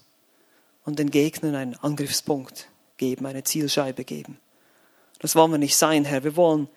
und 0.86 1.00
den 1.00 1.12
Gegnern 1.12 1.56
einen 1.56 1.76
Angriffspunkt 1.76 2.70
geben, 2.98 3.26
eine 3.26 3.44
Zielscheibe 3.44 4.04
geben. 4.04 4.40
Das 5.20 5.36
wollen 5.36 5.52
wir 5.52 5.58
nicht 5.58 5.76
sein, 5.76 6.06
Herr. 6.06 6.24
Wir 6.24 6.36
wollen 6.36 6.70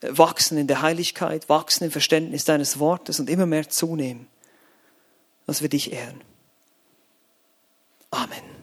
wachsen 0.00 0.58
in 0.58 0.66
der 0.66 0.82
Heiligkeit, 0.82 1.48
wachsen 1.48 1.84
im 1.84 1.90
Verständnis 1.90 2.44
deines 2.44 2.78
Wortes 2.78 3.20
und 3.20 3.28
immer 3.28 3.46
mehr 3.46 3.68
zunehmen, 3.68 4.28
dass 5.46 5.62
wir 5.62 5.68
dich 5.68 5.92
ehren. 5.92 6.22
Amen. 8.10 8.57